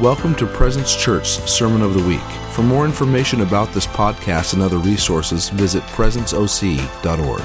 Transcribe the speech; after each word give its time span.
Welcome 0.00 0.34
to 0.36 0.46
Presence 0.46 0.96
Church 0.96 1.26
Sermon 1.26 1.82
of 1.82 1.92
the 1.92 2.02
Week. 2.08 2.22
For 2.54 2.62
more 2.62 2.86
information 2.86 3.42
about 3.42 3.70
this 3.74 3.86
podcast 3.86 4.54
and 4.54 4.62
other 4.62 4.78
resources, 4.78 5.50
visit 5.50 5.82
presenceoc.org. 5.82 7.40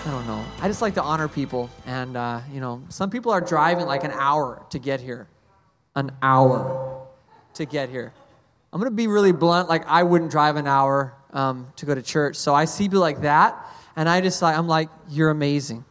I 0.00 0.10
don't 0.10 0.26
know. 0.26 0.42
I 0.62 0.68
just 0.68 0.80
like 0.80 0.94
to 0.94 1.02
honor 1.02 1.28
people. 1.28 1.68
And, 1.84 2.16
uh, 2.16 2.40
you 2.50 2.60
know, 2.60 2.82
some 2.88 3.10
people 3.10 3.30
are 3.30 3.42
driving 3.42 3.84
like 3.84 4.04
an 4.04 4.12
hour 4.12 4.64
to 4.70 4.78
get 4.78 5.02
here. 5.02 5.28
An 5.94 6.10
hour 6.22 7.06
to 7.52 7.66
get 7.66 7.90
here. 7.90 8.10
I'm 8.72 8.80
going 8.80 8.90
to 8.90 8.96
be 8.96 9.06
really 9.06 9.32
blunt. 9.32 9.68
Like, 9.68 9.86
I 9.86 10.02
wouldn't 10.02 10.30
drive 10.30 10.56
an 10.56 10.66
hour 10.66 11.12
um, 11.34 11.66
to 11.76 11.84
go 11.84 11.94
to 11.94 12.00
church. 12.00 12.36
So 12.36 12.54
I 12.54 12.64
see 12.64 12.84
people 12.84 13.00
like 13.00 13.20
that, 13.20 13.62
and 13.96 14.08
I 14.08 14.22
just 14.22 14.40
like, 14.40 14.56
I'm 14.56 14.66
like, 14.66 14.88
you're 15.10 15.28
amazing. 15.28 15.84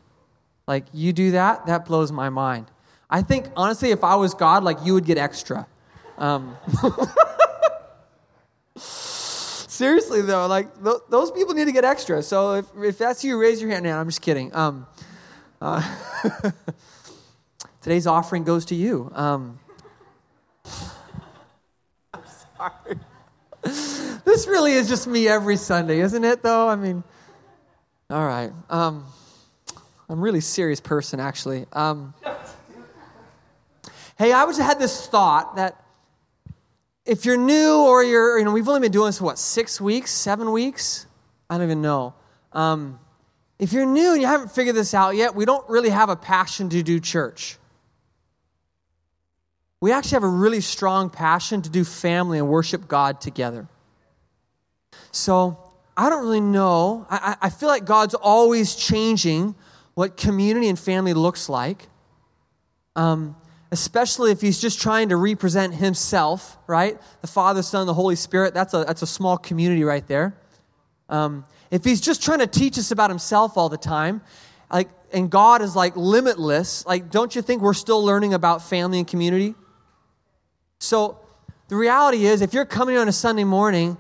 Like, 0.70 0.86
you 0.94 1.14
do 1.14 1.32
that, 1.32 1.66
that 1.66 1.88
blows 1.88 2.12
my 2.12 2.30
mind. 2.30 2.68
I 3.10 3.24
think, 3.24 3.48
honestly, 3.56 3.90
if 3.90 4.04
I 4.04 4.14
was 4.18 4.36
God, 4.36 4.64
like, 4.64 4.78
you 4.86 4.94
would 4.94 5.04
get 5.04 5.18
extra. 5.18 5.66
Um, 6.20 6.56
seriously, 8.78 10.22
though, 10.22 10.46
like, 10.46 10.72
th- 10.84 10.98
those 11.10 11.32
people 11.32 11.56
need 11.56 11.66
to 11.66 11.72
get 11.72 11.86
extra. 11.86 12.22
So 12.22 12.54
if, 12.54 12.66
if 12.84 13.00
that's 13.00 13.24
you, 13.24 13.42
raise 13.42 13.60
your 13.60 13.72
hand 13.72 13.84
now. 13.84 14.00
I'm 14.00 14.08
just 14.10 14.22
kidding. 14.22 14.56
Um, 14.56 14.86
uh, 15.60 15.82
today's 17.82 18.06
offering 18.06 18.44
goes 18.44 18.66
to 18.66 18.76
you. 18.76 19.12
Um, 19.16 19.58
I'm 22.14 22.22
sorry. 22.58 23.00
this 24.24 24.46
really 24.48 24.74
is 24.74 24.88
just 24.88 25.08
me 25.08 25.28
every 25.28 25.58
Sunday, 25.58 26.02
isn't 26.02 26.24
it, 26.24 26.44
though? 26.44 26.70
I 26.70 26.76
mean, 26.76 27.04
all 28.12 28.28
right. 28.28 28.52
Um, 28.70 29.06
I'm 30.10 30.18
a 30.18 30.22
really 30.22 30.42
serious 30.42 30.82
person, 30.82 31.20
actually. 31.20 31.68
Um, 31.72 32.16
hey, 34.18 34.34
I 34.34 34.44
just 34.48 34.60
had 34.60 34.80
this 34.80 35.06
thought 35.06 35.58
that 35.58 35.80
if 37.06 37.26
you're 37.26 37.38
new 37.38 37.76
or 37.76 38.04
you're, 38.04 38.40
you 38.40 38.46
know, 38.46 38.52
we've 38.52 38.68
only 38.68 38.82
been 38.82 38.92
doing 38.92 39.06
this 39.06 39.20
for 39.20 39.26
what, 39.26 39.38
six 39.38 39.80
weeks, 39.80 40.10
seven 40.10 40.52
weeks? 40.52 41.06
I 41.48 41.58
don't 41.58 41.66
even 41.66 41.84
know. 41.84 42.16
Um, 42.54 43.00
if 43.60 43.72
you're 43.72 43.86
new 43.86 44.14
and 44.14 44.22
you 44.22 44.26
haven't 44.26 44.52
figured 44.52 44.76
this 44.76 44.96
out 44.96 45.16
yet, 45.16 45.36
we 45.36 45.46
don't 45.46 45.68
really 45.70 45.90
have 45.90 46.10
a 46.10 46.16
passion 46.16 46.70
to 46.70 46.82
do 46.82 47.00
church. 47.00 47.58
We 49.80 49.92
actually 49.92 50.16
have 50.16 50.24
a 50.24 50.28
really 50.28 50.62
strong 50.62 51.12
passion 51.12 51.62
to 51.62 51.70
do 51.70 51.84
family 51.84 52.40
and 52.40 52.48
worship 52.48 52.88
God 52.88 53.22
together. 53.22 53.68
So 55.12 55.72
I 55.96 56.10
don't 56.10 56.24
really 56.24 56.42
know. 56.42 57.06
I, 57.12 57.38
I 57.44 57.50
feel 57.52 57.70
like 57.70 57.86
God's 57.86 58.16
always 58.16 58.74
changing 58.74 59.54
what 60.00 60.16
community 60.16 60.70
and 60.70 60.80
family 60.80 61.14
looks 61.14 61.50
like, 61.50 61.90
um, 62.96 63.36
especially 63.70 64.32
if 64.32 64.40
he's 64.40 64.58
just 64.58 64.80
trying 64.80 65.10
to 65.10 65.18
represent 65.18 65.74
himself, 65.74 66.58
right? 66.68 66.98
The 67.20 67.28
Father, 67.28 67.62
Son, 67.62 67.86
the 67.86 67.94
Holy 67.94 68.16
Spirit, 68.16 68.54
that's 68.54 68.74
a, 68.74 68.86
that's 68.86 69.02
a 69.02 69.06
small 69.06 69.38
community 69.38 69.84
right 69.84 70.08
there. 70.08 70.38
Um, 71.10 71.44
if 71.70 71.84
he's 71.84 72.00
just 72.00 72.24
trying 72.24 72.40
to 72.40 72.48
teach 72.48 72.78
us 72.78 72.92
about 72.92 73.10
himself 73.10 73.58
all 73.58 73.68
the 73.68 73.78
time, 73.78 74.22
like, 74.72 74.88
and 75.12 75.30
God 75.30 75.62
is 75.62 75.76
like 75.76 75.98
limitless, 75.98 76.86
like, 76.86 77.12
don't 77.12 77.36
you 77.36 77.42
think 77.42 77.62
we're 77.62 77.74
still 77.74 78.02
learning 78.02 78.34
about 78.34 78.62
family 78.62 79.00
and 79.00 79.08
community? 79.08 79.54
So 80.80 81.20
the 81.68 81.76
reality 81.76 82.26
is, 82.26 82.42
if 82.42 82.54
you're 82.54 82.64
coming 82.64 82.96
on 82.96 83.10
a 83.10 83.12
Sunday 83.12 83.44
morning, 83.44 83.98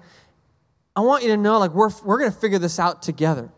I 0.95 1.01
want 1.01 1.23
you 1.23 1.29
to 1.31 1.37
know, 1.37 1.59
like, 1.59 1.71
we're, 1.71 1.91
we're 2.05 2.19
going 2.19 2.31
to 2.31 2.37
figure 2.37 2.57
this 2.57 2.79
out 2.79 3.01
together 3.01 3.51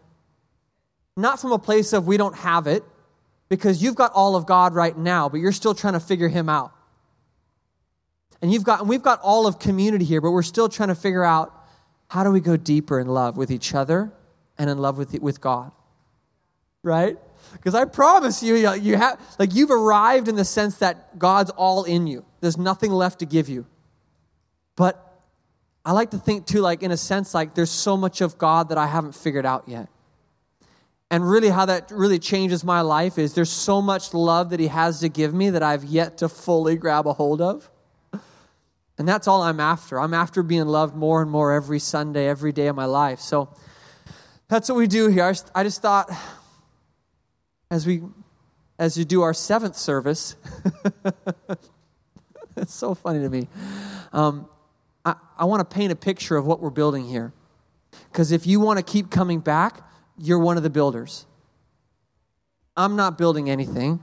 not 1.21 1.39
from 1.39 1.51
a 1.51 1.59
place 1.59 1.93
of 1.93 2.07
we 2.07 2.17
don't 2.17 2.35
have 2.35 2.67
it, 2.67 2.83
because 3.49 3.83
you've 3.83 3.95
got 3.95 4.11
all 4.13 4.35
of 4.35 4.45
God 4.45 4.73
right 4.73 4.97
now, 4.97 5.27
but 5.27 5.39
you're 5.39 5.51
still 5.51 5.75
trying 5.75 5.93
to 5.93 5.99
figure 5.99 6.29
him 6.29 6.47
out. 6.47 6.71
And 8.41 8.51
you've 8.51 8.63
got 8.63 8.79
and 8.79 8.89
we've 8.89 9.03
got 9.03 9.19
all 9.21 9.45
of 9.45 9.59
community 9.59 10.05
here, 10.05 10.21
but 10.21 10.31
we're 10.31 10.41
still 10.41 10.69
trying 10.69 10.89
to 10.89 10.95
figure 10.95 11.23
out 11.23 11.53
how 12.07 12.23
do 12.23 12.31
we 12.31 12.39
go 12.39 12.57
deeper 12.57 12.99
in 12.99 13.07
love 13.07 13.37
with 13.37 13.51
each 13.51 13.75
other 13.75 14.11
and 14.57 14.69
in 14.69 14.77
love 14.77 14.97
with, 14.97 15.19
with 15.21 15.41
God. 15.41 15.71
Right? 16.81 17.17
Because 17.53 17.75
I 17.75 17.85
promise 17.85 18.41
you, 18.41 18.55
you 18.55 18.97
have 18.97 19.19
like 19.37 19.53
you've 19.53 19.69
arrived 19.69 20.27
in 20.27 20.35
the 20.35 20.45
sense 20.45 20.77
that 20.77 21.19
God's 21.19 21.51
all 21.51 21.83
in 21.83 22.07
you. 22.07 22.25
There's 22.39 22.57
nothing 22.57 22.91
left 22.91 23.19
to 23.19 23.25
give 23.25 23.49
you. 23.49 23.65
But 24.75 25.13
I 25.85 25.91
like 25.91 26.11
to 26.11 26.17
think 26.17 26.47
too, 26.47 26.61
like 26.61 26.83
in 26.83 26.91
a 26.91 26.97
sense, 26.97 27.33
like 27.33 27.53
there's 27.53 27.69
so 27.69 27.97
much 27.97 28.21
of 28.21 28.37
God 28.37 28.69
that 28.69 28.77
I 28.77 28.87
haven't 28.87 29.13
figured 29.13 29.45
out 29.45 29.67
yet. 29.67 29.89
And 31.11 31.29
really, 31.29 31.49
how 31.49 31.65
that 31.65 31.91
really 31.91 32.19
changes 32.19 32.63
my 32.63 32.79
life 32.79 33.17
is 33.17 33.33
there's 33.33 33.51
so 33.51 33.81
much 33.81 34.13
love 34.13 34.49
that 34.51 34.61
He 34.61 34.67
has 34.67 35.01
to 35.01 35.09
give 35.09 35.33
me 35.33 35.49
that 35.49 35.61
I've 35.61 35.83
yet 35.83 36.17
to 36.19 36.29
fully 36.29 36.77
grab 36.77 37.05
a 37.05 37.11
hold 37.11 37.41
of. 37.41 37.69
And 38.97 39.05
that's 39.05 39.27
all 39.27 39.41
I'm 39.43 39.59
after. 39.59 39.99
I'm 39.99 40.13
after 40.13 40.41
being 40.41 40.67
loved 40.67 40.95
more 40.95 41.21
and 41.21 41.29
more 41.29 41.51
every 41.51 41.79
Sunday, 41.79 42.29
every 42.29 42.53
day 42.53 42.67
of 42.67 42.77
my 42.77 42.85
life. 42.85 43.19
So 43.19 43.49
that's 44.47 44.69
what 44.69 44.77
we 44.77 44.87
do 44.87 45.09
here. 45.09 45.33
I 45.53 45.63
just 45.63 45.81
thought, 45.81 46.09
as 47.69 47.85
we 47.85 48.03
as 48.79 48.97
you 48.97 49.03
do 49.03 49.21
our 49.21 49.33
seventh 49.33 49.75
service, 49.75 50.37
it's 52.55 52.73
so 52.73 52.95
funny 52.95 53.19
to 53.19 53.29
me. 53.29 53.49
Um, 54.13 54.47
I, 55.03 55.15
I 55.37 55.43
want 55.43 55.59
to 55.59 55.75
paint 55.75 55.91
a 55.91 55.95
picture 55.95 56.37
of 56.37 56.45
what 56.45 56.61
we're 56.61 56.69
building 56.69 57.05
here. 57.05 57.33
Because 58.11 58.31
if 58.31 58.47
you 58.47 58.61
want 58.61 58.77
to 58.77 58.83
keep 58.83 59.11
coming 59.11 59.41
back, 59.41 59.81
you're 60.21 60.39
one 60.39 60.57
of 60.57 60.63
the 60.63 60.69
builders. 60.69 61.25
I'm 62.77 62.95
not 62.95 63.17
building 63.17 63.49
anything. 63.49 63.99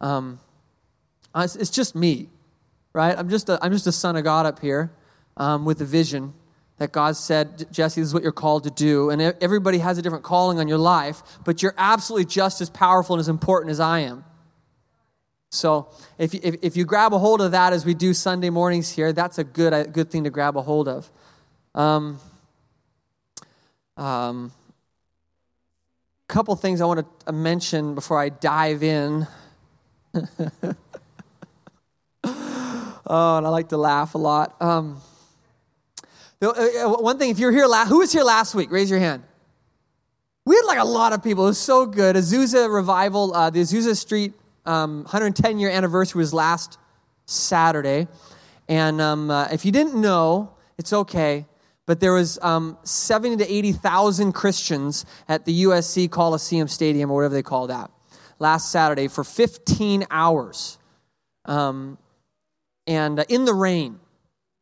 Um, 0.00 0.38
it's 1.34 1.70
just 1.70 1.94
me, 1.94 2.28
right? 2.92 3.16
I'm 3.18 3.28
just 3.28 3.48
a, 3.48 3.58
I'm 3.62 3.72
just 3.72 3.86
a 3.86 3.92
son 3.92 4.16
of 4.16 4.24
God 4.24 4.46
up 4.46 4.60
here 4.60 4.92
um, 5.36 5.64
with 5.64 5.80
a 5.80 5.84
vision 5.84 6.34
that 6.78 6.92
God 6.92 7.16
said, 7.16 7.66
Jesse, 7.72 8.00
this 8.00 8.08
is 8.08 8.14
what 8.14 8.22
you're 8.22 8.32
called 8.32 8.64
to 8.64 8.70
do. 8.70 9.10
And 9.10 9.20
everybody 9.40 9.78
has 9.78 9.98
a 9.98 10.02
different 10.02 10.24
calling 10.24 10.58
on 10.58 10.68
your 10.68 10.78
life, 10.78 11.22
but 11.44 11.62
you're 11.62 11.74
absolutely 11.78 12.26
just 12.26 12.60
as 12.60 12.68
powerful 12.68 13.16
and 13.16 13.20
as 13.20 13.28
important 13.28 13.70
as 13.70 13.80
I 13.80 14.00
am. 14.00 14.24
So 15.50 15.88
if 16.18 16.34
you, 16.34 16.40
if, 16.42 16.56
if 16.62 16.76
you 16.76 16.84
grab 16.84 17.14
a 17.14 17.18
hold 17.18 17.40
of 17.40 17.52
that 17.52 17.72
as 17.72 17.86
we 17.86 17.94
do 17.94 18.12
Sunday 18.12 18.50
mornings 18.50 18.90
here, 18.90 19.12
that's 19.12 19.38
a 19.38 19.44
good, 19.44 19.72
a 19.72 19.84
good 19.84 20.10
thing 20.10 20.24
to 20.24 20.30
grab 20.30 20.56
a 20.56 20.62
hold 20.62 20.86
of. 20.86 21.10
Um, 21.74 22.18
um, 23.96 24.52
couple 26.28 26.56
things 26.56 26.80
I 26.80 26.86
want 26.86 27.06
to 27.26 27.32
mention 27.32 27.94
before 27.94 28.18
I 28.18 28.30
dive 28.30 28.82
in. 28.82 29.26
oh, 30.14 30.56
and 32.24 33.46
I 33.46 33.48
like 33.48 33.68
to 33.68 33.76
laugh 33.76 34.14
a 34.14 34.18
lot. 34.18 34.60
Um, 34.60 35.00
uh, 36.42 36.48
uh, 36.48 36.88
one 36.98 37.18
thing, 37.18 37.30
if 37.30 37.38
you're 37.38 37.52
here, 37.52 37.66
who 37.86 37.98
was 37.98 38.12
here 38.12 38.24
last 38.24 38.54
week? 38.54 38.70
Raise 38.70 38.90
your 38.90 38.98
hand. 38.98 39.22
We 40.44 40.56
had 40.56 40.64
like 40.66 40.78
a 40.78 40.84
lot 40.84 41.12
of 41.12 41.22
people. 41.22 41.44
It 41.44 41.50
was 41.50 41.58
so 41.58 41.86
good. 41.86 42.16
Azusa 42.16 42.72
Revival, 42.72 43.34
uh, 43.34 43.50
the 43.50 43.60
Azusa 43.60 43.96
Street 43.96 44.32
um, 44.64 45.04
110 45.04 45.58
year 45.58 45.70
anniversary 45.70 46.18
was 46.18 46.34
last 46.34 46.78
Saturday. 47.24 48.08
And 48.68 49.00
um, 49.00 49.30
uh, 49.30 49.48
if 49.52 49.64
you 49.64 49.72
didn't 49.72 50.00
know, 50.00 50.50
it's 50.76 50.92
okay 50.92 51.46
but 51.86 52.00
there 52.00 52.12
was 52.12 52.38
um, 52.42 52.76
70 52.82 53.38
to 53.38 53.52
80,000 53.52 54.32
Christians 54.32 55.06
at 55.28 55.44
the 55.44 55.64
USC 55.64 56.10
Coliseum 56.10 56.68
Stadium, 56.68 57.10
or 57.10 57.14
whatever 57.14 57.34
they 57.34 57.42
call 57.42 57.68
that, 57.68 57.90
last 58.38 58.70
Saturday 58.70 59.08
for 59.08 59.22
15 59.24 60.06
hours. 60.10 60.78
Um, 61.44 61.96
and 62.86 63.20
uh, 63.20 63.24
in 63.28 63.44
the 63.44 63.54
rain, 63.54 64.00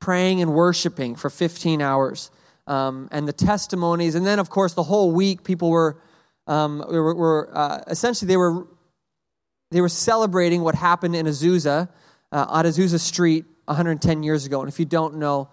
praying 0.01 0.43
and 0.43 0.53
worshiping 0.53 1.17
for 1.17 1.31
15 1.31 1.81
hours. 1.81 2.31
Um, 2.67 3.09
and 3.11 3.27
the 3.27 3.33
testimonies, 3.33 4.15
and 4.15 4.27
then, 4.27 4.39
of 4.39 4.51
course, 4.51 4.75
the 4.75 4.83
whole 4.83 5.11
week, 5.11 5.45
people 5.45 5.71
were, 5.71 6.01
um, 6.47 6.85
were, 6.87 7.15
were 7.15 7.51
uh, 7.55 7.81
essentially, 7.89 8.27
they 8.27 8.37
were, 8.37 8.67
they 9.71 9.81
were 9.81 9.89
celebrating 9.89 10.63
what 10.63 10.75
happened 10.75 11.17
in 11.17 11.27
Azusa, 11.27 11.89
uh, 12.33 12.47
on 12.49 12.65
Azusa 12.65 12.99
Street 12.99 13.45
110 13.67 14.23
years 14.23 14.45
ago. 14.45 14.61
And 14.61 14.69
if 14.69 14.79
you 14.79 14.85
don't 14.85 15.17
know, 15.17 15.49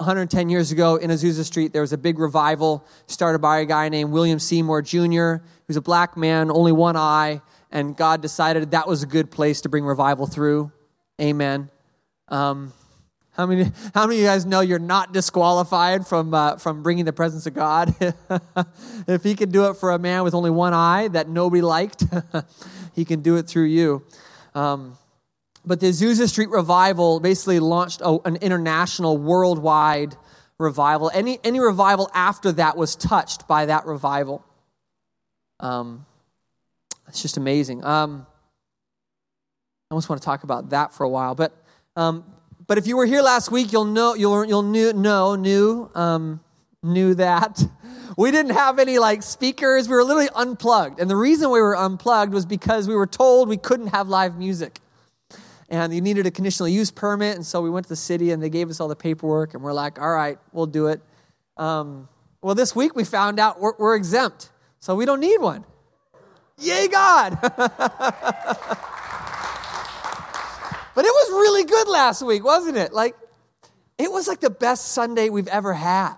110 0.00 0.48
years 0.48 0.72
ago 0.72 0.96
in 0.96 1.10
Azusa 1.10 1.44
Street, 1.44 1.74
there 1.74 1.82
was 1.82 1.92
a 1.92 1.98
big 1.98 2.18
revival 2.18 2.86
started 3.06 3.40
by 3.40 3.58
a 3.58 3.66
guy 3.66 3.90
named 3.90 4.10
William 4.10 4.38
Seymour 4.38 4.80
Jr., 4.80 5.44
who's 5.66 5.76
a 5.76 5.82
black 5.82 6.16
man, 6.16 6.50
only 6.50 6.72
one 6.72 6.96
eye, 6.96 7.42
and 7.70 7.94
God 7.94 8.22
decided 8.22 8.70
that 8.70 8.88
was 8.88 9.02
a 9.02 9.06
good 9.06 9.30
place 9.30 9.60
to 9.60 9.68
bring 9.68 9.84
revival 9.84 10.26
through. 10.26 10.72
Amen. 11.20 11.68
Um, 12.28 12.72
how 13.32 13.44
many, 13.44 13.70
how 13.94 14.06
many 14.06 14.16
of 14.16 14.20
you 14.22 14.26
guys 14.26 14.46
know 14.46 14.60
you're 14.60 14.78
not 14.78 15.12
disqualified 15.12 16.06
from, 16.06 16.32
uh, 16.32 16.56
from 16.56 16.82
bringing 16.82 17.04
the 17.04 17.12
presence 17.12 17.44
of 17.44 17.52
God? 17.52 17.94
if 19.06 19.22
he 19.22 19.34
can 19.34 19.50
do 19.50 19.68
it 19.68 19.74
for 19.74 19.90
a 19.90 19.98
man 19.98 20.24
with 20.24 20.32
only 20.32 20.50
one 20.50 20.72
eye 20.72 21.08
that 21.08 21.28
nobody 21.28 21.60
liked, 21.60 22.04
he 22.94 23.04
can 23.04 23.20
do 23.20 23.36
it 23.36 23.46
through 23.46 23.64
you. 23.64 24.02
Um, 24.54 24.96
but 25.64 25.80
the 25.80 25.88
Azusa 25.88 26.28
Street 26.28 26.50
revival 26.50 27.20
basically 27.20 27.60
launched 27.60 28.00
a, 28.00 28.18
an 28.24 28.36
international, 28.36 29.18
worldwide 29.18 30.16
revival. 30.58 31.10
Any, 31.12 31.38
any 31.44 31.60
revival 31.60 32.10
after 32.14 32.52
that 32.52 32.76
was 32.76 32.96
touched 32.96 33.46
by 33.46 33.66
that 33.66 33.86
revival. 33.86 34.44
Um, 35.58 36.06
it's 37.08 37.22
just 37.22 37.36
amazing. 37.36 37.84
Um, 37.84 38.26
I 39.90 39.94
almost 39.94 40.08
want 40.08 40.20
to 40.22 40.24
talk 40.24 40.44
about 40.44 40.70
that 40.70 40.94
for 40.94 41.04
a 41.04 41.08
while. 41.08 41.34
But, 41.34 41.52
um, 41.96 42.24
but 42.66 42.78
if 42.78 42.86
you 42.86 42.96
were 42.96 43.06
here 43.06 43.22
last 43.22 43.50
week, 43.50 43.72
you'll 43.72 43.84
know, 43.84 44.14
you'll, 44.14 44.44
you'll 44.44 44.62
knew, 44.62 44.92
know, 44.92 45.34
knew, 45.34 45.90
um, 45.94 46.40
knew 46.82 47.14
that 47.14 47.62
we 48.16 48.30
didn't 48.30 48.52
have 48.54 48.78
any 48.78 48.98
like 48.98 49.22
speakers. 49.22 49.88
We 49.88 49.94
were 49.94 50.04
literally 50.04 50.30
unplugged. 50.34 51.00
And 51.00 51.10
the 51.10 51.16
reason 51.16 51.50
we 51.50 51.60
were 51.60 51.76
unplugged 51.76 52.32
was 52.32 52.46
because 52.46 52.88
we 52.88 52.94
were 52.94 53.06
told 53.06 53.48
we 53.48 53.56
couldn't 53.56 53.88
have 53.88 54.08
live 54.08 54.38
music. 54.38 54.79
And 55.70 55.94
you 55.94 56.00
needed 56.00 56.26
a 56.26 56.30
conditional 56.30 56.68
use 56.68 56.90
permit. 56.90 57.36
And 57.36 57.46
so 57.46 57.62
we 57.62 57.70
went 57.70 57.86
to 57.86 57.90
the 57.90 57.96
city 57.96 58.32
and 58.32 58.42
they 58.42 58.50
gave 58.50 58.68
us 58.68 58.80
all 58.80 58.88
the 58.88 58.96
paperwork. 58.96 59.54
And 59.54 59.62
we're 59.62 59.72
like, 59.72 60.00
all 60.00 60.10
right, 60.10 60.38
we'll 60.52 60.66
do 60.66 60.88
it. 60.88 61.00
Um, 61.56 62.08
well, 62.42 62.54
this 62.54 62.74
week 62.74 62.96
we 62.96 63.04
found 63.04 63.38
out 63.38 63.60
we're, 63.60 63.74
we're 63.78 63.94
exempt. 63.94 64.50
So 64.80 64.96
we 64.96 65.06
don't 65.06 65.20
need 65.20 65.40
one. 65.40 65.64
Yay, 66.58 66.88
God. 66.88 67.38
but 67.40 67.54
it 70.98 71.14
was 71.14 71.30
really 71.30 71.64
good 71.64 71.88
last 71.88 72.22
week, 72.22 72.44
wasn't 72.44 72.76
it? 72.76 72.92
Like, 72.92 73.14
it 73.96 74.10
was 74.10 74.26
like 74.26 74.40
the 74.40 74.50
best 74.50 74.88
Sunday 74.88 75.28
we've 75.28 75.48
ever 75.48 75.74
had. 75.74 76.14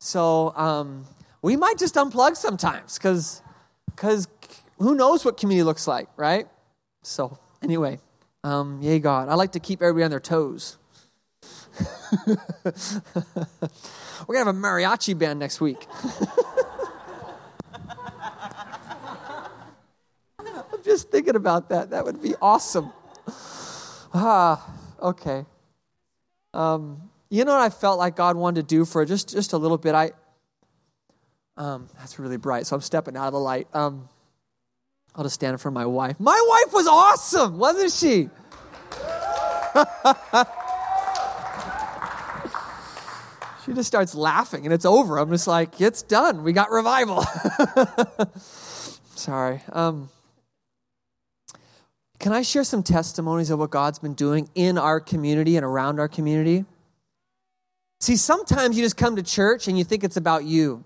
So 0.00 0.52
um, 0.56 1.06
we 1.40 1.56
might 1.56 1.78
just 1.78 1.94
unplug 1.94 2.36
sometimes 2.36 2.98
because 2.98 3.40
because 3.86 4.26
who 4.78 4.94
knows 4.96 5.24
what 5.24 5.36
community 5.36 5.62
looks 5.62 5.86
like, 5.86 6.08
right? 6.16 6.46
So 7.02 7.38
anyway, 7.62 8.00
um, 8.44 8.80
yay 8.82 8.98
God. 8.98 9.28
I 9.28 9.34
like 9.34 9.52
to 9.52 9.60
keep 9.60 9.82
everybody 9.82 10.04
on 10.04 10.10
their 10.10 10.20
toes. 10.20 10.78
We're 12.26 12.34
gonna 14.28 14.38
have 14.38 14.48
a 14.48 14.52
mariachi 14.52 15.18
band 15.18 15.38
next 15.38 15.60
week. 15.60 15.86
I'm 20.38 20.82
just 20.84 21.10
thinking 21.10 21.36
about 21.36 21.68
that. 21.70 21.90
That 21.90 22.04
would 22.04 22.20
be 22.22 22.34
awesome. 22.40 22.92
Ah, 24.14 24.68
okay. 25.00 25.46
Um, 26.52 27.10
you 27.30 27.44
know 27.44 27.52
what 27.52 27.62
I 27.62 27.70
felt 27.70 27.98
like 27.98 28.16
God 28.16 28.36
wanted 28.36 28.60
to 28.62 28.66
do 28.66 28.84
for 28.84 29.04
just, 29.04 29.30
just 29.30 29.52
a 29.52 29.56
little 29.56 29.78
bit? 29.78 29.94
I 29.94 30.12
um, 31.56 31.88
that's 31.98 32.18
really 32.18 32.38
bright, 32.38 32.66
so 32.66 32.76
I'm 32.76 32.82
stepping 32.82 33.16
out 33.16 33.26
of 33.26 33.32
the 33.32 33.38
light. 33.38 33.68
Um, 33.74 34.08
I'll 35.14 35.24
just 35.24 35.34
stand 35.34 35.60
front 35.60 35.76
of 35.76 35.80
my 35.80 35.86
wife. 35.86 36.18
My 36.18 36.46
wife 36.48 36.72
was 36.72 36.86
awesome, 36.86 37.58
wasn't 37.58 37.92
she? 37.92 38.30
she 43.64 43.72
just 43.74 43.86
starts 43.86 44.14
laughing 44.14 44.64
and 44.64 44.72
it's 44.72 44.86
over. 44.86 45.18
I'm 45.18 45.30
just 45.30 45.46
like, 45.46 45.80
it's 45.80 46.02
done. 46.02 46.44
We 46.44 46.52
got 46.52 46.70
revival. 46.70 47.22
Sorry. 49.14 49.62
Um, 49.70 50.08
can 52.18 52.32
I 52.32 52.42
share 52.42 52.64
some 52.64 52.82
testimonies 52.82 53.50
of 53.50 53.58
what 53.58 53.70
God's 53.70 53.98
been 53.98 54.14
doing 54.14 54.48
in 54.54 54.78
our 54.78 55.00
community 55.00 55.56
and 55.56 55.64
around 55.64 56.00
our 56.00 56.08
community? 56.08 56.64
See, 58.00 58.16
sometimes 58.16 58.76
you 58.76 58.82
just 58.82 58.96
come 58.96 59.16
to 59.16 59.22
church 59.22 59.68
and 59.68 59.76
you 59.76 59.84
think 59.84 60.04
it's 60.04 60.16
about 60.16 60.44
you. 60.44 60.84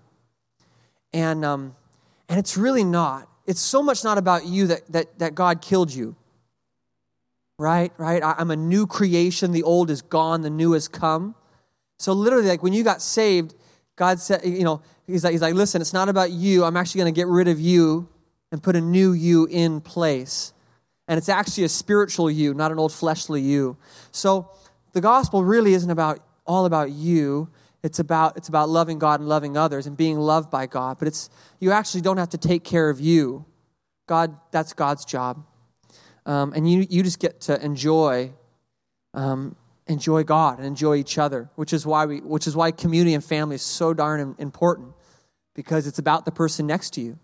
And, 1.13 1.45
um, 1.45 1.75
and 2.27 2.39
it's 2.39 2.57
really 2.57 2.83
not. 2.83 3.29
It's 3.47 3.61
so 3.61 3.81
much 3.81 4.03
not 4.03 4.17
about 4.17 4.45
you 4.45 4.67
that, 4.67 4.91
that, 4.91 5.19
that 5.19 5.35
God 5.35 5.61
killed 5.61 5.91
you. 5.91 6.15
Right? 7.57 7.91
Right? 7.97 8.21
I, 8.21 8.35
I'm 8.37 8.51
a 8.51 8.55
new 8.55 8.85
creation. 8.85 9.51
The 9.51 9.63
old 9.63 9.89
is 9.89 10.01
gone, 10.03 10.41
the 10.41 10.49
new 10.49 10.73
has 10.73 10.87
come. 10.87 11.33
So, 11.97 12.13
literally, 12.13 12.47
like 12.47 12.61
when 12.61 12.73
you 12.73 12.83
got 12.83 13.01
saved, 13.01 13.55
God 13.95 14.19
said, 14.19 14.41
you 14.45 14.63
know, 14.63 14.83
he's 15.07 15.23
like, 15.23 15.31
he's 15.31 15.41
like 15.41 15.55
listen, 15.55 15.81
it's 15.81 15.93
not 15.93 16.09
about 16.09 16.29
you. 16.29 16.63
I'm 16.63 16.77
actually 16.77 16.99
going 16.99 17.13
to 17.13 17.19
get 17.19 17.27
rid 17.27 17.47
of 17.47 17.59
you 17.59 18.07
and 18.51 18.61
put 18.61 18.75
a 18.75 18.81
new 18.81 19.13
you 19.13 19.47
in 19.47 19.81
place. 19.81 20.53
And 21.07 21.17
it's 21.17 21.29
actually 21.29 21.63
a 21.63 21.69
spiritual 21.69 22.29
you, 22.29 22.53
not 22.53 22.71
an 22.71 22.77
old 22.77 22.93
fleshly 22.93 23.41
you. 23.41 23.77
So, 24.11 24.51
the 24.93 25.01
gospel 25.01 25.43
really 25.43 25.73
isn't 25.73 25.89
about 25.89 26.19
all 26.45 26.65
about 26.65 26.91
you. 26.91 27.49
It's 27.83 27.99
about, 27.99 28.37
it's 28.37 28.49
about 28.49 28.69
loving 28.69 28.99
God 28.99 29.19
and 29.19 29.29
loving 29.29 29.55
others 29.55 29.87
and 29.87 29.95
being 29.95 30.17
loved 30.17 30.49
by 30.49 30.65
God. 30.65 30.97
But 30.99 31.07
it's, 31.07 31.29
you 31.59 31.71
actually 31.71 32.01
don't 32.01 32.17
have 32.17 32.29
to 32.29 32.37
take 32.37 32.63
care 32.63 32.89
of 32.89 32.99
you. 32.99 33.45
God, 34.07 34.35
that's 34.51 34.73
God's 34.73 35.05
job. 35.05 35.45
Um, 36.25 36.53
and 36.53 36.69
you, 36.69 36.85
you 36.89 37.03
just 37.03 37.19
get 37.19 37.39
to 37.41 37.63
enjoy, 37.63 38.33
um, 39.13 39.55
enjoy 39.85 40.23
God 40.23 40.57
and 40.57 40.67
enjoy 40.67 40.95
each 40.95 41.17
other, 41.17 41.49
which 41.55 41.71
is 41.71 41.85
why 41.85 42.05
we, 42.05 42.19
which 42.19 42.47
is 42.47 42.55
why 42.55 42.71
community 42.71 43.13
and 43.13 43.23
family 43.23 43.55
is 43.55 43.61
so 43.61 43.93
darn 43.93 44.35
important 44.39 44.93
because 45.53 45.87
it's 45.87 45.99
about 45.99 46.25
the 46.25 46.31
person 46.31 46.67
next 46.67 46.91
to 46.93 47.01
you. 47.01 47.17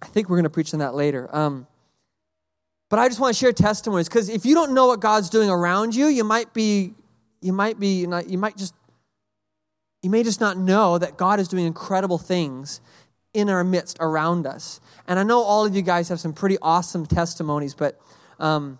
I 0.00 0.06
think 0.06 0.28
we're 0.28 0.36
going 0.36 0.44
to 0.44 0.50
preach 0.50 0.72
on 0.72 0.80
that 0.80 0.94
later. 0.94 1.28
Um, 1.34 1.66
but 2.88 2.98
I 2.98 3.08
just 3.08 3.20
want 3.20 3.34
to 3.34 3.38
share 3.38 3.52
testimonies 3.52 4.08
because 4.08 4.28
if 4.28 4.46
you 4.46 4.54
don't 4.54 4.72
know 4.72 4.86
what 4.86 5.00
God's 5.00 5.28
doing 5.28 5.50
around 5.50 5.94
you, 5.94 6.06
you 6.06 6.24
might 6.24 6.54
be 6.54 6.94
you 7.40 7.52
might 7.52 7.78
be 7.78 8.00
you 8.00 8.38
might 8.38 8.56
just 8.56 8.74
you 10.02 10.10
may 10.10 10.22
just 10.22 10.40
not 10.40 10.56
know 10.56 10.98
that 10.98 11.16
God 11.16 11.40
is 11.40 11.48
doing 11.48 11.66
incredible 11.66 12.18
things 12.18 12.80
in 13.34 13.50
our 13.50 13.64
midst 13.64 13.96
around 14.00 14.46
us. 14.46 14.80
And 15.06 15.18
I 15.18 15.22
know 15.22 15.42
all 15.42 15.66
of 15.66 15.74
you 15.74 15.82
guys 15.82 16.08
have 16.08 16.20
some 16.20 16.32
pretty 16.32 16.56
awesome 16.62 17.06
testimonies, 17.06 17.74
but 17.74 18.00
um, 18.38 18.78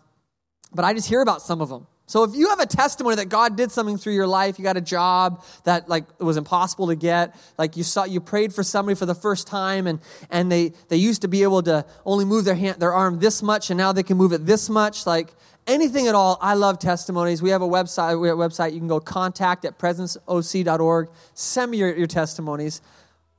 but 0.72 0.84
I 0.84 0.92
just 0.94 1.08
hear 1.08 1.20
about 1.20 1.42
some 1.42 1.60
of 1.60 1.68
them. 1.68 1.86
So 2.06 2.24
if 2.24 2.34
you 2.34 2.48
have 2.48 2.58
a 2.58 2.66
testimony 2.66 3.16
that 3.16 3.28
God 3.28 3.54
did 3.54 3.70
something 3.70 3.98
through 3.98 4.14
your 4.14 4.26
life, 4.26 4.58
you 4.58 4.62
got 4.62 4.78
a 4.78 4.82
job 4.82 5.44
that 5.64 5.90
like 5.90 6.04
was 6.20 6.38
impossible 6.38 6.86
to 6.86 6.96
get, 6.96 7.36
like 7.58 7.76
you 7.76 7.82
saw 7.82 8.04
you 8.04 8.20
prayed 8.20 8.54
for 8.54 8.62
somebody 8.62 8.94
for 8.94 9.04
the 9.04 9.14
first 9.14 9.46
time 9.46 9.86
and 9.86 10.00
and 10.30 10.50
they 10.50 10.72
they 10.88 10.96
used 10.96 11.22
to 11.22 11.28
be 11.28 11.42
able 11.42 11.62
to 11.64 11.84
only 12.06 12.24
move 12.24 12.46
their 12.46 12.54
hand 12.54 12.80
their 12.80 12.94
arm 12.94 13.18
this 13.18 13.42
much 13.42 13.68
and 13.70 13.76
now 13.76 13.92
they 13.92 14.02
can 14.02 14.16
move 14.16 14.32
it 14.32 14.46
this 14.46 14.70
much, 14.70 15.06
like 15.06 15.34
anything 15.68 16.08
at 16.08 16.14
all, 16.14 16.38
I 16.40 16.54
love 16.54 16.78
testimonies. 16.78 17.40
We 17.40 17.50
have 17.50 17.62
a 17.62 17.68
website. 17.68 18.20
We 18.20 18.28
have 18.28 18.38
a 18.38 18.40
website. 18.40 18.72
You 18.72 18.78
can 18.78 18.88
go 18.88 18.98
contact 18.98 19.64
at 19.64 19.78
presenceoc.org. 19.78 21.08
Send 21.34 21.70
me 21.70 21.78
your, 21.78 21.94
your 21.94 22.06
testimonies. 22.06 22.80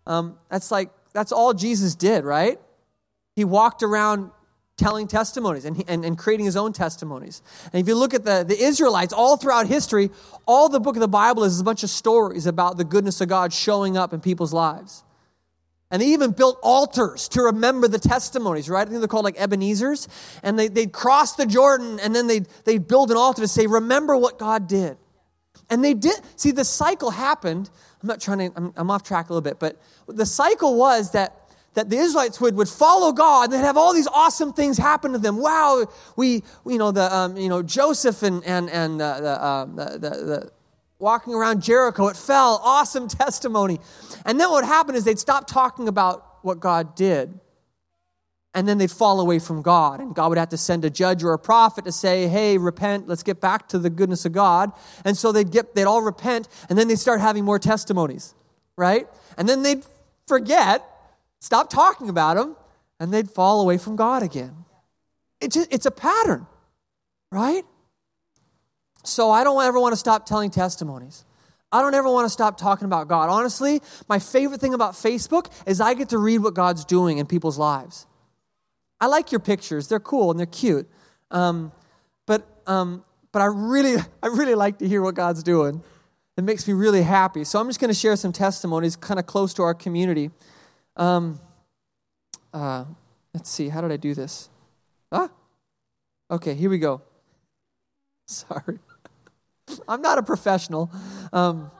Um, 0.08 0.38
that's 0.50 0.72
like 0.72 0.92
that's 1.14 1.32
all 1.32 1.54
Jesus 1.54 1.96
did, 1.96 2.24
right? 2.24 2.60
He 3.36 3.44
walked 3.44 3.84
around 3.84 4.32
telling 4.78 5.08
testimonies 5.08 5.66
and, 5.66 5.84
and, 5.88 6.06
and 6.06 6.18
creating 6.18 6.46
his 6.46 6.56
own 6.56 6.72
testimonies. 6.72 7.42
And 7.74 7.82
if 7.82 7.88
you 7.88 7.96
look 7.96 8.14
at 8.14 8.24
the, 8.24 8.46
the 8.48 8.58
Israelites 8.58 9.12
all 9.12 9.36
throughout 9.36 9.68
history, 9.68 10.10
all 10.46 10.70
the 10.70 10.80
book 10.80 10.96
of 10.96 11.02
the 11.02 11.08
Bible 11.08 11.44
is 11.44 11.60
a 11.60 11.64
bunch 11.64 11.84
of 11.84 11.90
stories 11.90 12.46
about 12.46 12.78
the 12.78 12.86
goodness 12.86 13.20
of 13.20 13.28
God 13.28 13.52
showing 13.52 13.98
up 13.98 14.14
in 14.14 14.22
people's 14.22 14.54
lives. 14.54 15.04
And 15.92 16.02
they 16.02 16.08
even 16.08 16.32
built 16.32 16.60
altars 16.62 17.28
to 17.30 17.42
remember 17.42 17.88
the 17.88 17.98
testimonies, 17.98 18.70
right? 18.70 18.82
I 18.82 18.86
think 18.86 19.00
they're 19.00 19.08
called 19.08 19.26
like 19.26 19.40
Ebenezer's. 19.40 20.08
And 20.44 20.58
they, 20.58 20.68
they'd 20.68 20.92
cross 20.92 21.36
the 21.36 21.48
Jordan 21.48 22.00
and 22.00 22.16
then 22.16 22.28
they'd, 22.28 22.48
they'd 22.66 22.88
build 22.88 23.10
an 23.10 23.18
altar 23.18 23.42
to 23.42 23.48
say, 23.48 23.66
remember 23.66 24.16
what 24.16 24.38
God 24.38 24.68
did. 24.68 24.98
And 25.70 25.84
they 25.84 25.96
did. 25.96 26.20
See, 26.36 26.52
the 26.52 26.66
cycle 26.66 27.10
happened. 27.12 27.70
I'm 28.02 28.08
not 28.08 28.22
trying 28.22 28.52
to, 28.52 28.52
I'm, 28.56 28.74
I'm 28.76 28.92
off 28.92 29.04
track 29.04 29.30
a 29.30 29.34
little 29.34 29.42
bit, 29.42 29.60
but 29.60 29.82
the 30.08 30.26
cycle 30.26 30.76
was 30.76 31.12
that 31.12 31.36
that 31.76 31.90
the 31.90 31.98
Israelites 31.98 32.42
would, 32.42 32.56
would 32.56 32.68
follow 32.68 33.12
God 33.12 33.46
and 33.46 33.54
they'd 33.54 33.66
have 33.66 33.78
all 33.78 33.94
these 33.94 34.08
awesome 34.08 34.54
things 34.54 34.78
happen 34.78 35.14
to 35.14 35.20
them. 35.20 35.38
Wow, 35.38 35.86
we, 36.16 36.44
you 36.66 36.78
know, 36.78 36.92
the, 36.92 37.16
um, 37.16 37.38
you 37.38 37.48
know, 37.48 37.62
Joseph 37.62 38.24
and, 38.24 38.44
and, 38.44 38.70
and 38.70 39.02
uh, 39.02 39.22
the, 39.22 39.42
uh, 39.42 39.66
the, 39.66 39.86
the, 39.92 40.10
the, 40.10 40.52
walking 41.00 41.34
around 41.34 41.64
Jericho. 41.64 42.08
It 42.08 42.18
fell. 42.18 42.62
Awesome 42.64 43.08
testimony. 43.08 43.80
And 44.26 44.40
then 44.40 44.50
what 44.50 44.64
would 44.64 44.68
happen 44.68 44.96
is 44.96 45.06
they'd 45.06 45.18
stop 45.18 45.48
talking 45.48 45.88
about 45.88 46.44
what 46.44 46.60
God 46.60 46.96
did. 46.96 47.40
And 48.56 48.68
then 48.68 48.80
they'd 48.80 48.92
fall 48.92 49.20
away 49.20 49.38
from 49.38 49.62
God. 49.62 50.00
And 50.00 50.16
God 50.16 50.30
would 50.30 50.38
have 50.40 50.50
to 50.50 50.58
send 50.58 50.84
a 50.84 50.90
judge 50.90 51.24
or 51.24 51.34
a 51.34 51.40
prophet 51.40 51.86
to 51.86 51.92
say, 51.92 52.28
hey, 52.28 52.58
repent, 52.58 53.08
let's 53.08 53.22
get 53.22 53.40
back 53.40 53.68
to 53.70 53.78
the 53.78 53.92
goodness 53.92 54.26
of 54.26 54.34
God. 54.34 54.72
And 55.06 55.16
so 55.16 55.32
they'd 55.32 55.52
get 55.52 55.76
they'd 55.76 55.86
all 55.86 56.02
repent, 56.02 56.50
and 56.68 56.78
then 56.78 56.88
they'd 56.88 56.98
start 56.98 57.22
having 57.22 57.46
more 57.46 57.60
testimonies, 57.60 58.34
right? 58.76 59.08
And 59.38 59.48
then 59.48 59.62
they'd 59.62 59.86
forget, 60.28 60.84
stop 61.40 61.70
talking 61.70 62.10
about 62.10 62.38
them, 62.38 62.56
and 63.00 63.14
they'd 63.14 63.30
fall 63.30 63.62
away 63.62 63.78
from 63.78 63.96
God 63.96 64.24
again. 64.24 64.66
It's 65.40 65.86
a 65.86 65.92
pattern, 65.92 66.48
right? 67.32 67.66
So 69.10 69.32
I 69.32 69.44
don't 69.44 69.62
ever 69.64 69.80
want 69.80 69.94
to 69.94 69.98
stop 69.98 70.26
telling 70.26 70.52
testimonies. 70.52 71.26
I 71.72 71.82
don't 71.82 71.94
ever 71.94 72.10
want 72.10 72.26
to 72.26 72.30
stop 72.30 72.58
talking 72.58 72.86
about 72.86 73.08
God. 73.08 73.30
Honestly, 73.30 73.82
my 74.08 74.18
favorite 74.18 74.60
thing 74.60 74.74
about 74.74 74.94
Facebook 74.94 75.52
is 75.68 75.80
I 75.80 75.94
get 75.94 76.10
to 76.10 76.18
read 76.18 76.40
what 76.40 76.54
God's 76.54 76.84
doing 76.84 77.20
in 77.20 77.28
people's 77.28 77.58
lives. 77.58 78.08
I 79.00 79.06
like 79.08 79.32
your 79.32 79.40
pictures; 79.40 79.88
they're 79.88 80.00
cool 80.00 80.32
and 80.32 80.40
they're 80.40 80.48
cute. 80.48 80.90
Um, 81.32 81.72
but 82.26 82.48
um, 82.66 83.04
but 83.32 83.42
I 83.42 83.46
really 83.46 83.98
I 84.24 84.28
really 84.28 84.56
like 84.56 84.80
to 84.80 84.88
hear 84.88 85.02
what 85.02 85.16
God's 85.16 85.44
doing. 85.44 85.84
It 86.38 86.44
makes 86.44 86.68
me 86.68 86.74
really 86.74 87.04
happy. 87.04 87.44
So 87.44 87.60
I'm 87.60 87.68
just 87.68 87.82
going 87.82 87.90
to 87.90 88.00
share 88.00 88.16
some 88.16 88.32
testimonies, 88.32 88.96
kind 88.96 89.20
of 89.20 89.26
close 89.26 89.54
to 89.56 89.64
our 89.64 89.74
community. 89.74 90.32
Um, 90.96 91.38
uh, 92.54 92.86
let's 93.34 93.50
see, 93.50 93.68
how 93.68 93.82
did 93.82 93.92
I 93.92 93.98
do 93.98 94.14
this? 94.14 94.50
Ah, 95.12 95.30
okay, 96.32 96.56
here 96.56 96.70
we 96.70 96.80
go. 96.80 97.02
Sorry. 98.26 98.80
I'm 99.88 100.02
not 100.02 100.18
a 100.18 100.24
professional, 100.24 100.92
um, 101.34 101.72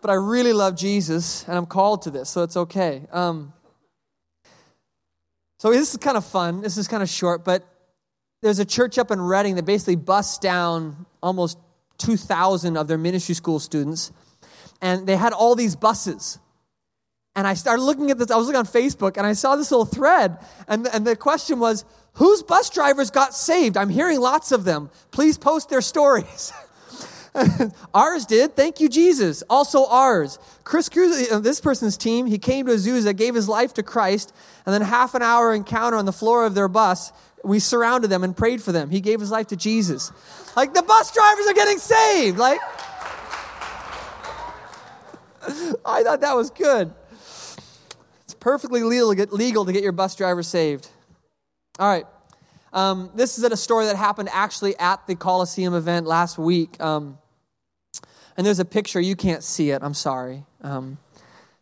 but 0.00 0.10
I 0.10 0.14
really 0.14 0.52
love 0.52 0.76
Jesus 0.76 1.46
and 1.48 1.56
I'm 1.56 1.66
called 1.66 2.02
to 2.02 2.10
this, 2.10 2.28
so 2.30 2.42
it's 2.42 2.56
okay. 2.56 3.06
Um, 3.12 3.52
so 5.58 5.70
this 5.70 5.90
is 5.90 5.96
kind 5.96 6.16
of 6.16 6.24
fun. 6.24 6.60
This 6.60 6.76
is 6.76 6.86
kind 6.86 7.02
of 7.02 7.08
short, 7.08 7.44
but 7.44 7.66
there's 8.42 8.60
a 8.60 8.64
church 8.64 8.98
up 8.98 9.10
in 9.10 9.20
Redding 9.20 9.56
that 9.56 9.64
basically 9.64 9.96
busts 9.96 10.38
down 10.38 11.06
almost 11.22 11.58
2,000 11.98 12.76
of 12.76 12.86
their 12.86 12.98
ministry 12.98 13.34
school 13.34 13.58
students. 13.58 14.12
And 14.80 15.06
they 15.06 15.16
had 15.16 15.32
all 15.32 15.56
these 15.56 15.74
buses. 15.74 16.38
And 17.34 17.46
I 17.46 17.54
started 17.54 17.82
looking 17.82 18.10
at 18.10 18.18
this, 18.18 18.30
I 18.30 18.36
was 18.36 18.46
looking 18.46 18.58
on 18.58 18.66
Facebook 18.66 19.16
and 19.16 19.26
I 19.26 19.32
saw 19.32 19.56
this 19.56 19.70
little 19.70 19.84
thread. 19.84 20.38
And, 20.68 20.86
and 20.88 21.06
the 21.06 21.16
question 21.16 21.58
was, 21.58 21.84
whose 22.14 22.42
bus 22.42 22.70
drivers 22.70 23.10
got 23.10 23.34
saved? 23.34 23.76
I'm 23.76 23.90
hearing 23.90 24.20
lots 24.20 24.52
of 24.52 24.64
them. 24.64 24.90
Please 25.10 25.38
post 25.38 25.68
their 25.68 25.80
stories. 25.80 26.52
ours 27.94 28.26
did. 28.26 28.56
Thank 28.56 28.80
you, 28.80 28.88
Jesus. 28.88 29.42
Also 29.48 29.86
ours. 29.86 30.38
Chris 30.64 30.88
Cruz, 30.88 31.30
uh, 31.30 31.38
this 31.38 31.60
person's 31.60 31.96
team, 31.96 32.26
he 32.26 32.38
came 32.38 32.66
to 32.66 32.72
Azusa, 32.72 33.16
gave 33.16 33.34
his 33.34 33.48
life 33.48 33.74
to 33.74 33.82
Christ, 33.82 34.34
and 34.66 34.74
then 34.74 34.82
half 34.82 35.14
an 35.14 35.22
hour 35.22 35.54
encounter 35.54 35.96
on 35.96 36.04
the 36.04 36.12
floor 36.12 36.44
of 36.44 36.54
their 36.54 36.68
bus. 36.68 37.12
We 37.44 37.60
surrounded 37.60 38.08
them 38.08 38.24
and 38.24 38.36
prayed 38.36 38.62
for 38.62 38.72
them. 38.72 38.90
He 38.90 39.00
gave 39.00 39.20
his 39.20 39.30
life 39.30 39.48
to 39.48 39.56
Jesus. 39.56 40.10
Like 40.56 40.74
the 40.74 40.82
bus 40.82 41.12
drivers 41.12 41.46
are 41.46 41.54
getting 41.54 41.78
saved. 41.78 42.38
Like, 42.38 42.60
I 45.84 46.02
thought 46.02 46.20
that 46.20 46.36
was 46.36 46.50
good. 46.50 46.92
It's 48.24 48.34
perfectly 48.40 48.82
legal 48.82 49.10
to 49.10 49.16
get, 49.16 49.32
legal 49.32 49.64
to 49.64 49.72
get 49.72 49.82
your 49.82 49.92
bus 49.92 50.16
driver 50.16 50.42
saved. 50.42 50.88
All 51.78 51.88
right. 51.88 52.06
Um, 52.72 53.10
this 53.14 53.38
is 53.38 53.44
a 53.44 53.56
story 53.56 53.86
that 53.86 53.96
happened 53.96 54.28
actually 54.32 54.76
at 54.78 55.06
the 55.06 55.14
Coliseum 55.14 55.74
event 55.74 56.06
last 56.06 56.38
week. 56.38 56.80
Um, 56.80 57.18
and 58.38 58.46
there's 58.46 58.60
a 58.60 58.64
picture. 58.64 59.00
You 59.00 59.16
can't 59.16 59.42
see 59.42 59.70
it. 59.70 59.82
I'm 59.82 59.94
sorry. 59.94 60.44
Um, 60.62 60.96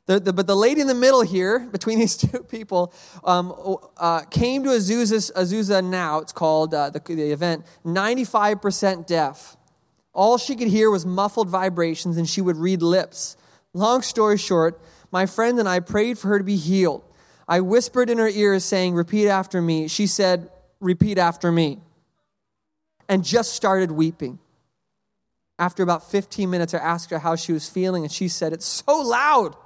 the, 0.04 0.20
the, 0.20 0.32
but 0.32 0.46
the 0.46 0.54
lady 0.54 0.82
in 0.82 0.86
the 0.86 0.94
middle 0.94 1.22
here, 1.22 1.58
between 1.72 1.98
these 1.98 2.16
two 2.16 2.40
people, 2.40 2.92
um, 3.24 3.78
uh, 3.96 4.20
came 4.30 4.62
to 4.64 4.70
Azusa, 4.70 5.32
Azusa 5.32 5.82
Now, 5.82 6.18
it's 6.18 6.32
called 6.32 6.74
uh, 6.74 6.90
the, 6.90 7.00
the 7.00 7.32
event, 7.32 7.64
95% 7.84 9.06
deaf. 9.06 9.56
All 10.12 10.38
she 10.38 10.54
could 10.54 10.68
hear 10.68 10.90
was 10.90 11.04
muffled 11.04 11.48
vibrations, 11.48 12.18
and 12.18 12.28
she 12.28 12.42
would 12.42 12.56
read 12.56 12.82
lips. 12.82 13.36
Long 13.72 14.02
story 14.02 14.36
short, 14.36 14.80
my 15.10 15.24
friend 15.24 15.58
and 15.58 15.68
I 15.68 15.80
prayed 15.80 16.18
for 16.18 16.28
her 16.28 16.38
to 16.38 16.44
be 16.44 16.56
healed. 16.56 17.02
I 17.48 17.60
whispered 17.60 18.10
in 18.10 18.18
her 18.18 18.28
ear, 18.28 18.58
saying, 18.60 18.94
Repeat 18.94 19.28
after 19.28 19.62
me. 19.62 19.88
She 19.88 20.06
said, 20.06 20.50
Repeat 20.80 21.16
after 21.16 21.50
me. 21.50 21.80
And 23.08 23.24
just 23.24 23.54
started 23.54 23.92
weeping. 23.92 24.40
After 25.58 25.82
about 25.82 26.10
15 26.10 26.50
minutes, 26.50 26.74
I 26.74 26.78
asked 26.78 27.10
her 27.10 27.18
how 27.18 27.36
she 27.36 27.52
was 27.52 27.68
feeling, 27.68 28.02
and 28.02 28.12
she 28.12 28.28
said, 28.28 28.52
It's 28.52 28.66
so 28.66 29.00
loud. 29.00 29.56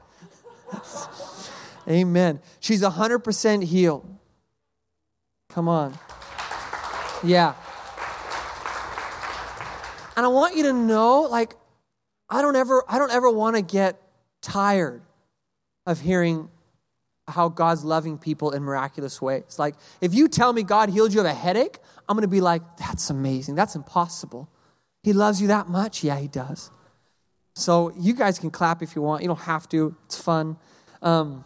Amen. 1.89 2.41
She's 2.61 2.83
100% 2.83 3.65
healed. 3.65 4.07
Come 5.49 5.69
on. 5.69 5.99
Yeah. 7.25 7.55
And 10.17 10.25
I 10.25 10.29
want 10.29 10.57
you 10.57 10.65
to 10.65 10.73
know 10.73 11.23
like 11.23 11.55
I 12.29 12.43
don't 12.43 12.57
ever 12.57 12.85
I 12.89 12.99
don't 12.99 13.11
ever 13.11 13.31
want 13.31 13.57
to 13.57 13.63
get 13.63 14.01
tired 14.41 15.03
of 15.87 16.01
hearing 16.01 16.49
how 17.27 17.49
God's 17.49 17.85
loving 17.85 18.19
people 18.19 18.51
in 18.53 18.63
miraculous 18.63 19.21
ways. 19.21 19.59
Like 19.59 19.75
if 20.01 20.15
you 20.15 20.29
tell 20.29 20.53
me 20.53 20.63
God 20.63 20.91
healed 20.91 21.13
you 21.13 21.21
of 21.21 21.27
a 21.27 21.35
headache, 21.35 21.79
I'm 22.09 22.17
going 22.17 22.23
to 22.23 22.29
be 22.29 22.41
like 22.41 22.63
that's 22.77 23.11
amazing. 23.11 23.55
That's 23.55 23.75
impossible. 23.75 24.49
He 25.03 25.13
loves 25.13 25.41
you 25.41 25.49
that 25.49 25.69
much? 25.69 26.05
Yeah, 26.05 26.19
he 26.19 26.29
does. 26.29 26.71
So 27.55 27.93
you 27.99 28.15
guys 28.15 28.39
can 28.39 28.51
clap 28.51 28.83
if 28.83 28.95
you 28.95 29.03
want. 29.03 29.23
You 29.23 29.29
don't 29.29 29.41
have 29.41 29.69
to. 29.71 29.97
It's 30.07 30.21
fun. 30.21 30.57
Um, 31.03 31.45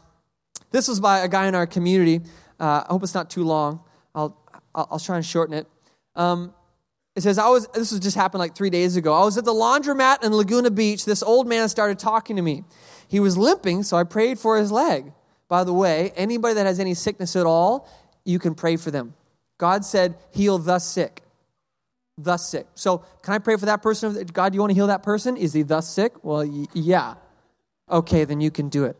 this 0.71 0.89
was 0.89 1.01
by 1.01 1.21
a 1.21 1.29
guy 1.29 1.47
in 1.47 1.55
our 1.55 1.67
community. 1.67 2.21
Uh, 2.59 2.85
I 2.87 2.93
hope 2.93 3.03
it's 3.03 3.15
not 3.15 3.31
too 3.31 3.45
long. 3.45 3.81
I'll, 4.15 4.37
I'll, 4.75 4.89
I'll 4.93 4.99
try 4.99 5.17
and 5.17 5.25
shorten 5.25 5.55
it. 5.55 5.67
Um, 6.17 6.53
it 7.17 7.23
says, 7.23 7.39
I 7.39 7.49
was, 7.49 7.69
this 7.69 7.93
was 7.93 8.01
just 8.01 8.17
happened 8.17 8.41
like 8.41 8.57
three 8.57 8.71
days 8.71 8.97
ago. 8.97 9.15
I 9.15 9.25
was 9.25 9.39
at 9.39 9.45
the 9.45 9.53
laundromat 9.53 10.25
in 10.25 10.33
Laguna 10.33 10.71
Beach. 10.71 11.05
This 11.05 11.23
old 11.23 11.47
man 11.47 11.69
started 11.69 11.99
talking 11.99 12.37
to 12.37 12.43
me. 12.43 12.65
He 13.07 13.21
was 13.21 13.37
limping, 13.37 13.85
so 13.85 13.97
I 13.97 14.03
prayed 14.03 14.39
for 14.39 14.57
his 14.57 14.73
leg. 14.73 15.13
By 15.49 15.63
the 15.63 15.73
way, 15.73 16.13
anybody 16.17 16.55
that 16.55 16.67
has 16.67 16.81
any 16.81 16.95
sickness 16.95 17.37
at 17.37 17.47
all, 17.47 17.89
you 18.25 18.41
can 18.41 18.55
pray 18.55 18.77
for 18.77 18.91
them. 18.91 19.15
God 19.59 19.85
said, 19.85 20.17
heal 20.33 20.59
the 20.59 20.81
sick 20.81 21.24
thus 22.17 22.49
sick. 22.49 22.67
So, 22.75 23.05
can 23.23 23.35
I 23.35 23.39
pray 23.39 23.57
for 23.57 23.67
that 23.67 23.83
person? 23.83 24.13
God, 24.33 24.53
do 24.53 24.57
you 24.57 24.61
want 24.61 24.71
to 24.71 24.75
heal 24.75 24.87
that 24.87 25.03
person? 25.03 25.37
Is 25.37 25.53
he 25.53 25.63
thus 25.63 25.89
sick? 25.89 26.13
Well, 26.25 26.47
y- 26.47 26.67
yeah. 26.73 27.15
Okay, 27.91 28.25
then 28.25 28.41
you 28.41 28.51
can 28.51 28.69
do 28.69 28.85
it. 28.85 28.97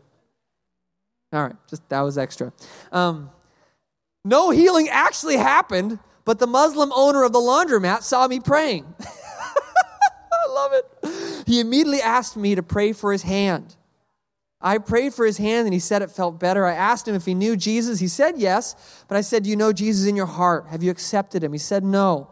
All 1.33 1.43
right, 1.43 1.55
just 1.69 1.87
that 1.89 2.01
was 2.01 2.17
extra. 2.17 2.53
Um, 2.91 3.29
no 4.23 4.51
healing 4.51 4.89
actually 4.89 5.37
happened, 5.37 5.99
but 6.23 6.39
the 6.39 6.47
Muslim 6.47 6.91
owner 6.93 7.23
of 7.23 7.33
the 7.33 7.39
laundromat 7.39 8.03
saw 8.03 8.27
me 8.27 8.39
praying. 8.39 8.85
I 8.99 10.49
love 10.49 10.71
it. 10.73 11.47
He 11.47 11.59
immediately 11.59 12.01
asked 12.01 12.37
me 12.37 12.55
to 12.55 12.63
pray 12.63 12.93
for 12.93 13.11
his 13.11 13.23
hand. 13.23 13.75
I 14.61 14.79
prayed 14.79 15.13
for 15.13 15.25
his 15.25 15.37
hand 15.37 15.67
and 15.67 15.73
he 15.73 15.79
said 15.79 16.01
it 16.01 16.09
felt 16.09 16.39
better. 16.39 16.65
I 16.65 16.73
asked 16.73 17.07
him 17.07 17.13
if 17.13 17.25
he 17.25 17.35
knew 17.35 17.55
Jesus. 17.55 17.99
He 17.99 18.07
said 18.07 18.35
yes, 18.37 19.03
but 19.07 19.15
I 19.15 19.21
said, 19.21 19.43
Do 19.43 19.49
you 19.49 19.55
know 19.55 19.71
Jesus 19.71 20.07
in 20.07 20.15
your 20.15 20.25
heart? 20.25 20.67
Have 20.69 20.81
you 20.81 20.89
accepted 20.89 21.43
him? 21.43 21.51
He 21.51 21.59
said 21.59 21.83
no. 21.83 22.29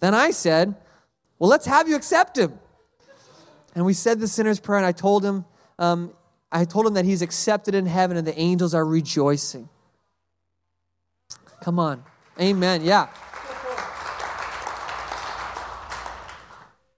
Then 0.00 0.14
I 0.14 0.30
said, 0.30 0.74
Well, 1.38 1.50
let's 1.50 1.66
have 1.66 1.88
you 1.88 1.96
accept 1.96 2.38
him. 2.38 2.58
And 3.74 3.84
we 3.84 3.92
said 3.92 4.20
the 4.20 4.28
sinner's 4.28 4.58
prayer, 4.58 4.78
and 4.78 4.86
I 4.86 4.92
told 4.92 5.24
him, 5.24 5.44
um, 5.78 6.12
I 6.50 6.64
told 6.64 6.86
him 6.86 6.94
that 6.94 7.04
he's 7.04 7.22
accepted 7.22 7.74
in 7.74 7.86
heaven 7.86 8.16
and 8.16 8.26
the 8.26 8.38
angels 8.38 8.72
are 8.72 8.84
rejoicing. 8.84 9.68
Come 11.60 11.78
on. 11.78 12.02
Amen. 12.40 12.82
Yeah. 12.82 13.08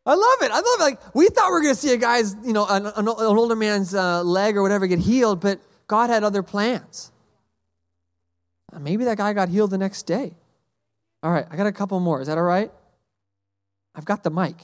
I 0.06 0.14
love 0.14 0.42
it. 0.42 0.50
I 0.50 0.56
love 0.56 0.64
it. 0.64 0.80
Like 0.80 1.14
we 1.14 1.28
thought 1.28 1.48
we 1.48 1.52
were 1.52 1.62
going 1.62 1.74
to 1.74 1.80
see 1.80 1.92
a 1.92 1.96
guy's, 1.96 2.34
you 2.44 2.52
know, 2.52 2.66
an, 2.66 2.86
an 2.86 3.08
older 3.08 3.56
man's 3.56 3.94
uh, 3.94 4.22
leg 4.22 4.56
or 4.56 4.62
whatever 4.62 4.86
get 4.86 5.00
healed, 5.00 5.40
but 5.40 5.60
God 5.86 6.10
had 6.10 6.24
other 6.24 6.42
plans. 6.42 7.10
Maybe 8.78 9.04
that 9.04 9.16
guy 9.16 9.32
got 9.32 9.48
healed 9.48 9.70
the 9.70 9.78
next 9.78 10.04
day. 10.04 10.34
All 11.22 11.32
right, 11.32 11.46
I 11.50 11.56
got 11.56 11.66
a 11.66 11.72
couple 11.72 11.98
more. 12.00 12.20
Is 12.20 12.28
that 12.28 12.38
all 12.38 12.44
right? 12.44 12.70
I've 13.98 14.04
got 14.04 14.22
the 14.22 14.30
mic. 14.30 14.54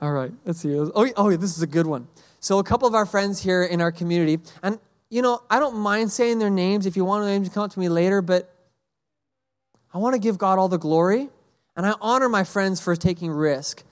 All 0.00 0.12
right, 0.12 0.32
let's 0.46 0.60
see. 0.60 0.74
Oh, 0.74 1.08
oh, 1.14 1.36
this 1.36 1.54
is 1.54 1.62
a 1.62 1.66
good 1.66 1.86
one. 1.86 2.08
So, 2.40 2.58
a 2.58 2.64
couple 2.64 2.88
of 2.88 2.94
our 2.94 3.04
friends 3.04 3.42
here 3.42 3.62
in 3.62 3.82
our 3.82 3.92
community, 3.92 4.38
and 4.62 4.78
you 5.10 5.20
know, 5.20 5.42
I 5.50 5.58
don't 5.60 5.76
mind 5.76 6.10
saying 6.10 6.38
their 6.38 6.48
names 6.48 6.86
if 6.86 6.96
you 6.96 7.04
want 7.04 7.26
names 7.26 7.48
to 7.48 7.54
come 7.54 7.64
up 7.64 7.72
to 7.72 7.78
me 7.78 7.90
later, 7.90 8.22
but 8.22 8.50
I 9.92 9.98
want 9.98 10.14
to 10.14 10.18
give 10.18 10.38
God 10.38 10.58
all 10.58 10.68
the 10.68 10.78
glory, 10.78 11.28
and 11.76 11.84
I 11.84 11.92
honor 12.00 12.30
my 12.30 12.44
friends 12.44 12.80
for 12.80 12.96
taking 12.96 13.30
risk. 13.30 13.84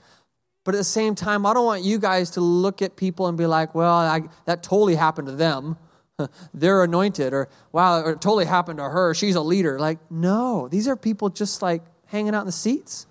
But 0.63 0.73
at 0.73 0.79
the 0.79 0.85
same 0.85 1.13
time, 1.13 1.45
I 1.45 1.53
don't 1.53 1.65
want 1.65 1.83
you 1.83 1.99
guys 1.99 2.31
to 2.31 2.41
look 2.41 2.81
at 2.81 2.95
people 2.95 3.27
and 3.27 3.37
be 3.37 3.45
like, 3.45 3.75
well, 3.75 3.93
I, 3.93 4.21
that 4.45 4.63
totally 4.63 4.95
happened 4.95 5.27
to 5.27 5.35
them. 5.35 5.77
They're 6.55 6.83
anointed, 6.83 7.33
or 7.33 7.49
wow, 7.71 7.99
it 7.99 8.19
totally 8.19 8.45
happened 8.45 8.79
to 8.79 8.85
her. 8.85 9.13
She's 9.13 9.35
a 9.35 9.41
leader. 9.41 9.77
Like, 9.77 9.99
no, 10.09 10.67
these 10.67 10.87
are 10.87 10.95
people 10.95 11.29
just 11.29 11.61
like 11.61 11.83
hanging 12.09 12.35
out 12.35 12.41
in 12.41 12.45
the 12.45 12.51
seats. 12.51 13.07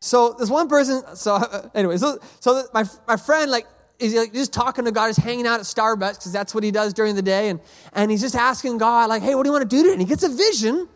So 0.00 0.32
there's 0.32 0.50
one 0.50 0.68
person. 0.68 1.02
So 1.14 1.70
anyway, 1.74 1.96
so 1.98 2.18
so 2.40 2.64
my 2.72 2.84
my 3.06 3.16
friend 3.16 3.50
like 3.50 3.66
is 3.98 4.14
like 4.14 4.32
just 4.32 4.52
talking 4.52 4.84
to 4.84 4.92
God, 4.92 5.08
just 5.08 5.20
hanging 5.20 5.46
out 5.46 5.60
at 5.60 5.66
Starbucks 5.66 6.18
because 6.18 6.32
that's 6.32 6.54
what 6.54 6.64
he 6.64 6.70
does 6.70 6.92
during 6.92 7.14
the 7.14 7.22
day, 7.22 7.48
and 7.48 7.60
and 7.92 8.10
he's 8.10 8.20
just 8.20 8.36
asking 8.36 8.78
God 8.78 9.08
like, 9.08 9.22
hey, 9.22 9.34
what 9.34 9.42
do 9.42 9.48
you 9.48 9.52
want 9.52 9.68
to 9.68 9.76
do 9.76 9.82
today? 9.82 9.92
And 9.92 10.00
he 10.00 10.06
gets 10.06 10.22
a 10.22 10.28
vision 10.28 10.88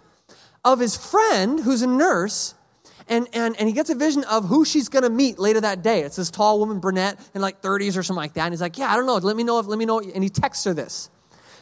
of 0.64 0.78
his 0.78 0.96
friend 0.96 1.60
who's 1.60 1.82
a 1.82 1.86
nurse. 1.86 2.54
And, 3.08 3.26
and, 3.32 3.58
and 3.58 3.68
he 3.68 3.74
gets 3.74 3.90
a 3.90 3.96
vision 3.96 4.22
of 4.24 4.44
who 4.44 4.64
she's 4.64 4.88
going 4.88 5.02
to 5.02 5.10
meet 5.10 5.36
later 5.36 5.60
that 5.62 5.82
day. 5.82 6.02
It's 6.02 6.14
this 6.14 6.30
tall 6.30 6.60
woman, 6.60 6.78
brunette, 6.78 7.18
in 7.34 7.40
like 7.40 7.60
30s 7.60 7.98
or 7.98 8.04
something 8.04 8.14
like 8.14 8.34
that. 8.34 8.44
And 8.44 8.52
he's 8.52 8.60
like, 8.60 8.78
yeah, 8.78 8.92
I 8.92 8.94
don't 8.94 9.06
know. 9.06 9.16
Let 9.16 9.36
me 9.36 9.42
know 9.42 9.58
if, 9.58 9.66
let 9.66 9.80
me 9.80 9.84
know. 9.84 9.98
And 9.98 10.22
he 10.22 10.30
texts 10.30 10.64
her 10.64 10.74
this. 10.74 11.10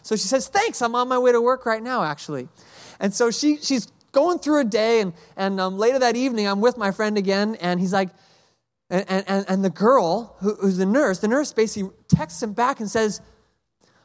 So 0.03 0.15
she 0.15 0.29
says, 0.29 0.49
thanks. 0.49 0.83
I'm 0.83 0.95
on 0.95 1.09
my 1.09 1.19
way 1.19 1.33
to 1.33 1.41
work 1.41 1.65
right 1.65 1.83
now, 1.83 2.05
actually. 2.05 2.49
And 3.01 3.15
so 3.15 3.31
she, 3.31 3.57
she's 3.57 3.91
going 4.13 4.39
through 4.39 4.61
a 4.61 4.65
day, 4.65 5.01
and, 5.01 5.13
and 5.37 5.61
um, 5.61 5.79
later 5.79 5.99
that 5.99 6.17
evening, 6.17 6.47
I'm 6.47 6.61
with 6.61 6.77
my 6.77 6.91
friend 6.91 7.19
again, 7.19 7.57
and 7.61 7.81
he's 7.81 7.93
like, 7.93 8.11
and, 8.91 9.25
and, 9.29 9.45
and 9.49 9.65
the 9.65 9.71
girl 9.71 10.37
who, 10.41 10.55
who's 10.55 10.79
the 10.79 10.87
nurse, 10.87 11.19
the 11.19 11.29
nurse 11.29 11.53
basically 11.53 11.91
texts 12.09 12.43
him 12.43 12.53
back 12.55 12.81
and 12.81 12.91
says, 12.91 13.21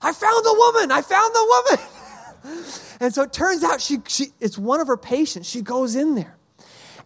I 0.01 0.11
found 0.11 0.45
the 0.45 0.53
woman, 0.53 0.91
I 0.91 1.01
found 1.01 1.33
the 1.33 1.45
woman. 1.45 2.65
and 2.99 3.13
so 3.13 3.23
it 3.23 3.31
turns 3.31 3.63
out 3.63 3.79
she, 3.79 3.99
she, 4.07 4.27
it's 4.41 4.57
one 4.57 4.81
of 4.81 4.87
her 4.87 4.97
patients. 4.97 5.49
She 5.49 5.61
goes 5.61 5.95
in 5.95 6.15
there. 6.15 6.35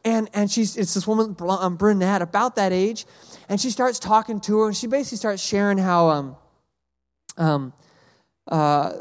And, 0.03 0.29
and 0.33 0.49
she's, 0.49 0.75
it's 0.77 0.93
this 0.93 1.05
woman, 1.07 1.35
um, 1.47 1.75
brunette, 1.75 2.21
about 2.21 2.55
that 2.55 2.71
age. 2.71 3.05
And 3.49 3.61
she 3.61 3.69
starts 3.69 3.99
talking 3.99 4.39
to 4.41 4.59
her, 4.59 4.67
and 4.67 4.75
she 4.75 4.87
basically 4.87 5.17
starts 5.17 5.43
sharing 5.43 5.77
how 5.77 6.09
um, 6.09 6.35
um, 7.37 7.73
uh, 8.47 8.93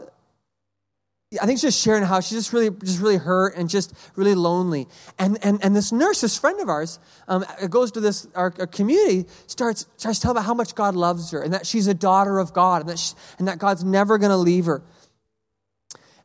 I 1.41 1.45
think 1.45 1.59
she's 1.59 1.73
just 1.75 1.83
sharing 1.83 2.05
how 2.05 2.21
she's 2.21 2.39
just 2.39 2.53
really, 2.53 2.71
just 2.71 3.01
really 3.01 3.17
hurt 3.17 3.57
and 3.57 3.69
just 3.69 3.93
really 4.15 4.37
lonely. 4.37 4.87
And 5.19 5.39
and 5.43 5.59
and 5.65 5.75
this 5.75 5.91
nurse, 5.91 6.21
this 6.21 6.39
friend 6.39 6.61
of 6.61 6.69
ours, 6.69 7.01
um, 7.27 7.45
goes 7.69 7.91
to 7.93 8.01
this 8.01 8.29
our, 8.37 8.55
our, 8.61 8.67
community, 8.67 9.29
starts 9.49 9.87
starts 9.97 10.21
telling 10.21 10.37
about 10.37 10.47
how 10.47 10.55
much 10.55 10.77
God 10.77 10.95
loves 10.95 11.33
her 11.33 11.43
and 11.43 11.53
that 11.53 11.67
she's 11.67 11.89
a 11.89 11.95
daughter 11.95 12.39
of 12.39 12.53
God 12.53 12.83
and 12.83 12.91
that 12.91 12.99
she, 13.01 13.15
and 13.39 13.49
that 13.49 13.59
God's 13.59 13.83
never 13.83 14.19
going 14.19 14.31
to 14.31 14.37
leave 14.37 14.67
her. 14.67 14.83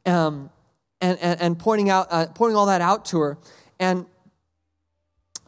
Um, 0.05 0.51
and, 1.01 1.17
and, 1.19 1.41
and 1.41 1.59
pointing, 1.59 1.89
out, 1.89 2.07
uh, 2.11 2.27
pointing 2.27 2.55
all 2.55 2.67
that 2.67 2.81
out 2.81 3.05
to 3.05 3.19
her. 3.19 3.37
And 3.79 4.05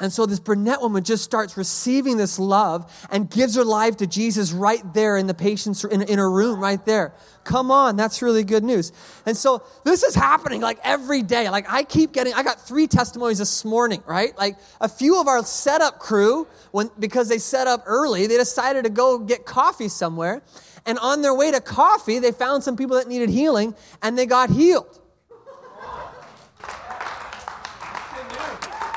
and 0.03 0.12
so 0.12 0.25
this 0.25 0.39
brunette 0.39 0.81
woman 0.81 1.03
just 1.03 1.24
starts 1.24 1.55
receiving 1.55 2.17
this 2.17 2.38
love 2.38 2.91
and 3.10 3.29
gives 3.29 3.55
her 3.55 3.63
life 3.63 3.98
to 3.98 4.07
Jesus 4.07 4.51
right 4.51 4.81
there 4.93 5.15
in 5.15 5.27
the 5.27 5.33
patient's 5.33 5.83
in, 5.86 6.01
in 6.01 6.19
her 6.19 6.29
room, 6.29 6.60
right 6.60 6.83
there. 6.86 7.13
Come 7.45 7.72
on, 7.72 7.95
that's 7.95 8.22
really 8.22 8.43
good 8.43 8.65
news. 8.65 8.91
And 9.25 9.38
so 9.38 9.63
this 9.86 10.03
is 10.03 10.13
happening 10.13 10.60
like 10.60 10.79
every 10.83 11.22
day. 11.22 11.50
Like 11.50 11.72
I 11.72 11.83
keep 11.83 12.12
getting, 12.12 12.33
I 12.33 12.43
got 12.43 12.60
three 12.60 12.86
testimonies 12.86 13.38
this 13.38 13.63
morning, 13.63 14.03
right? 14.05 14.38
Like 14.38 14.57
a 14.81 14.89
few 14.89 15.22
of 15.22 15.27
our 15.29 15.43
setup 15.45 16.00
crew, 16.00 16.48
when 16.72 16.89
because 17.00 17.29
they 17.29 17.38
set 17.38 17.67
up 17.67 17.83
early, 17.86 18.27
they 18.27 18.38
decided 18.38 18.83
to 18.83 18.89
go 18.89 19.19
get 19.19 19.45
coffee 19.45 19.88
somewhere. 19.88 20.41
And 20.86 21.00
on 21.00 21.22
their 21.22 21.33
way 21.33 21.50
to 21.51 21.62
coffee, 21.62 22.19
they 22.19 22.33
found 22.33 22.63
some 22.63 22.75
people 22.75 22.98
that 22.98 23.07
needed 23.07 23.29
healing 23.29 23.74
and 24.01 24.17
they 24.17 24.25
got 24.25 24.50
healed. 24.50 25.00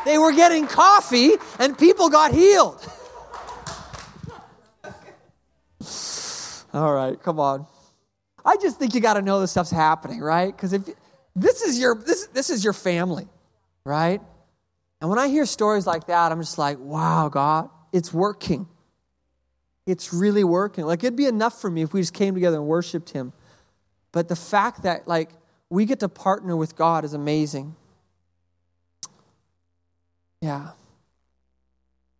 They 0.07 0.19
were 0.19 0.31
getting 0.31 0.69
coffee 0.69 1.33
and 1.59 1.77
people 1.77 2.09
got 2.09 2.33
healed. 2.33 2.81
All 6.73 6.95
right, 6.95 7.21
come 7.21 7.41
on. 7.41 7.67
I 8.45 8.57
just 8.57 8.79
think 8.79 8.95
you 8.95 9.01
got 9.01 9.15
to 9.15 9.23
know 9.23 9.41
this 9.41 9.51
stuff's 9.51 9.73
happening, 9.73 10.21
right? 10.21 10.55
Because 10.55 10.73
if 10.73 10.83
this 11.35 11.61
is 11.63 11.81
your 11.81 11.97
this 11.97 12.29
this 12.29 12.51
is 12.51 12.63
your 12.63 12.73
family, 12.73 13.27
right? 13.85 14.21
And 15.01 15.11
when 15.11 15.19
I 15.19 15.27
hear 15.27 15.45
stories 15.45 15.89
like 15.89 16.07
that, 16.07 16.31
I'm 16.31 16.41
just 16.41 16.57
like, 16.57 16.79
wow, 16.79 17.29
God, 17.29 17.69
it's 17.93 18.15
working. 18.15 18.69
It's 19.87 20.15
really 20.15 20.45
working. 20.45 20.85
Like 20.85 21.03
it'd 21.03 21.17
be 21.17 21.27
enough 21.27 21.61
for 21.61 21.69
me 21.69 21.83
if 21.83 21.93
we 21.93 22.01
just 22.01 22.15
came 22.15 22.35
together 22.35 22.59
and 22.59 22.67
worshiped 22.67 23.11
Him. 23.11 23.33
But 24.13 24.29
the 24.29 24.37
fact 24.37 24.85
that 24.85 25.09
like 25.09 25.31
we 25.69 25.85
get 25.85 25.99
to 25.99 26.09
partner 26.09 26.57
with 26.57 26.77
God 26.77 27.05
is 27.05 27.13
amazing. 27.13 27.75
Yeah. 30.41 30.71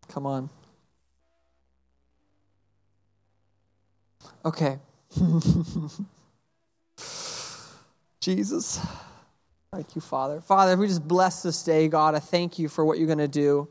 Come 0.09 0.27
on. 0.27 0.51
Okay. 4.45 4.79
Jesus. 8.21 8.81
Thank 9.73 9.95
you, 9.95 10.01
Father. 10.01 10.41
Father, 10.41 10.73
if 10.73 10.79
we 10.79 10.87
just 10.87 11.07
bless 11.07 11.43
this 11.43 11.63
day, 11.63 11.89
God, 11.89 12.15
I 12.15 12.19
thank 12.19 12.59
you 12.59 12.69
for 12.69 12.85
what 12.85 12.99
you're 12.99 13.07
going 13.07 13.19
to 13.19 13.29
do. 13.29 13.69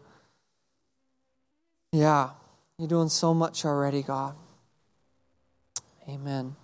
Yeah, 1.92 2.32
you're 2.78 2.88
doing 2.88 3.10
so 3.10 3.34
much 3.34 3.66
already, 3.66 4.04
God. 4.04 4.36
Amen. 6.10 6.56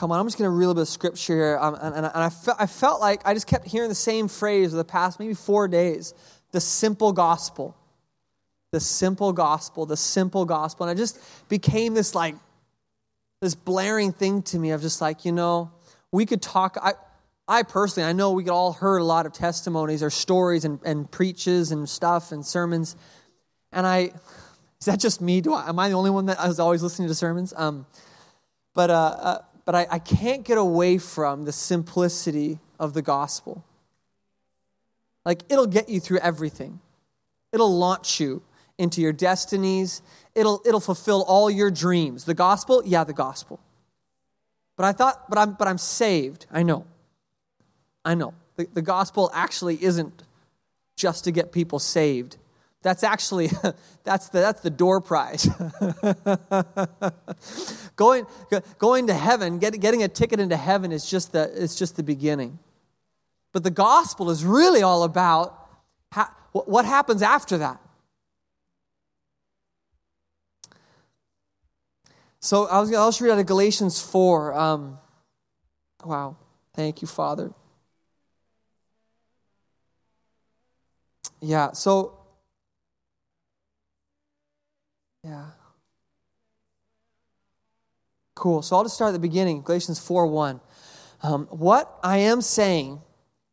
Come 0.00 0.12
on, 0.12 0.18
I'm 0.18 0.26
just 0.26 0.38
going 0.38 0.46
to 0.46 0.50
read 0.50 0.64
a 0.64 0.68
little 0.68 0.74
bit 0.76 0.80
of 0.80 0.88
scripture 0.88 1.34
here. 1.34 1.58
Um, 1.60 1.74
and, 1.74 1.94
and, 1.94 2.06
and 2.06 2.16
I, 2.16 2.30
fe- 2.30 2.54
I 2.58 2.64
felt 2.64 3.02
like 3.02 3.20
I 3.26 3.34
just 3.34 3.46
kept 3.46 3.66
hearing 3.66 3.90
the 3.90 3.94
same 3.94 4.28
phrase 4.28 4.70
for 4.70 4.78
the 4.78 4.82
past 4.82 5.20
maybe 5.20 5.34
four 5.34 5.68
days 5.68 6.14
the 6.52 6.60
simple 6.60 7.12
gospel. 7.12 7.76
The 8.72 8.80
simple 8.80 9.34
gospel, 9.34 9.84
the 9.84 9.98
simple 9.98 10.46
gospel. 10.46 10.86
And 10.86 10.90
I 10.90 10.98
just 10.98 11.20
became 11.50 11.92
this 11.92 12.14
like, 12.14 12.34
this 13.42 13.54
blaring 13.54 14.12
thing 14.12 14.40
to 14.44 14.58
me 14.58 14.70
of 14.70 14.80
just 14.80 15.02
like, 15.02 15.26
you 15.26 15.32
know, 15.32 15.70
we 16.12 16.24
could 16.24 16.40
talk. 16.40 16.78
I, 16.82 16.94
I 17.46 17.62
personally, 17.62 18.08
I 18.08 18.14
know 18.14 18.32
we 18.32 18.44
could 18.44 18.52
all 18.52 18.72
heard 18.72 19.02
a 19.02 19.04
lot 19.04 19.26
of 19.26 19.34
testimonies 19.34 20.02
or 20.02 20.08
stories 20.08 20.64
and, 20.64 20.80
and 20.82 21.10
preaches 21.10 21.72
and 21.72 21.86
stuff 21.86 22.32
and 22.32 22.46
sermons. 22.46 22.96
And 23.70 23.86
I, 23.86 24.12
is 24.80 24.86
that 24.86 24.98
just 24.98 25.20
me? 25.20 25.42
Do 25.42 25.52
I, 25.52 25.68
am 25.68 25.78
I 25.78 25.90
the 25.90 25.94
only 25.94 26.10
one 26.10 26.24
that 26.24 26.40
I 26.40 26.48
was 26.48 26.58
always 26.58 26.82
listening 26.82 27.08
to 27.08 27.14
sermons? 27.14 27.52
Um, 27.54 27.84
but 28.74 28.88
uh, 28.88 28.94
uh, 28.94 29.38
but 29.70 29.88
I, 29.88 29.94
I 29.94 29.98
can't 30.00 30.42
get 30.42 30.58
away 30.58 30.98
from 30.98 31.44
the 31.44 31.52
simplicity 31.52 32.58
of 32.80 32.92
the 32.92 33.02
gospel. 33.02 33.64
Like, 35.24 35.44
it'll 35.48 35.68
get 35.68 35.88
you 35.88 36.00
through 36.00 36.18
everything, 36.18 36.80
it'll 37.52 37.78
launch 37.78 38.18
you 38.18 38.42
into 38.78 39.00
your 39.00 39.12
destinies, 39.12 40.02
it'll, 40.34 40.60
it'll 40.66 40.80
fulfill 40.80 41.22
all 41.22 41.48
your 41.48 41.70
dreams. 41.70 42.24
The 42.24 42.34
gospel, 42.34 42.82
yeah, 42.84 43.04
the 43.04 43.12
gospel. 43.12 43.60
But 44.76 44.86
I 44.86 44.92
thought, 44.92 45.30
but 45.30 45.38
I'm, 45.38 45.52
but 45.52 45.68
I'm 45.68 45.78
saved. 45.78 46.46
I 46.50 46.64
know. 46.64 46.84
I 48.04 48.16
know. 48.16 48.34
The, 48.56 48.66
the 48.74 48.82
gospel 48.82 49.30
actually 49.32 49.84
isn't 49.84 50.24
just 50.96 51.22
to 51.26 51.30
get 51.30 51.52
people 51.52 51.78
saved. 51.78 52.38
That's 52.82 53.04
actually 53.04 53.50
that's 54.04 54.30
the 54.30 54.40
that's 54.40 54.62
the 54.62 54.70
door 54.70 55.00
prize. 55.00 55.46
going 57.96 58.26
going 58.78 59.06
to 59.08 59.14
heaven, 59.14 59.58
get, 59.58 59.78
getting 59.80 60.02
a 60.02 60.08
ticket 60.08 60.40
into 60.40 60.56
heaven 60.56 60.92
is 60.92 61.08
just 61.08 61.32
the 61.32 61.50
it's 61.62 61.74
just 61.74 61.96
the 61.96 62.02
beginning. 62.02 62.58
But 63.52 63.64
the 63.64 63.70
gospel 63.70 64.30
is 64.30 64.44
really 64.44 64.82
all 64.82 65.02
about 65.02 65.56
how, 66.12 66.28
what 66.52 66.84
happens 66.84 67.22
after 67.22 67.58
that. 67.58 67.80
So 72.40 72.66
I 72.66 72.80
was 72.80 72.94
I'll 72.94 73.14
read 73.20 73.32
out 73.32 73.38
of 73.38 73.46
Galatians 73.46 74.00
four. 74.00 74.54
Um, 74.54 74.98
wow, 76.02 76.36
thank 76.72 77.02
you, 77.02 77.08
Father. 77.08 77.52
Yeah, 81.42 81.72
so 81.72 82.19
yeah. 85.24 85.46
Cool. 88.34 88.62
So 88.62 88.76
I'll 88.76 88.84
just 88.84 88.94
start 88.94 89.10
at 89.10 89.12
the 89.12 89.18
beginning 89.18 89.62
Galatians 89.62 89.98
4 89.98 90.26
1. 90.26 90.60
Um, 91.22 91.46
what 91.50 91.98
I 92.02 92.18
am 92.18 92.40
saying 92.40 93.00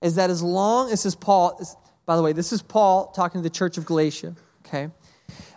is 0.01 0.15
that 0.15 0.29
as 0.29 0.41
long 0.41 0.91
as 0.91 1.03
this 1.03 1.15
Paul, 1.15 1.59
by 2.05 2.15
the 2.15 2.21
way, 2.21 2.31
this 2.31 2.53
is 2.53 2.61
Paul 2.61 3.07
talking 3.07 3.39
to 3.39 3.43
the 3.43 3.53
church 3.53 3.77
of 3.77 3.85
Galatia, 3.85 4.35
okay? 4.65 4.89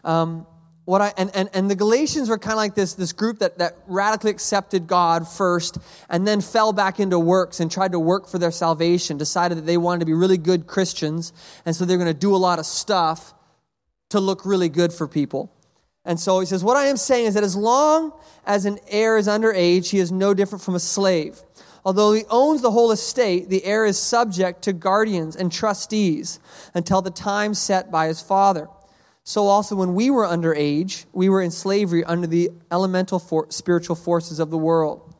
Um, 0.03 0.47
what 0.85 1.01
I, 1.01 1.13
and, 1.17 1.31
and, 1.35 1.49
and 1.55 1.71
the 1.71 1.77
Galatians 1.77 2.29
were 2.29 2.39
kind 2.39 2.55
of 2.55 2.57
like 2.57 2.75
this, 2.75 2.95
this 2.95 3.13
group 3.13 3.39
that, 3.39 3.59
that 3.59 3.77
radically 3.87 4.33
accepted 4.33 4.89
God 4.89 5.29
first 5.29 5.79
and 6.09 6.27
then 6.27 6.41
fell 6.41 6.73
back 6.73 6.99
into 6.99 7.17
works 7.17 7.61
and 7.61 7.71
tried 7.71 7.93
to 7.93 8.01
work 8.01 8.27
for 8.27 8.39
their 8.39 8.51
salvation, 8.51 9.17
decided 9.17 9.59
that 9.59 9.67
they 9.67 9.77
wanted 9.77 10.01
to 10.01 10.07
be 10.07 10.15
really 10.15 10.39
good 10.39 10.67
Christians, 10.67 11.33
and 11.65 11.77
so 11.77 11.85
they're 11.85 11.99
going 11.99 12.13
to 12.13 12.19
do 12.19 12.35
a 12.35 12.39
lot 12.39 12.59
of 12.59 12.67
stuff 12.67 13.35
to 14.09 14.19
look 14.19 14.45
really 14.45 14.69
good 14.69 14.93
for 14.93 15.07
people. 15.07 15.53
And 16.05 16.19
so 16.19 16.41
he 16.41 16.47
says, 16.47 16.65
What 16.65 16.77
I 16.77 16.87
am 16.87 16.97
saying 16.97 17.27
is 17.27 17.35
that 17.35 17.45
as 17.45 17.57
long 17.57 18.13
as 18.47 18.65
an 18.65 18.79
heir 18.89 19.17
is 19.19 19.29
underage, 19.29 19.91
he 19.91 19.99
is 19.99 20.11
no 20.11 20.35
different 20.35 20.63
from 20.65 20.75
a 20.75 20.81
slave. 20.81 21.43
Although 21.85 22.13
he 22.13 22.25
owns 22.29 22.63
the 22.63 22.71
whole 22.71 22.91
estate, 22.91 23.49
the 23.49 23.65
heir 23.65 23.87
is 23.87 23.99
subject 23.99 24.63
to 24.63 24.73
guardians 24.73 25.35
and 25.35 25.51
trustees 25.51 26.39
until 26.75 27.01
the 27.01 27.11
time 27.11 27.55
set 27.55 27.91
by 27.91 28.07
his 28.07 28.21
father. 28.21 28.69
So 29.25 29.47
also, 29.47 29.77
when 29.77 29.95
we 29.95 30.11
were 30.11 30.27
underage, 30.27 31.05
we 31.13 31.29
were 31.29 31.41
in 31.41 31.51
slavery 31.51 32.05
under 32.05 32.27
the 32.27 32.51
elemental 32.71 33.19
for- 33.19 33.47
spiritual 33.51 33.97
forces 33.97 34.41
of 34.41 34.51
the 34.51 34.59
world. 34.59 35.15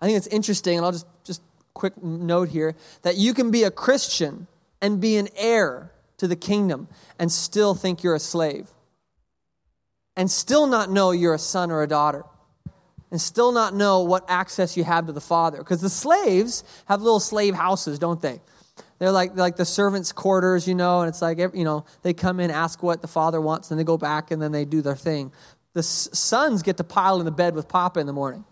I 0.00 0.06
think 0.06 0.18
it's 0.18 0.26
interesting, 0.26 0.76
and 0.76 0.84
I'll 0.84 0.92
just 0.92 1.06
just 1.24 1.42
quick 1.72 2.02
note 2.02 2.50
here 2.50 2.74
that 3.02 3.16
you 3.16 3.34
can 3.34 3.50
be 3.50 3.62
a 3.62 3.70
Christian 3.70 4.46
and 4.80 5.00
be 5.00 5.16
an 5.16 5.28
heir 5.36 5.92
to 6.18 6.28
the 6.28 6.36
kingdom 6.36 6.88
and 7.18 7.32
still 7.32 7.74
think 7.74 8.02
you're 8.02 8.14
a 8.14 8.20
slave 8.20 8.68
and 10.16 10.30
still 10.30 10.66
not 10.66 10.90
know 10.90 11.10
you're 11.10 11.34
a 11.34 11.38
son 11.38 11.70
or 11.70 11.82
a 11.82 11.88
daughter 11.88 12.24
and 13.10 13.20
still 13.20 13.52
not 13.52 13.74
know 13.74 14.00
what 14.00 14.24
access 14.28 14.76
you 14.76 14.82
have 14.82 15.06
to 15.06 15.12
the 15.12 15.20
father. 15.20 15.58
Because 15.58 15.80
the 15.80 15.88
slaves 15.88 16.64
have 16.86 17.00
little 17.00 17.20
slave 17.20 17.54
houses 17.54 17.98
don't 17.98 18.20
they? 18.20 18.40
They're 18.98 19.12
like 19.12 19.34
they're 19.34 19.44
like 19.44 19.56
the 19.56 19.64
servants 19.64 20.12
quarters 20.12 20.66
you 20.66 20.74
know 20.74 21.00
and 21.00 21.08
it's 21.08 21.22
like 21.22 21.38
you 21.38 21.64
know 21.64 21.84
they 22.02 22.12
come 22.12 22.40
in 22.40 22.50
ask 22.50 22.82
what 22.82 23.02
the 23.02 23.08
father 23.08 23.40
wants 23.40 23.70
and 23.70 23.78
they 23.78 23.84
go 23.84 23.96
back 23.96 24.30
and 24.30 24.40
then 24.40 24.52
they 24.52 24.64
do 24.64 24.82
their 24.82 24.96
thing. 24.96 25.32
The 25.74 25.82
sons 25.82 26.62
get 26.62 26.76
to 26.76 26.84
pile 26.84 27.18
in 27.18 27.24
the 27.24 27.32
bed 27.32 27.54
with 27.54 27.68
papa 27.68 28.00
in 28.00 28.06
the 28.06 28.12
morning. 28.12 28.44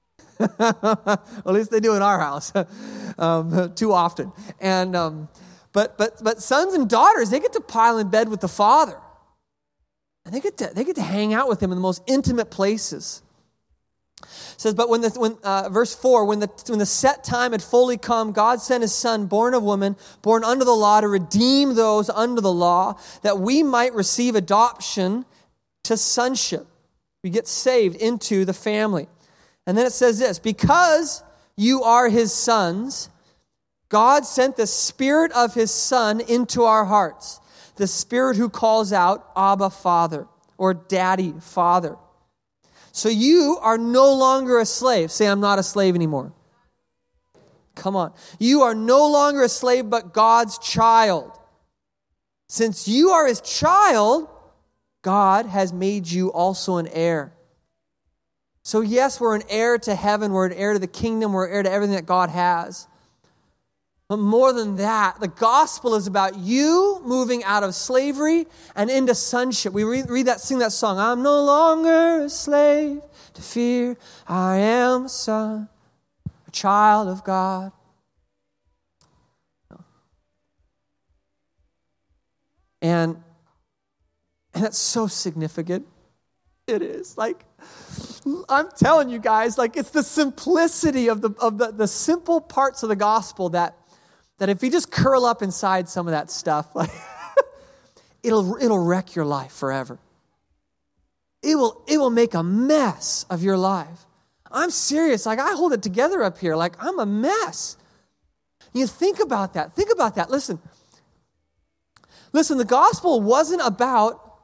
At 0.38 1.46
least 1.46 1.70
they 1.70 1.80
do 1.80 1.94
in 1.94 2.02
our 2.02 2.18
house 2.18 2.52
um, 3.18 3.72
too 3.74 3.92
often. 3.92 4.32
And 4.60 4.96
um, 4.96 5.28
but 5.72 5.96
but 5.96 6.22
but 6.22 6.42
sons 6.42 6.74
and 6.74 6.88
daughters 6.88 7.30
they 7.30 7.40
get 7.40 7.52
to 7.54 7.60
pile 7.60 7.98
in 7.98 8.08
bed 8.08 8.28
with 8.28 8.40
the 8.40 8.48
father 8.48 8.98
and 10.30 10.36
they 10.36 10.40
get 10.40 10.58
to, 10.58 10.70
they 10.72 10.84
get 10.84 10.94
to 10.94 11.02
hang 11.02 11.34
out 11.34 11.48
with 11.48 11.60
him 11.60 11.72
in 11.72 11.76
the 11.76 11.82
most 11.82 12.04
intimate 12.06 12.52
places. 12.52 13.20
It 14.22 14.28
says, 14.58 14.74
but 14.74 14.88
when 14.88 15.00
the 15.00 15.10
when 15.10 15.36
uh, 15.42 15.68
verse 15.70 15.92
four, 15.92 16.24
when 16.24 16.38
the 16.38 16.48
when 16.68 16.78
the 16.78 16.86
set 16.86 17.24
time 17.24 17.50
had 17.50 17.60
fully 17.60 17.96
come, 17.96 18.30
God 18.30 18.60
sent 18.60 18.82
His 18.82 18.94
Son, 18.94 19.26
born 19.26 19.54
of 19.54 19.64
woman, 19.64 19.96
born 20.22 20.44
under 20.44 20.64
the 20.64 20.70
law, 20.70 21.00
to 21.00 21.08
redeem 21.08 21.74
those 21.74 22.08
under 22.10 22.40
the 22.40 22.52
law, 22.52 22.96
that 23.22 23.40
we 23.40 23.64
might 23.64 23.92
receive 23.92 24.36
adoption 24.36 25.24
to 25.84 25.96
sonship. 25.96 26.66
We 27.24 27.30
get 27.30 27.48
saved 27.48 27.96
into 27.96 28.44
the 28.44 28.52
family, 28.52 29.08
and 29.66 29.76
then 29.76 29.86
it 29.86 29.92
says 29.92 30.20
this: 30.20 30.38
because 30.38 31.24
you 31.56 31.82
are 31.82 32.08
His 32.08 32.32
sons, 32.32 33.08
God 33.88 34.26
sent 34.26 34.56
the 34.56 34.68
Spirit 34.68 35.32
of 35.32 35.54
His 35.54 35.72
Son 35.72 36.20
into 36.20 36.62
our 36.62 36.84
hearts 36.84 37.40
the 37.80 37.86
Spirit 37.86 38.36
who 38.36 38.50
calls 38.50 38.92
out, 38.92 39.32
Abba, 39.34 39.70
Father, 39.70 40.28
or 40.58 40.74
Daddy, 40.74 41.32
Father. 41.40 41.96
So 42.92 43.08
you 43.08 43.58
are 43.62 43.78
no 43.78 44.12
longer 44.12 44.58
a 44.58 44.66
slave. 44.66 45.10
Say, 45.10 45.26
I'm 45.26 45.40
not 45.40 45.58
a 45.58 45.62
slave 45.62 45.94
anymore. 45.94 46.34
Come 47.74 47.96
on. 47.96 48.12
You 48.38 48.60
are 48.62 48.74
no 48.74 49.08
longer 49.08 49.42
a 49.42 49.48
slave, 49.48 49.88
but 49.88 50.12
God's 50.12 50.58
child. 50.58 51.32
Since 52.48 52.86
you 52.86 53.10
are 53.10 53.26
his 53.26 53.40
child, 53.40 54.28
God 55.00 55.46
has 55.46 55.72
made 55.72 56.06
you 56.06 56.30
also 56.30 56.76
an 56.76 56.88
heir. 56.88 57.32
So, 58.62 58.82
yes, 58.82 59.18
we're 59.18 59.36
an 59.36 59.44
heir 59.48 59.78
to 59.78 59.94
heaven, 59.94 60.32
we're 60.32 60.46
an 60.46 60.52
heir 60.52 60.74
to 60.74 60.78
the 60.78 60.86
kingdom, 60.86 61.32
we're 61.32 61.46
an 61.46 61.54
heir 61.54 61.62
to 61.62 61.70
everything 61.70 61.96
that 61.96 62.04
God 62.04 62.28
has. 62.28 62.86
But 64.10 64.18
more 64.18 64.52
than 64.52 64.74
that, 64.74 65.20
the 65.20 65.28
gospel 65.28 65.94
is 65.94 66.08
about 66.08 66.36
you 66.36 67.00
moving 67.04 67.44
out 67.44 67.62
of 67.62 67.76
slavery 67.76 68.48
and 68.74 68.90
into 68.90 69.14
sonship. 69.14 69.72
We 69.72 69.84
read, 69.84 70.10
read 70.10 70.26
that, 70.26 70.40
sing 70.40 70.58
that 70.58 70.72
song. 70.72 70.98
I'm 70.98 71.22
no 71.22 71.40
longer 71.44 72.24
a 72.24 72.28
slave 72.28 73.02
to 73.34 73.40
fear. 73.40 73.96
I 74.26 74.56
am 74.56 75.04
a 75.04 75.08
son, 75.08 75.68
a 76.26 76.50
child 76.50 77.06
of 77.06 77.22
God. 77.22 77.70
And, 82.82 83.16
and 84.54 84.64
that's 84.64 84.78
so 84.78 85.06
significant. 85.06 85.86
It 86.66 86.82
is. 86.82 87.16
Like, 87.16 87.44
I'm 88.48 88.70
telling 88.76 89.08
you 89.08 89.20
guys, 89.20 89.56
like, 89.56 89.76
it's 89.76 89.90
the 89.90 90.02
simplicity 90.02 91.06
of 91.06 91.20
the, 91.20 91.30
of 91.38 91.58
the, 91.58 91.70
the 91.70 91.86
simple 91.86 92.40
parts 92.40 92.82
of 92.82 92.88
the 92.88 92.96
gospel 92.96 93.50
that 93.50 93.76
that 94.40 94.48
if 94.48 94.62
you 94.62 94.70
just 94.70 94.90
curl 94.90 95.26
up 95.26 95.42
inside 95.42 95.86
some 95.88 96.08
of 96.08 96.12
that 96.12 96.30
stuff, 96.30 96.66
like 96.74 96.90
it'll, 98.22 98.56
it'll 98.56 98.82
wreck 98.82 99.14
your 99.14 99.26
life 99.26 99.52
forever. 99.52 99.98
It 101.42 101.56
will, 101.56 101.82
it 101.86 101.98
will 101.98 102.10
make 102.10 102.34
a 102.34 102.42
mess 102.42 103.24
of 103.30 103.42
your 103.42 103.56
life. 103.56 104.06
I'm 104.50 104.70
serious. 104.70 105.26
Like, 105.26 105.38
I 105.38 105.52
hold 105.52 105.72
it 105.72 105.82
together 105.82 106.22
up 106.22 106.38
here. 106.38 106.56
Like, 106.56 106.74
I'm 106.82 106.98
a 106.98 107.06
mess. 107.06 107.76
You 108.72 108.86
think 108.86 109.20
about 109.20 109.54
that. 109.54 109.74
Think 109.74 109.90
about 109.92 110.16
that. 110.16 110.30
Listen. 110.30 110.58
Listen, 112.32 112.58
the 112.58 112.64
gospel 112.64 113.20
wasn't 113.20 113.60
about, 113.64 114.38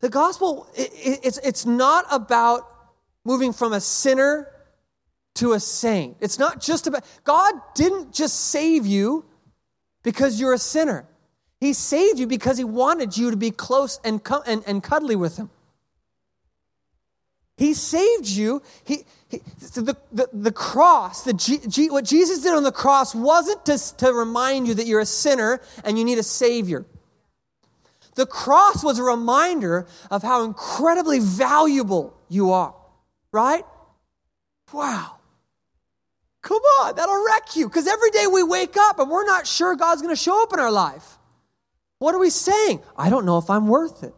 the 0.00 0.08
gospel, 0.08 0.68
it, 0.76 0.90
it, 0.94 1.20
it's, 1.24 1.38
it's 1.38 1.66
not 1.66 2.04
about 2.10 2.68
moving 3.24 3.52
from 3.52 3.72
a 3.72 3.80
sinner 3.80 4.51
to 5.34 5.52
a 5.52 5.60
saint. 5.60 6.16
It's 6.20 6.38
not 6.38 6.60
just 6.60 6.86
about, 6.86 7.04
God 7.24 7.54
didn't 7.74 8.12
just 8.12 8.38
save 8.38 8.86
you 8.86 9.24
because 10.02 10.40
you're 10.40 10.52
a 10.52 10.58
sinner. 10.58 11.06
He 11.60 11.72
saved 11.72 12.18
you 12.18 12.26
because 12.26 12.58
He 12.58 12.64
wanted 12.64 13.16
you 13.16 13.30
to 13.30 13.36
be 13.36 13.50
close 13.50 14.00
and, 14.04 14.20
and, 14.46 14.62
and 14.66 14.82
cuddly 14.82 15.16
with 15.16 15.36
Him. 15.36 15.50
He 17.56 17.74
saved 17.74 18.26
you. 18.26 18.62
He, 18.84 19.04
he 19.28 19.38
the, 19.74 19.96
the, 20.10 20.28
the 20.32 20.52
cross, 20.52 21.22
the 21.22 21.32
G, 21.32 21.60
G, 21.68 21.90
what 21.90 22.04
Jesus 22.04 22.42
did 22.42 22.52
on 22.54 22.64
the 22.64 22.72
cross 22.72 23.14
wasn't 23.14 23.64
to, 23.66 23.96
to 23.98 24.12
remind 24.12 24.66
you 24.66 24.74
that 24.74 24.86
you're 24.86 25.00
a 25.00 25.06
sinner 25.06 25.60
and 25.84 25.98
you 25.98 26.04
need 26.04 26.18
a 26.18 26.24
Savior. 26.24 26.84
The 28.14 28.26
cross 28.26 28.82
was 28.82 28.98
a 28.98 29.02
reminder 29.02 29.86
of 30.10 30.22
how 30.22 30.44
incredibly 30.44 31.18
valuable 31.20 32.14
you 32.28 32.50
are, 32.50 32.74
right? 33.32 33.64
Wow. 34.72 35.18
Come 36.42 36.62
on, 36.80 36.96
that'll 36.96 37.24
wreck 37.24 37.56
you. 37.56 37.68
Because 37.68 37.86
every 37.86 38.10
day 38.10 38.26
we 38.26 38.42
wake 38.42 38.76
up 38.76 38.98
and 38.98 39.08
we're 39.08 39.24
not 39.24 39.46
sure 39.46 39.76
God's 39.76 40.02
going 40.02 40.14
to 40.14 40.20
show 40.20 40.42
up 40.42 40.52
in 40.52 40.60
our 40.60 40.72
life. 40.72 41.18
What 41.98 42.14
are 42.14 42.18
we 42.18 42.30
saying? 42.30 42.80
I 42.96 43.10
don't 43.10 43.24
know 43.24 43.38
if 43.38 43.48
I'm 43.48 43.68
worth 43.68 44.02
it. 44.02 44.12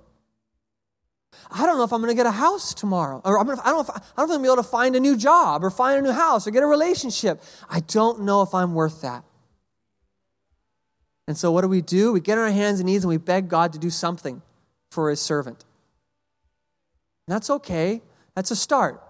I 1.51 1.67
don't 1.67 1.77
know 1.77 1.85
if 1.85 1.93
I'm 1.93 2.01
going 2.01 2.11
to 2.11 2.17
get 2.17 2.27
a 2.27 2.31
house 2.31 2.73
tomorrow. 2.73 3.21
Or 3.25 3.39
I'm 3.39 3.47
gonna, 3.47 3.61
I, 3.63 3.71
don't 3.71 3.77
know 3.77 3.81
if, 3.83 3.91
I 3.91 3.93
don't 3.93 4.01
know 4.01 4.05
if 4.05 4.19
I'm 4.19 4.27
going 4.27 4.39
to 4.39 4.43
be 4.43 4.49
able 4.49 4.63
to 4.63 4.69
find 4.69 4.97
a 4.97 5.01
new 5.01 5.17
job 5.17 5.63
or 5.63 5.71
find 5.71 5.99
a 5.99 6.03
new 6.03 6.13
house 6.13 6.47
or 6.47 6.51
get 6.51 6.63
a 6.63 6.67
relationship. 6.67 7.43
I 7.69 7.81
don't 7.81 8.23
know 8.23 8.41
if 8.41 8.55
I'm 8.55 8.75
worth 8.75 9.03
that. 9.03 9.23
And 11.29 11.37
so 11.37 11.53
what 11.53 11.61
do 11.61 11.69
we 11.69 11.83
do? 11.83 12.13
We 12.13 12.21
get 12.21 12.39
on 12.39 12.45
our 12.45 12.51
hands 12.51 12.81
and 12.81 12.87
knees 12.87 13.05
and 13.05 13.09
we 13.09 13.19
beg 13.19 13.49
God 13.49 13.73
to 13.75 13.79
do 13.79 13.91
something 13.91 14.41
for 14.91 15.11
his 15.11 15.21
servant. 15.21 15.65
And 17.27 17.35
that's 17.35 17.51
okay. 17.51 18.03
That's 18.35 18.51
a 18.51 18.57
start. 18.57 19.03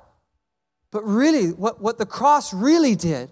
But 0.95 1.05
really, 1.05 1.49
what, 1.49 1.81
what 1.81 1.99
the 1.99 2.07
cross 2.07 2.55
really 2.55 2.95
did 2.95 3.29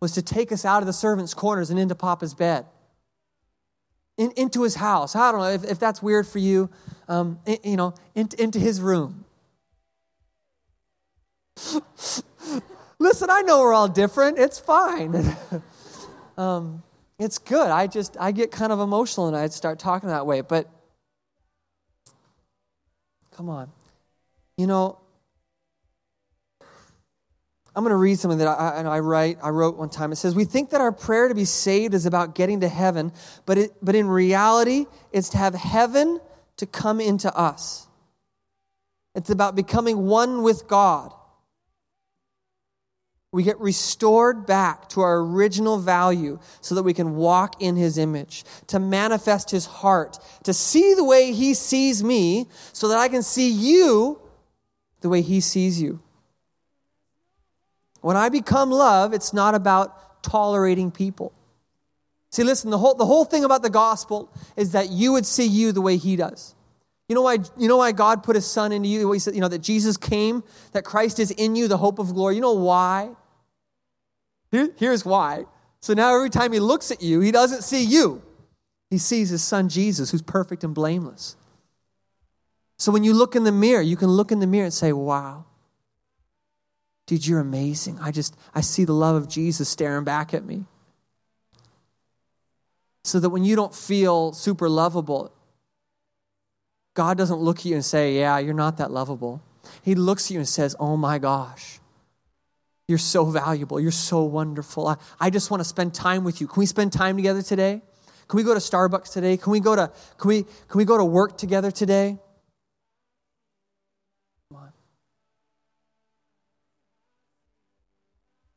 was 0.00 0.12
to 0.12 0.22
take 0.22 0.50
us 0.50 0.64
out 0.64 0.80
of 0.80 0.86
the 0.86 0.94
servant's 0.94 1.34
corners 1.34 1.68
and 1.68 1.78
into 1.78 1.94
Papa's 1.94 2.32
bed, 2.32 2.64
in, 4.16 4.30
into 4.34 4.62
his 4.62 4.76
house. 4.76 5.14
I 5.14 5.30
don't 5.30 5.42
know 5.42 5.50
if, 5.50 5.62
if 5.62 5.78
that's 5.78 6.02
weird 6.02 6.26
for 6.26 6.38
you, 6.38 6.70
um, 7.08 7.38
in, 7.44 7.58
you 7.64 7.76
know, 7.76 7.92
in, 8.14 8.30
into 8.38 8.58
his 8.58 8.80
room. 8.80 9.26
Listen, 12.98 13.28
I 13.28 13.42
know 13.42 13.60
we're 13.60 13.74
all 13.74 13.88
different. 13.88 14.38
It's 14.38 14.58
fine. 14.58 15.36
um, 16.38 16.82
it's 17.18 17.36
good. 17.36 17.70
I 17.70 17.88
just, 17.88 18.16
I 18.18 18.32
get 18.32 18.50
kind 18.50 18.72
of 18.72 18.80
emotional 18.80 19.28
and 19.28 19.36
I 19.36 19.48
start 19.48 19.78
talking 19.78 20.08
that 20.08 20.24
way. 20.24 20.40
But 20.40 20.66
come 23.32 23.50
on. 23.50 23.70
You 24.56 24.66
know, 24.66 25.01
I'm 27.74 27.84
going 27.84 27.92
to 27.92 27.96
read 27.96 28.18
something 28.18 28.38
that 28.38 28.48
I, 28.48 28.82
I, 28.82 29.00
write. 29.00 29.38
I 29.42 29.48
wrote 29.48 29.78
one 29.78 29.88
time. 29.88 30.12
It 30.12 30.16
says, 30.16 30.34
"We 30.34 30.44
think 30.44 30.70
that 30.70 30.82
our 30.82 30.92
prayer 30.92 31.28
to 31.28 31.34
be 31.34 31.46
saved 31.46 31.94
is 31.94 32.04
about 32.04 32.34
getting 32.34 32.60
to 32.60 32.68
heaven, 32.68 33.12
but 33.46 33.56
it, 33.56 33.72
but 33.80 33.94
in 33.94 34.08
reality, 34.08 34.86
it's 35.10 35.30
to 35.30 35.38
have 35.38 35.54
heaven 35.54 36.20
to 36.58 36.66
come 36.66 37.00
into 37.00 37.34
us. 37.34 37.86
It's 39.14 39.30
about 39.30 39.56
becoming 39.56 40.06
one 40.06 40.42
with 40.42 40.68
God. 40.68 41.14
We 43.32 43.42
get 43.42 43.58
restored 43.58 44.44
back 44.44 44.90
to 44.90 45.00
our 45.00 45.20
original 45.20 45.78
value 45.78 46.38
so 46.60 46.74
that 46.74 46.82
we 46.82 46.92
can 46.92 47.16
walk 47.16 47.62
in 47.62 47.76
His 47.76 47.96
image, 47.96 48.44
to 48.66 48.78
manifest 48.78 49.50
His 49.50 49.64
heart, 49.64 50.18
to 50.44 50.52
see 50.52 50.92
the 50.92 51.04
way 51.04 51.32
He 51.32 51.54
sees 51.54 52.04
me, 52.04 52.48
so 52.74 52.88
that 52.88 52.98
I 52.98 53.08
can 53.08 53.22
see 53.22 53.48
you 53.48 54.20
the 55.00 55.08
way 55.08 55.22
He 55.22 55.40
sees 55.40 55.80
you." 55.80 56.00
When 58.02 58.16
I 58.16 58.28
become 58.28 58.70
love, 58.70 59.14
it's 59.14 59.32
not 59.32 59.54
about 59.54 60.22
tolerating 60.22 60.90
people. 60.90 61.32
See, 62.30 62.44
listen, 62.44 62.70
the 62.70 62.78
whole, 62.78 62.94
the 62.94 63.06
whole 63.06 63.24
thing 63.24 63.44
about 63.44 63.62
the 63.62 63.70
gospel 63.70 64.30
is 64.56 64.72
that 64.72 64.90
you 64.90 65.12
would 65.12 65.26
see 65.26 65.46
you 65.46 65.72
the 65.72 65.80
way 65.80 65.96
he 65.96 66.16
does. 66.16 66.54
You 67.08 67.14
know 67.14 67.22
why, 67.22 67.38
you 67.58 67.68
know 67.68 67.76
why 67.76 67.92
God 67.92 68.22
put 68.22 68.36
his 68.36 68.46
son 68.46 68.72
into 68.72 68.88
you? 68.88 69.12
He 69.12 69.18
said, 69.18 69.34
you 69.34 69.40
know, 69.40 69.48
that 69.48 69.58
Jesus 69.58 69.96
came, 69.96 70.42
that 70.72 70.84
Christ 70.84 71.18
is 71.18 71.30
in 71.30 71.56
you, 71.56 71.68
the 71.68 71.76
hope 71.76 71.98
of 71.98 72.14
glory. 72.14 72.36
You 72.36 72.40
know 72.40 72.54
why? 72.54 73.10
Here, 74.50 74.70
here's 74.76 75.04
why. 75.04 75.44
So 75.80 75.94
now 75.94 76.14
every 76.14 76.30
time 76.30 76.52
he 76.52 76.60
looks 76.60 76.90
at 76.90 77.02
you, 77.02 77.20
he 77.20 77.30
doesn't 77.30 77.62
see 77.62 77.84
you. 77.84 78.22
He 78.88 78.98
sees 78.98 79.28
his 79.28 79.42
son 79.44 79.68
Jesus, 79.68 80.10
who's 80.10 80.22
perfect 80.22 80.64
and 80.64 80.74
blameless. 80.74 81.36
So 82.78 82.90
when 82.90 83.04
you 83.04 83.14
look 83.14 83.36
in 83.36 83.44
the 83.44 83.52
mirror, 83.52 83.82
you 83.82 83.96
can 83.96 84.08
look 84.08 84.32
in 84.32 84.40
the 84.40 84.46
mirror 84.46 84.64
and 84.64 84.74
say, 84.74 84.92
wow, 84.92 85.44
Dude, 87.12 87.26
you're 87.26 87.40
amazing. 87.40 87.98
I 88.00 88.10
just, 88.10 88.34
I 88.54 88.62
see 88.62 88.86
the 88.86 88.94
love 88.94 89.16
of 89.16 89.28
Jesus 89.28 89.68
staring 89.68 90.02
back 90.02 90.32
at 90.32 90.46
me. 90.46 90.64
So 93.04 93.20
that 93.20 93.28
when 93.28 93.44
you 93.44 93.54
don't 93.54 93.74
feel 93.74 94.32
super 94.32 94.66
lovable, 94.66 95.30
God 96.94 97.18
doesn't 97.18 97.36
look 97.36 97.58
at 97.58 97.64
you 97.66 97.74
and 97.74 97.84
say, 97.84 98.14
Yeah, 98.16 98.38
you're 98.38 98.54
not 98.54 98.78
that 98.78 98.90
lovable. 98.90 99.42
He 99.82 99.94
looks 99.94 100.28
at 100.28 100.30
you 100.30 100.38
and 100.38 100.48
says, 100.48 100.74
Oh 100.80 100.96
my 100.96 101.18
gosh, 101.18 101.80
you're 102.88 102.96
so 102.96 103.26
valuable. 103.26 103.78
You're 103.78 103.90
so 103.90 104.22
wonderful. 104.22 104.88
I, 104.88 104.96
I 105.20 105.28
just 105.28 105.50
want 105.50 105.60
to 105.60 105.68
spend 105.68 105.92
time 105.92 106.24
with 106.24 106.40
you. 106.40 106.46
Can 106.46 106.60
we 106.60 106.64
spend 106.64 106.94
time 106.94 107.16
together 107.16 107.42
today? 107.42 107.82
Can 108.26 108.38
we 108.38 108.42
go 108.42 108.54
to 108.54 108.60
Starbucks 108.60 109.12
today? 109.12 109.36
Can 109.36 109.52
we 109.52 109.60
go 109.60 109.76
to, 109.76 109.92
can 110.16 110.28
we, 110.28 110.44
can 110.44 110.78
we 110.78 110.86
go 110.86 110.96
to 110.96 111.04
work 111.04 111.36
together 111.36 111.70
today? 111.70 112.16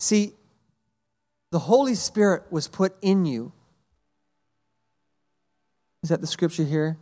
See, 0.05 0.33
the 1.49 1.57
Holy 1.57 1.95
Spirit 1.95 2.43
was 2.51 2.67
put 2.67 2.95
in 3.01 3.25
you. 3.25 3.51
Is 6.03 6.09
that 6.09 6.21
the 6.21 6.27
scripture 6.27 6.63
here? 6.63 6.99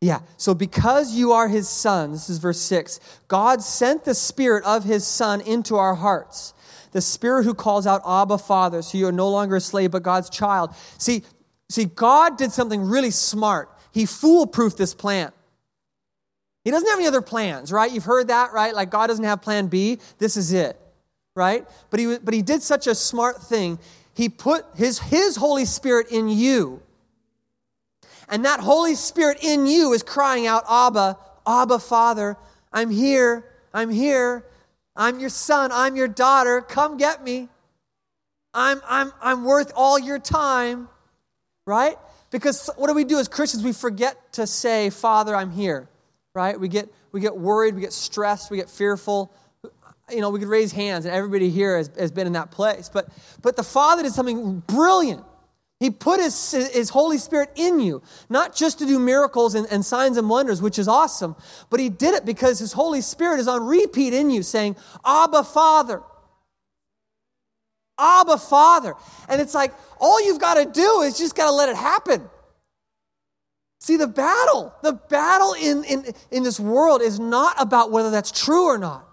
Yeah. 0.00 0.20
So 0.36 0.54
because 0.54 1.12
you 1.12 1.32
are 1.32 1.48
his 1.48 1.68
son, 1.68 2.12
this 2.12 2.30
is 2.30 2.38
verse 2.38 2.60
6, 2.60 3.00
God 3.26 3.62
sent 3.62 4.04
the 4.04 4.14
spirit 4.14 4.62
of 4.62 4.84
his 4.84 5.04
son 5.04 5.40
into 5.40 5.74
our 5.74 5.96
hearts. 5.96 6.54
The 6.92 7.00
spirit 7.00 7.42
who 7.42 7.52
calls 7.52 7.84
out 7.84 8.02
Abba 8.06 8.38
Father, 8.38 8.80
so 8.82 8.96
you 8.96 9.08
are 9.08 9.12
no 9.12 9.28
longer 9.28 9.56
a 9.56 9.60
slave 9.60 9.90
but 9.90 10.04
God's 10.04 10.30
child. 10.30 10.72
See, 10.98 11.24
see 11.68 11.86
God 11.86 12.38
did 12.38 12.52
something 12.52 12.84
really 12.84 13.10
smart. 13.10 13.76
He 13.90 14.04
foolproofed 14.04 14.76
this 14.76 14.94
plan. 14.94 15.32
He 16.68 16.70
doesn't 16.70 16.86
have 16.86 16.98
any 16.98 17.08
other 17.08 17.22
plans, 17.22 17.72
right? 17.72 17.90
You've 17.90 18.04
heard 18.04 18.28
that, 18.28 18.52
right? 18.52 18.74
Like 18.74 18.90
God 18.90 19.06
doesn't 19.06 19.24
have 19.24 19.40
plan 19.40 19.68
B. 19.68 20.00
This 20.18 20.36
is 20.36 20.52
it, 20.52 20.78
right? 21.34 21.66
But 21.88 21.98
he, 21.98 22.18
but 22.18 22.34
he 22.34 22.42
did 22.42 22.62
such 22.62 22.86
a 22.86 22.94
smart 22.94 23.42
thing. 23.42 23.78
He 24.12 24.28
put 24.28 24.66
his, 24.76 24.98
his 24.98 25.36
Holy 25.36 25.64
Spirit 25.64 26.08
in 26.10 26.28
you. 26.28 26.82
And 28.28 28.44
that 28.44 28.60
Holy 28.60 28.96
Spirit 28.96 29.42
in 29.42 29.66
you 29.66 29.94
is 29.94 30.02
crying 30.02 30.46
out, 30.46 30.64
Abba, 30.68 31.16
Abba, 31.46 31.78
Father, 31.78 32.36
I'm 32.70 32.90
here, 32.90 33.46
I'm 33.72 33.88
here, 33.88 34.44
I'm 34.94 35.20
your 35.20 35.30
son, 35.30 35.70
I'm 35.72 35.96
your 35.96 36.06
daughter, 36.06 36.60
come 36.60 36.98
get 36.98 37.24
me. 37.24 37.48
I'm, 38.52 38.82
I'm, 38.86 39.14
I'm 39.22 39.44
worth 39.44 39.72
all 39.74 39.98
your 39.98 40.18
time, 40.18 40.90
right? 41.64 41.96
Because 42.30 42.68
what 42.76 42.88
do 42.88 42.92
we 42.92 43.04
do 43.04 43.18
as 43.18 43.26
Christians? 43.26 43.64
We 43.64 43.72
forget 43.72 44.34
to 44.34 44.46
say, 44.46 44.90
Father, 44.90 45.34
I'm 45.34 45.50
here, 45.50 45.88
right? 46.38 46.58
We 46.58 46.68
get, 46.68 46.88
we 47.10 47.20
get 47.20 47.36
worried, 47.36 47.74
we 47.74 47.80
get 47.80 47.92
stressed, 47.92 48.48
we 48.48 48.58
get 48.58 48.70
fearful. 48.70 49.32
You 50.08 50.20
know, 50.20 50.30
we 50.30 50.38
could 50.38 50.48
raise 50.48 50.70
hands, 50.70 51.04
and 51.04 51.12
everybody 51.12 51.50
here 51.50 51.76
has, 51.76 51.90
has 51.98 52.12
been 52.12 52.28
in 52.28 52.34
that 52.34 52.52
place. 52.52 52.88
But, 52.88 53.08
but 53.42 53.56
the 53.56 53.64
Father 53.64 54.04
did 54.04 54.12
something 54.12 54.60
brilliant. 54.60 55.24
He 55.80 55.90
put 55.90 56.20
his, 56.20 56.52
his 56.52 56.90
Holy 56.90 57.18
Spirit 57.18 57.50
in 57.56 57.80
you, 57.80 58.02
not 58.28 58.54
just 58.54 58.78
to 58.78 58.86
do 58.86 59.00
miracles 59.00 59.56
and, 59.56 59.66
and 59.68 59.84
signs 59.84 60.16
and 60.16 60.30
wonders, 60.30 60.62
which 60.62 60.78
is 60.78 60.86
awesome, 60.86 61.34
but 61.70 61.80
he 61.80 61.88
did 61.88 62.14
it 62.14 62.24
because 62.24 62.60
his 62.60 62.72
Holy 62.72 63.00
Spirit 63.00 63.40
is 63.40 63.48
on 63.48 63.66
repeat 63.66 64.14
in 64.14 64.30
you, 64.30 64.44
saying, 64.44 64.76
Abba, 65.04 65.42
Father. 65.42 66.02
Abba, 67.98 68.38
Father. 68.38 68.94
And 69.28 69.40
it's 69.40 69.54
like, 69.54 69.74
all 69.98 70.24
you've 70.24 70.40
got 70.40 70.54
to 70.54 70.70
do 70.70 71.00
is 71.02 71.18
just 71.18 71.34
got 71.34 71.46
to 71.46 71.52
let 71.52 71.68
it 71.68 71.76
happen. 71.76 72.30
See, 73.80 73.96
the 73.96 74.08
battle, 74.08 74.74
the 74.82 74.94
battle 74.94 75.54
in, 75.54 75.84
in, 75.84 76.04
in 76.30 76.42
this 76.42 76.58
world 76.58 77.00
is 77.00 77.20
not 77.20 77.54
about 77.60 77.90
whether 77.90 78.10
that's 78.10 78.32
true 78.32 78.66
or 78.66 78.78
not. 78.78 79.06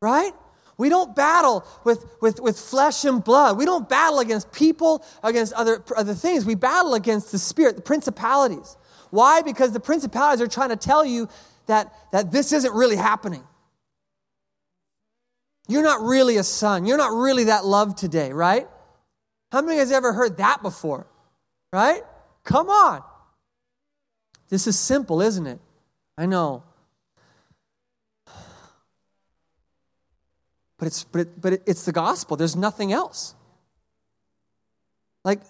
Right? 0.00 0.32
We 0.78 0.88
don't 0.88 1.14
battle 1.14 1.64
with, 1.84 2.04
with, 2.20 2.40
with 2.40 2.58
flesh 2.58 3.04
and 3.04 3.22
blood. 3.22 3.58
We 3.58 3.64
don't 3.64 3.88
battle 3.88 4.20
against 4.20 4.52
people, 4.52 5.04
against 5.22 5.52
other, 5.52 5.82
other 5.96 6.14
things. 6.14 6.44
We 6.44 6.54
battle 6.54 6.94
against 6.94 7.32
the 7.32 7.38
spirit, 7.38 7.76
the 7.76 7.82
principalities. 7.82 8.76
Why? 9.10 9.42
Because 9.42 9.72
the 9.72 9.80
principalities 9.80 10.40
are 10.40 10.48
trying 10.48 10.70
to 10.70 10.76
tell 10.76 11.04
you 11.04 11.28
that, 11.66 11.94
that 12.12 12.32
this 12.32 12.52
isn't 12.52 12.72
really 12.72 12.96
happening. 12.96 13.44
You're 15.68 15.82
not 15.82 16.00
really 16.00 16.36
a 16.36 16.42
son. 16.42 16.86
You're 16.86 16.98
not 16.98 17.12
really 17.12 17.44
that 17.44 17.64
loved 17.64 17.98
today, 17.98 18.32
right? 18.32 18.66
How 19.52 19.60
many 19.60 19.80
of 19.80 19.88
you 19.88 19.94
ever 19.94 20.12
heard 20.12 20.38
that 20.38 20.62
before? 20.62 21.06
Right? 21.72 22.02
Come 22.44 22.68
on. 22.68 23.02
This 24.48 24.66
is 24.66 24.78
simple, 24.78 25.22
isn't 25.22 25.46
it? 25.46 25.60
I 26.18 26.26
know. 26.26 26.64
But 30.78 30.86
it's, 30.86 31.04
but, 31.04 31.20
it, 31.20 31.40
but 31.40 31.52
it, 31.54 31.62
it's 31.66 31.84
the 31.84 31.92
gospel. 31.92 32.36
There's 32.36 32.56
nothing 32.56 32.92
else. 32.92 33.34
Like, 35.24 35.40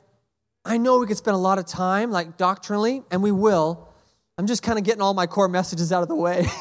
I 0.65 0.77
know 0.77 0.99
we 0.99 1.07
could 1.07 1.17
spend 1.17 1.35
a 1.35 1.39
lot 1.39 1.59
of 1.59 1.67
time, 1.67 2.11
like 2.11 2.37
doctrinally, 2.37 3.03
and 3.11 3.23
we 3.23 3.33
will. 3.33 3.89
I'm 4.37 4.47
just 4.47 4.63
kind 4.63 4.79
of 4.79 4.85
getting 4.85 5.01
all 5.01 5.15
my 5.15 5.27
core 5.27 5.49
messages 5.49 5.91
out 5.91 6.03
of 6.03 6.09
the 6.09 6.15
way. 6.15 6.47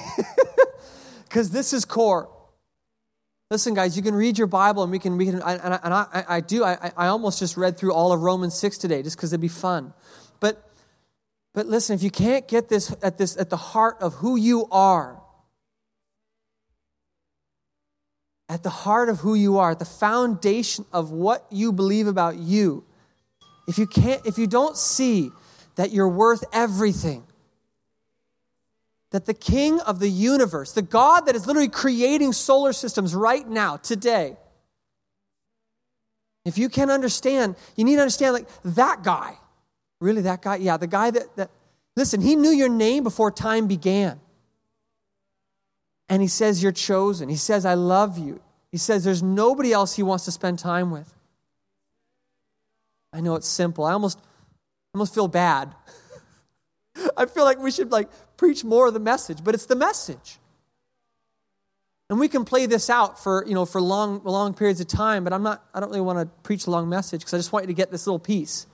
Because 1.31 1.49
this 1.49 1.71
is 1.71 1.85
core. 1.85 2.29
Listen, 3.49 3.73
guys, 3.73 3.95
you 3.95 4.03
can 4.03 4.13
read 4.13 4.37
your 4.37 4.47
Bible 4.47 4.83
and 4.83 4.91
we 4.91 4.99
can, 4.99 5.15
we 5.15 5.27
can 5.27 5.35
and, 5.35 5.43
I, 5.43 5.79
and 5.81 5.93
I, 5.93 6.25
I 6.27 6.41
do. 6.41 6.65
I, 6.65 6.91
I 6.97 7.07
almost 7.07 7.39
just 7.39 7.55
read 7.55 7.77
through 7.77 7.93
all 7.93 8.11
of 8.11 8.19
Romans 8.19 8.53
6 8.59 8.77
today 8.77 9.01
just 9.01 9.15
because 9.15 9.31
it'd 9.31 9.39
be 9.39 9.47
fun. 9.47 9.93
But, 10.41 10.69
but 11.53 11.67
listen, 11.67 11.95
if 11.95 12.03
you 12.03 12.11
can't 12.11 12.45
get 12.49 12.67
this 12.67 12.93
at, 13.01 13.17
this 13.17 13.37
at 13.37 13.49
the 13.49 13.57
heart 13.57 13.97
of 14.01 14.15
who 14.15 14.35
you 14.35 14.67
are, 14.69 15.21
at 18.49 18.63
the 18.63 18.69
heart 18.69 19.07
of 19.07 19.19
who 19.19 19.33
you 19.33 19.59
are, 19.59 19.71
at 19.71 19.79
the 19.79 19.85
foundation 19.85 20.83
of 20.91 21.11
what 21.11 21.45
you 21.49 21.71
believe 21.71 22.07
about 22.07 22.35
you, 22.35 22.83
if 23.65 23.77
you 23.77 23.87
can't, 23.87 24.25
if 24.25 24.37
you 24.37 24.47
don't 24.47 24.75
see 24.75 25.31
that 25.75 25.91
you're 25.91 26.09
worth 26.09 26.43
everything, 26.51 27.23
that 29.11 29.25
the 29.25 29.33
king 29.33 29.79
of 29.81 29.99
the 29.99 30.09
universe, 30.09 30.73
the 30.73 30.81
God 30.81 31.21
that 31.27 31.35
is 31.35 31.45
literally 31.45 31.69
creating 31.69 32.33
solar 32.33 32.73
systems 32.73 33.13
right 33.13 33.47
now, 33.47 33.77
today, 33.77 34.35
if 36.43 36.57
you 36.57 36.69
can't 36.69 36.91
understand, 36.91 37.55
you 37.75 37.85
need 37.85 37.95
to 37.95 38.01
understand 38.01 38.33
like 38.33 38.47
that 38.63 39.03
guy. 39.03 39.37
Really, 40.01 40.23
that 40.23 40.41
guy? 40.41 40.57
Yeah, 40.57 40.77
the 40.77 40.87
guy 40.87 41.11
that, 41.11 41.35
that 41.37 41.51
listen, 41.95 42.19
he 42.21 42.35
knew 42.35 42.49
your 42.49 42.69
name 42.69 43.03
before 43.03 43.31
time 43.31 43.67
began. 43.67 44.19
And 46.09 46.21
he 46.21 46.27
says 46.27 46.61
you're 46.61 46.73
chosen. 46.73 47.29
He 47.29 47.37
says, 47.37 47.65
I 47.65 47.75
love 47.75 48.17
you. 48.17 48.41
He 48.71 48.77
says 48.77 49.03
there's 49.03 49.23
nobody 49.23 49.71
else 49.71 49.95
he 49.95 50.03
wants 50.03 50.25
to 50.25 50.31
spend 50.31 50.59
time 50.59 50.91
with. 50.91 51.13
I 53.13 53.21
know 53.21 53.35
it's 53.35 53.47
simple. 53.47 53.85
I 53.85 53.93
almost, 53.93 54.19
almost 54.93 55.13
feel 55.13 55.27
bad. 55.27 55.73
I 57.17 57.25
feel 57.27 57.45
like 57.45 57.59
we 57.59 57.71
should 57.71 57.91
like 57.91 58.09
preach 58.37 58.63
more 58.63 58.87
of 58.87 58.93
the 58.93 58.99
message, 58.99 59.43
but 59.43 59.53
it's 59.53 59.67
the 59.67 59.75
message. 59.75 60.39
And 62.09 62.19
we 62.19 62.27
can 62.27 62.43
play 62.43 62.65
this 62.65 62.89
out 62.89 63.21
for, 63.23 63.45
you 63.47 63.53
know, 63.53 63.65
for 63.65 63.79
long, 63.79 64.21
long 64.23 64.53
periods 64.53 64.81
of 64.81 64.87
time, 64.87 65.23
but 65.23 65.31
I'm 65.31 65.43
not, 65.43 65.63
I 65.73 65.79
don't 65.79 65.89
really 65.89 66.01
want 66.01 66.19
to 66.19 66.25
preach 66.43 66.67
a 66.67 66.71
long 66.71 66.89
message 66.89 67.21
because 67.21 67.33
I 67.33 67.37
just 67.37 67.53
want 67.53 67.63
you 67.63 67.67
to 67.67 67.73
get 67.73 67.91
this 67.91 68.07
little 68.07 68.19
piece. 68.19 68.67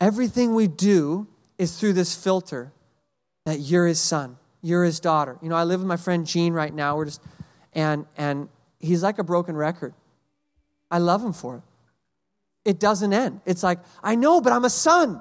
Everything 0.00 0.54
we 0.54 0.66
do 0.66 1.26
is 1.58 1.78
through 1.78 1.94
this 1.94 2.14
filter 2.14 2.72
that 3.44 3.60
you're 3.60 3.86
his 3.86 4.00
son, 4.00 4.36
you're 4.62 4.84
his 4.84 5.00
daughter. 5.00 5.38
You 5.40 5.48
know, 5.48 5.56
I 5.56 5.64
live 5.64 5.80
with 5.80 5.88
my 5.88 5.96
friend 5.96 6.26
Gene 6.26 6.52
right 6.52 6.74
now. 6.74 6.96
We're 6.96 7.06
just, 7.06 7.22
and 7.72 8.06
and 8.16 8.48
he's 8.80 9.02
like 9.02 9.18
a 9.18 9.24
broken 9.24 9.56
record. 9.56 9.94
I 10.90 10.98
love 10.98 11.24
him 11.24 11.32
for 11.32 11.56
it. 11.56 11.62
It 12.70 12.80
doesn't 12.80 13.12
end. 13.12 13.40
It's 13.46 13.62
like 13.62 13.78
I 14.02 14.16
know, 14.16 14.40
but 14.40 14.52
I'm 14.52 14.64
a 14.64 14.70
son. 14.70 15.20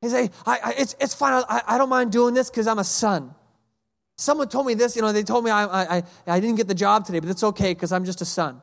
He 0.00 0.10
say, 0.10 0.30
I, 0.44 0.58
I, 0.62 0.74
it's, 0.76 0.94
it's 1.00 1.14
fine. 1.14 1.42
I, 1.48 1.62
I 1.66 1.78
don't 1.78 1.88
mind 1.88 2.12
doing 2.12 2.34
this 2.34 2.50
because 2.50 2.66
I'm 2.66 2.78
a 2.78 2.84
son. 2.84 3.34
Someone 4.18 4.48
told 4.48 4.66
me 4.66 4.74
this, 4.74 4.96
you 4.96 5.02
know, 5.02 5.12
they 5.12 5.22
told 5.22 5.44
me 5.44 5.50
I, 5.50 5.96
I, 5.96 6.02
I 6.26 6.40
didn't 6.40 6.56
get 6.56 6.68
the 6.68 6.74
job 6.74 7.06
today, 7.06 7.20
but 7.20 7.30
it's 7.30 7.42
okay 7.42 7.72
because 7.72 7.90
I'm 7.90 8.04
just 8.04 8.20
a 8.20 8.26
son. 8.26 8.60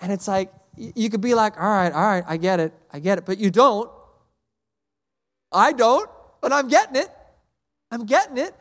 And 0.00 0.12
it's 0.12 0.28
like, 0.28 0.52
you 0.76 1.10
could 1.10 1.20
be 1.20 1.34
like, 1.34 1.56
all 1.56 1.68
right, 1.68 1.92
all 1.92 2.06
right, 2.06 2.24
I 2.26 2.36
get 2.36 2.60
it, 2.60 2.72
I 2.92 2.98
get 2.98 3.18
it, 3.18 3.26
but 3.26 3.38
you 3.38 3.50
don't. 3.50 3.90
I 5.52 5.72
don't, 5.72 6.10
but 6.40 6.52
I'm 6.52 6.68
getting 6.68 6.96
it. 6.96 7.08
I'm 7.90 8.06
getting 8.06 8.38
it. 8.38 8.54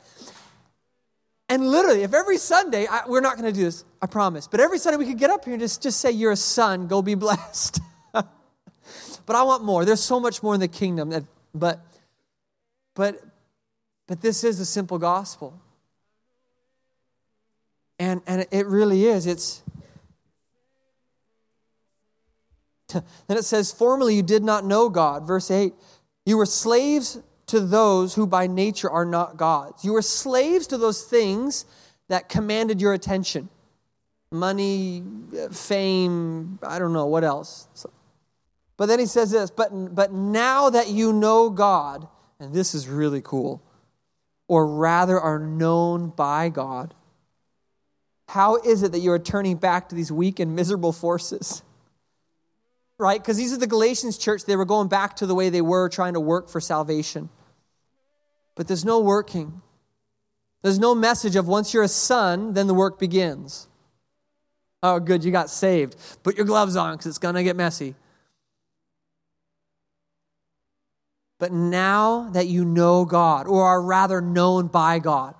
And 1.49 1.67
literally, 1.67 2.03
if 2.03 2.13
every 2.13 2.37
Sunday, 2.37 2.87
I, 2.87 3.01
we're 3.07 3.21
not 3.21 3.37
going 3.37 3.51
to 3.51 3.57
do 3.57 3.65
this, 3.65 3.83
I 4.01 4.05
promise, 4.05 4.47
but 4.47 4.59
every 4.59 4.77
Sunday 4.77 4.97
we 4.97 5.05
could 5.05 5.17
get 5.17 5.29
up 5.29 5.45
here 5.45 5.53
and 5.53 5.61
just, 5.61 5.81
just 5.81 5.99
say, 5.99 6.11
You're 6.11 6.31
a 6.31 6.37
son, 6.37 6.87
go 6.87 7.01
be 7.01 7.15
blessed. 7.15 7.79
But 9.25 9.35
I 9.35 9.43
want 9.43 9.63
more. 9.63 9.85
There's 9.85 10.03
so 10.03 10.19
much 10.19 10.43
more 10.43 10.53
in 10.53 10.59
the 10.59 10.67
kingdom. 10.67 11.09
That, 11.11 11.23
but, 11.53 11.79
but, 12.93 13.21
but 14.07 14.21
this 14.21 14.43
is 14.43 14.57
the 14.57 14.65
simple 14.65 14.97
gospel. 14.97 15.59
And, 17.99 18.21
and 18.27 18.45
it 18.51 18.65
really 18.67 19.05
is. 19.05 19.27
It's, 19.27 19.62
then 23.27 23.37
it 23.37 23.45
says, 23.45 23.71
Formerly 23.71 24.15
you 24.15 24.23
did 24.23 24.43
not 24.43 24.65
know 24.65 24.89
God. 24.89 25.25
Verse 25.27 25.51
8, 25.51 25.73
you 26.25 26.37
were 26.37 26.45
slaves 26.45 27.19
to 27.47 27.59
those 27.59 28.15
who 28.15 28.25
by 28.25 28.47
nature 28.47 28.89
are 28.89 29.05
not 29.05 29.37
gods. 29.37 29.83
You 29.83 29.93
were 29.93 30.01
slaves 30.01 30.67
to 30.67 30.77
those 30.77 31.03
things 31.03 31.65
that 32.07 32.29
commanded 32.29 32.81
your 32.81 32.93
attention 32.93 33.49
money, 34.33 35.03
fame, 35.51 36.59
I 36.63 36.79
don't 36.79 36.91
know, 36.91 37.05
what 37.05 37.23
else? 37.23 37.67
But 38.75 38.87
then 38.87 38.99
he 38.99 39.05
says 39.05 39.31
this, 39.31 39.51
but, 39.51 39.95
but 39.95 40.11
now 40.11 40.69
that 40.71 40.89
you 40.89 41.13
know 41.13 41.49
God, 41.49 42.07
and 42.39 42.53
this 42.53 42.73
is 42.73 42.87
really 42.87 43.21
cool, 43.21 43.61
or 44.47 44.67
rather 44.67 45.19
are 45.19 45.39
known 45.39 46.09
by 46.09 46.49
God, 46.49 46.93
how 48.29 48.55
is 48.57 48.81
it 48.81 48.91
that 48.91 48.99
you 48.99 49.11
are 49.11 49.19
turning 49.19 49.57
back 49.57 49.89
to 49.89 49.95
these 49.95 50.11
weak 50.11 50.39
and 50.39 50.55
miserable 50.55 50.91
forces? 50.91 51.61
Right? 52.99 53.21
Because 53.21 53.37
these 53.37 53.53
are 53.53 53.57
the 53.57 53.67
Galatians 53.67 54.17
church. 54.17 54.45
They 54.45 54.55
were 54.55 54.65
going 54.65 54.87
back 54.87 55.15
to 55.17 55.25
the 55.25 55.35
way 55.35 55.49
they 55.49 55.61
were, 55.61 55.89
trying 55.89 56.13
to 56.13 56.19
work 56.19 56.49
for 56.49 56.61
salvation. 56.61 57.29
But 58.55 58.67
there's 58.67 58.85
no 58.85 58.99
working. 58.99 59.61
There's 60.61 60.79
no 60.79 60.95
message 60.95 61.35
of 61.35 61.47
once 61.47 61.73
you're 61.73 61.83
a 61.83 61.87
son, 61.87 62.53
then 62.53 62.67
the 62.67 62.73
work 62.73 62.99
begins. 62.99 63.67
Oh, 64.81 64.99
good, 64.99 65.23
you 65.23 65.31
got 65.31 65.49
saved. 65.49 65.95
Put 66.23 66.37
your 66.37 66.45
gloves 66.45 66.75
on 66.75 66.93
because 66.93 67.07
it's 67.07 67.17
going 67.17 67.35
to 67.35 67.43
get 67.43 67.55
messy. 67.55 67.95
But 71.39 71.51
now 71.51 72.29
that 72.31 72.47
you 72.47 72.63
know 72.63 73.03
God, 73.03 73.47
or 73.47 73.65
are 73.65 73.81
rather 73.81 74.21
known 74.21 74.67
by 74.67 74.99
God, 74.99 75.35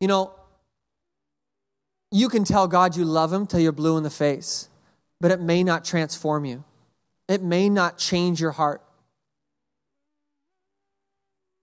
you 0.00 0.08
know, 0.08 0.34
you 2.10 2.28
can 2.28 2.44
tell 2.44 2.68
God 2.68 2.96
you 2.96 3.04
love 3.04 3.32
Him 3.32 3.46
till 3.46 3.60
you're 3.60 3.72
blue 3.72 3.96
in 3.96 4.02
the 4.02 4.10
face, 4.10 4.68
but 5.22 5.30
it 5.30 5.40
may 5.40 5.62
not 5.62 5.84
transform 5.84 6.44
you. 6.44 6.64
It 7.28 7.44
may 7.44 7.68
not 7.68 7.96
change 7.96 8.40
your 8.40 8.50
heart. 8.50 8.82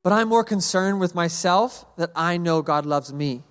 But 0.02 0.14
I'm 0.14 0.30
more 0.30 0.46
concerned 0.46 1.02
with 1.02 1.14
myself 1.14 1.86
that 1.98 2.10
I 2.16 2.38
know 2.38 2.62
God 2.62 2.86
loves 2.86 3.12
me. 3.12 3.44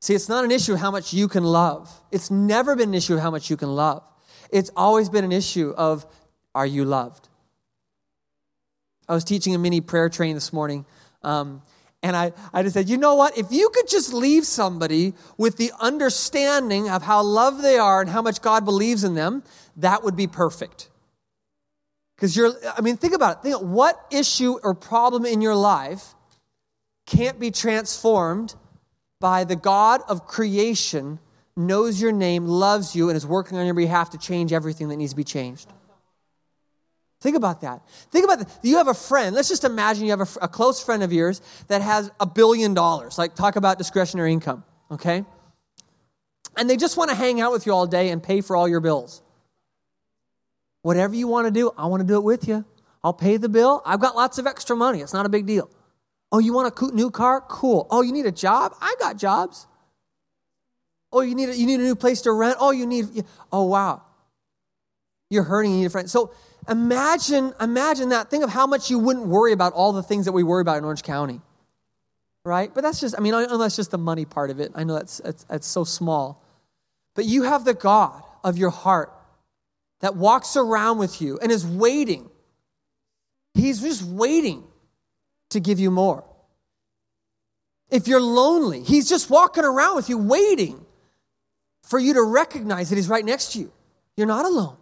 See, 0.00 0.14
it's 0.14 0.28
not 0.28 0.44
an 0.44 0.52
issue 0.52 0.74
of 0.74 0.78
how 0.78 0.92
much 0.92 1.12
you 1.12 1.26
can 1.26 1.42
love. 1.42 1.90
It's 2.12 2.30
never 2.30 2.76
been 2.76 2.90
an 2.90 2.94
issue 2.94 3.14
of 3.14 3.20
how 3.20 3.32
much 3.32 3.50
you 3.50 3.56
can 3.56 3.74
love. 3.74 4.04
it's 4.52 4.70
always 4.76 5.08
been 5.08 5.24
an 5.24 5.32
issue 5.32 5.74
of 5.76 6.06
are 6.54 6.66
you 6.66 6.84
loved? 6.84 7.28
I 9.08 9.14
was 9.14 9.24
teaching 9.24 9.56
a 9.56 9.58
mini 9.58 9.80
prayer 9.80 10.08
train 10.08 10.34
this 10.34 10.52
morning. 10.52 10.86
Um, 11.24 11.62
and 12.02 12.16
I, 12.16 12.32
I 12.52 12.62
just 12.62 12.74
said, 12.74 12.88
you 12.88 12.96
know 12.96 13.16
what? 13.16 13.36
If 13.36 13.50
you 13.50 13.70
could 13.70 13.88
just 13.88 14.12
leave 14.12 14.46
somebody 14.46 15.14
with 15.36 15.56
the 15.56 15.72
understanding 15.80 16.88
of 16.88 17.02
how 17.02 17.22
loved 17.22 17.62
they 17.62 17.76
are 17.76 18.00
and 18.00 18.08
how 18.08 18.22
much 18.22 18.40
God 18.40 18.64
believes 18.64 19.02
in 19.02 19.14
them, 19.14 19.42
that 19.76 20.04
would 20.04 20.14
be 20.16 20.26
perfect. 20.26 20.90
Because 22.16 22.36
you're, 22.36 22.52
I 22.76 22.80
mean, 22.80 22.96
think 22.96 23.14
about 23.14 23.38
it. 23.38 23.42
Think, 23.42 23.62
what 23.62 24.04
issue 24.10 24.58
or 24.62 24.74
problem 24.74 25.24
in 25.24 25.40
your 25.40 25.56
life 25.56 26.14
can't 27.06 27.40
be 27.40 27.50
transformed 27.50 28.54
by 29.20 29.44
the 29.44 29.56
God 29.56 30.00
of 30.08 30.26
creation 30.26 31.18
knows 31.56 32.00
your 32.00 32.12
name, 32.12 32.46
loves 32.46 32.94
you, 32.94 33.08
and 33.08 33.16
is 33.16 33.26
working 33.26 33.58
on 33.58 33.66
your 33.66 33.74
behalf 33.74 34.10
to 34.10 34.18
change 34.18 34.52
everything 34.52 34.88
that 34.88 34.96
needs 34.96 35.12
to 35.12 35.16
be 35.16 35.24
changed. 35.24 35.68
Think 37.20 37.36
about 37.36 37.62
that. 37.62 37.82
Think 38.10 38.24
about 38.24 38.38
that. 38.40 38.58
You 38.62 38.76
have 38.76 38.88
a 38.88 38.94
friend. 38.94 39.34
Let's 39.34 39.48
just 39.48 39.64
imagine 39.64 40.04
you 40.04 40.10
have 40.10 40.20
a, 40.20 40.44
a 40.44 40.48
close 40.48 40.82
friend 40.82 41.02
of 41.02 41.12
yours 41.12 41.40
that 41.66 41.82
has 41.82 42.10
a 42.20 42.26
billion 42.26 42.74
dollars. 42.74 43.18
Like, 43.18 43.34
talk 43.34 43.56
about 43.56 43.76
discretionary 43.76 44.32
income, 44.32 44.64
okay? 44.90 45.24
And 46.56 46.70
they 46.70 46.76
just 46.76 46.96
want 46.96 47.10
to 47.10 47.16
hang 47.16 47.40
out 47.40 47.50
with 47.50 47.66
you 47.66 47.72
all 47.72 47.86
day 47.86 48.10
and 48.10 48.22
pay 48.22 48.40
for 48.40 48.54
all 48.54 48.68
your 48.68 48.80
bills. 48.80 49.22
Whatever 50.82 51.16
you 51.16 51.26
want 51.26 51.46
to 51.46 51.50
do, 51.50 51.72
I 51.76 51.86
want 51.86 52.02
to 52.02 52.06
do 52.06 52.16
it 52.16 52.24
with 52.24 52.46
you. 52.46 52.64
I'll 53.02 53.12
pay 53.12 53.36
the 53.36 53.48
bill. 53.48 53.82
I've 53.84 54.00
got 54.00 54.14
lots 54.14 54.38
of 54.38 54.46
extra 54.46 54.76
money. 54.76 55.00
It's 55.00 55.12
not 55.12 55.26
a 55.26 55.28
big 55.28 55.46
deal. 55.46 55.70
Oh, 56.30 56.38
you 56.38 56.52
want 56.52 56.78
a 56.78 56.94
new 56.94 57.10
car? 57.10 57.40
Cool. 57.40 57.86
Oh, 57.90 58.02
you 58.02 58.12
need 58.12 58.26
a 58.26 58.32
job? 58.32 58.74
I 58.80 58.94
got 59.00 59.16
jobs. 59.16 59.66
Oh, 61.12 61.22
you 61.22 61.34
need 61.34 61.48
a, 61.48 61.56
you 61.56 61.66
need 61.66 61.80
a 61.80 61.84
new 61.84 61.96
place 61.96 62.20
to 62.22 62.32
rent? 62.32 62.58
Oh, 62.60 62.70
you 62.70 62.86
need, 62.86 63.24
oh, 63.50 63.64
wow. 63.64 64.02
You're 65.30 65.44
hurting, 65.44 65.72
you 65.72 65.78
need 65.78 65.86
a 65.86 65.90
friend. 65.90 66.08
So 66.08 66.32
imagine, 66.68 67.52
imagine 67.60 68.10
that. 68.10 68.30
Think 68.30 68.44
of 68.44 68.50
how 68.50 68.66
much 68.66 68.90
you 68.90 68.98
wouldn't 68.98 69.26
worry 69.26 69.52
about 69.52 69.72
all 69.72 69.92
the 69.92 70.02
things 70.02 70.26
that 70.26 70.32
we 70.32 70.42
worry 70.42 70.62
about 70.62 70.78
in 70.78 70.84
Orange 70.84 71.02
County. 71.02 71.40
Right? 72.44 72.72
But 72.72 72.82
that's 72.82 73.00
just, 73.00 73.14
I 73.16 73.20
mean, 73.20 73.32
that's 73.32 73.76
just 73.76 73.90
the 73.90 73.98
money 73.98 74.24
part 74.24 74.50
of 74.50 74.60
it. 74.60 74.72
I 74.74 74.84
know 74.84 74.94
that's, 74.94 75.18
that's, 75.18 75.44
that's 75.44 75.66
so 75.66 75.84
small. 75.84 76.42
But 77.14 77.26
you 77.26 77.42
have 77.42 77.64
the 77.64 77.74
God 77.74 78.22
of 78.42 78.56
your 78.56 78.70
heart 78.70 79.12
that 80.00 80.16
walks 80.16 80.56
around 80.56 80.98
with 80.98 81.20
you 81.20 81.38
and 81.42 81.52
is 81.52 81.66
waiting. 81.66 82.30
He's 83.54 83.82
just 83.82 84.02
waiting 84.02 84.64
to 85.50 85.60
give 85.60 85.78
you 85.78 85.90
more. 85.90 86.24
If 87.90 88.08
you're 88.08 88.20
lonely, 88.20 88.82
He's 88.82 89.08
just 89.08 89.28
walking 89.28 89.64
around 89.64 89.96
with 89.96 90.08
you, 90.08 90.16
waiting 90.16 90.86
for 91.82 91.98
you 91.98 92.14
to 92.14 92.22
recognize 92.22 92.88
that 92.88 92.96
He's 92.96 93.08
right 93.08 93.24
next 93.24 93.52
to 93.52 93.58
you. 93.58 93.72
You're 94.16 94.26
not 94.26 94.46
alone. 94.46 94.77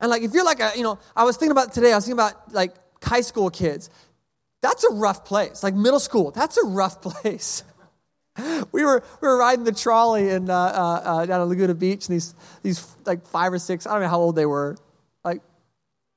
And 0.00 0.10
like, 0.10 0.22
if 0.22 0.32
you're 0.32 0.44
like 0.44 0.60
a, 0.60 0.72
you 0.76 0.82
know, 0.82 0.98
I 1.14 1.24
was 1.24 1.36
thinking 1.36 1.52
about 1.52 1.72
today, 1.72 1.92
I 1.92 1.96
was 1.96 2.04
thinking 2.04 2.18
about 2.18 2.52
like 2.52 2.74
high 3.02 3.20
school 3.20 3.50
kids. 3.50 3.90
That's 4.62 4.84
a 4.84 4.92
rough 4.92 5.24
place. 5.24 5.62
Like 5.62 5.74
middle 5.74 6.00
school, 6.00 6.30
that's 6.30 6.56
a 6.56 6.66
rough 6.66 7.00
place. 7.02 7.62
we 8.72 8.84
were 8.84 9.02
we 9.20 9.28
were 9.28 9.36
riding 9.36 9.64
the 9.64 9.72
trolley 9.72 10.30
in 10.30 10.48
uh, 10.48 10.54
uh, 10.54 11.02
uh, 11.04 11.26
down 11.26 11.40
at 11.40 11.48
Laguna 11.48 11.74
Beach, 11.74 12.08
and 12.08 12.14
these 12.14 12.34
these 12.62 12.86
like 13.04 13.26
five 13.26 13.52
or 13.52 13.58
six, 13.58 13.86
I 13.86 13.92
don't 13.92 14.02
know 14.02 14.08
how 14.08 14.20
old 14.20 14.36
they 14.36 14.46
were, 14.46 14.76
like 15.24 15.42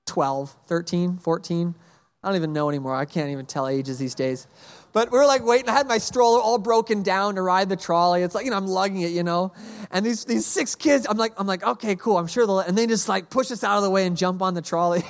12, 0.05 0.55
13, 0.67 1.17
14. 1.17 1.75
I 2.23 2.27
don't 2.27 2.37
even 2.37 2.53
know 2.53 2.69
anymore. 2.69 2.95
I 2.95 3.05
can't 3.05 3.29
even 3.29 3.45
tell 3.45 3.67
ages 3.67 3.97
these 3.99 4.15
days. 4.15 4.47
But 4.93 5.11
we 5.11 5.17
were 5.17 5.25
like 5.25 5.43
waiting. 5.43 5.69
I 5.69 5.73
had 5.73 5.87
my 5.87 5.97
stroller 5.97 6.39
all 6.39 6.59
broken 6.59 7.01
down 7.01 7.35
to 7.35 7.41
ride 7.41 7.67
the 7.67 7.75
trolley. 7.75 8.21
It's 8.21 8.35
like, 8.35 8.45
you 8.45 8.51
know, 8.51 8.57
I'm 8.57 8.67
lugging 8.67 9.01
it, 9.01 9.11
you 9.11 9.23
know. 9.23 9.51
And 9.89 10.05
these, 10.05 10.23
these 10.25 10.45
six 10.45 10.75
kids, 10.75 11.07
I'm 11.09 11.17
like, 11.17 11.33
I'm 11.37 11.47
like, 11.47 11.63
okay, 11.63 11.95
cool. 11.95 12.17
I'm 12.17 12.27
sure 12.27 12.45
they'll, 12.45 12.59
and 12.59 12.77
they 12.77 12.85
just 12.85 13.09
like 13.09 13.31
push 13.31 13.51
us 13.51 13.63
out 13.63 13.77
of 13.77 13.83
the 13.83 13.89
way 13.89 14.05
and 14.05 14.15
jump 14.15 14.43
on 14.43 14.53
the 14.53 14.61
trolley. 14.61 15.03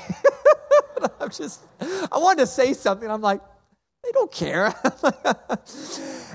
I'm 1.19 1.29
just, 1.29 1.61
I 1.81 2.17
wanted 2.17 2.41
to 2.41 2.47
say 2.47 2.73
something. 2.73 3.11
I'm 3.11 3.21
like, 3.21 3.41
they 4.05 4.11
don't 4.11 4.31
care. 4.31 4.65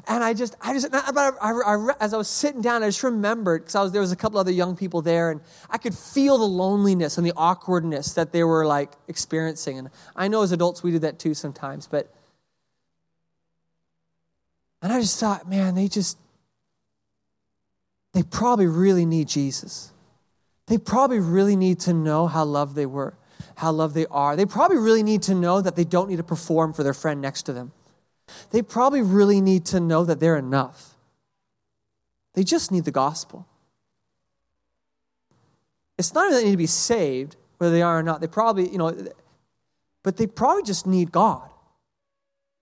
and 0.08 0.24
I 0.24 0.34
just, 0.34 0.54
I 0.60 0.74
just, 0.74 0.88
I, 0.92 1.30
I, 1.40 1.50
I, 1.50 1.94
as 2.00 2.12
I 2.12 2.18
was 2.18 2.28
sitting 2.28 2.60
down, 2.60 2.82
I 2.82 2.88
just 2.88 3.02
remembered 3.02 3.62
because 3.62 3.74
I 3.74 3.82
was 3.82 3.92
there 3.92 4.00
was 4.00 4.12
a 4.12 4.16
couple 4.16 4.38
other 4.38 4.50
young 4.50 4.74
people 4.74 5.02
there, 5.02 5.30
and 5.30 5.42
I 5.68 5.76
could 5.76 5.94
feel 5.94 6.38
the 6.38 6.48
loneliness 6.48 7.18
and 7.18 7.26
the 7.26 7.34
awkwardness 7.36 8.14
that 8.14 8.32
they 8.32 8.42
were 8.42 8.64
like 8.64 8.92
experiencing. 9.06 9.78
And 9.78 9.90
I 10.16 10.28
know 10.28 10.40
as 10.42 10.52
adults 10.52 10.82
we 10.82 10.92
do 10.92 10.98
that 11.00 11.18
too 11.18 11.34
sometimes, 11.34 11.86
but 11.86 12.10
and 14.82 14.92
I 14.92 15.00
just 15.00 15.18
thought, 15.18 15.48
man, 15.48 15.74
they 15.74 15.88
just, 15.88 16.18
they 18.14 18.22
probably 18.22 18.66
really 18.66 19.06
need 19.06 19.28
Jesus. 19.28 19.92
They 20.66 20.78
probably 20.78 21.18
really 21.18 21.56
need 21.56 21.80
to 21.80 21.92
know 21.92 22.26
how 22.26 22.44
loved 22.44 22.74
they 22.74 22.86
were 22.86 23.16
how 23.58 23.72
loved 23.72 23.94
they 23.94 24.06
are. 24.06 24.36
They 24.36 24.46
probably 24.46 24.78
really 24.78 25.02
need 25.02 25.22
to 25.22 25.34
know 25.34 25.60
that 25.60 25.74
they 25.74 25.82
don't 25.82 26.08
need 26.08 26.18
to 26.18 26.22
perform 26.22 26.72
for 26.72 26.84
their 26.84 26.94
friend 26.94 27.20
next 27.20 27.42
to 27.42 27.52
them. 27.52 27.72
They 28.52 28.62
probably 28.62 29.02
really 29.02 29.40
need 29.40 29.66
to 29.66 29.80
know 29.80 30.04
that 30.04 30.20
they're 30.20 30.36
enough. 30.36 30.94
They 32.34 32.44
just 32.44 32.70
need 32.70 32.84
the 32.84 32.92
gospel. 32.92 33.48
It's 35.98 36.14
not 36.14 36.30
that 36.30 36.36
they 36.36 36.44
need 36.44 36.52
to 36.52 36.56
be 36.56 36.66
saved, 36.66 37.34
whether 37.56 37.72
they 37.72 37.82
are 37.82 37.98
or 37.98 38.02
not. 38.04 38.20
They 38.20 38.28
probably, 38.28 38.70
you 38.70 38.78
know, 38.78 38.96
but 40.04 40.16
they 40.16 40.28
probably 40.28 40.62
just 40.62 40.86
need 40.86 41.10
God. 41.10 41.50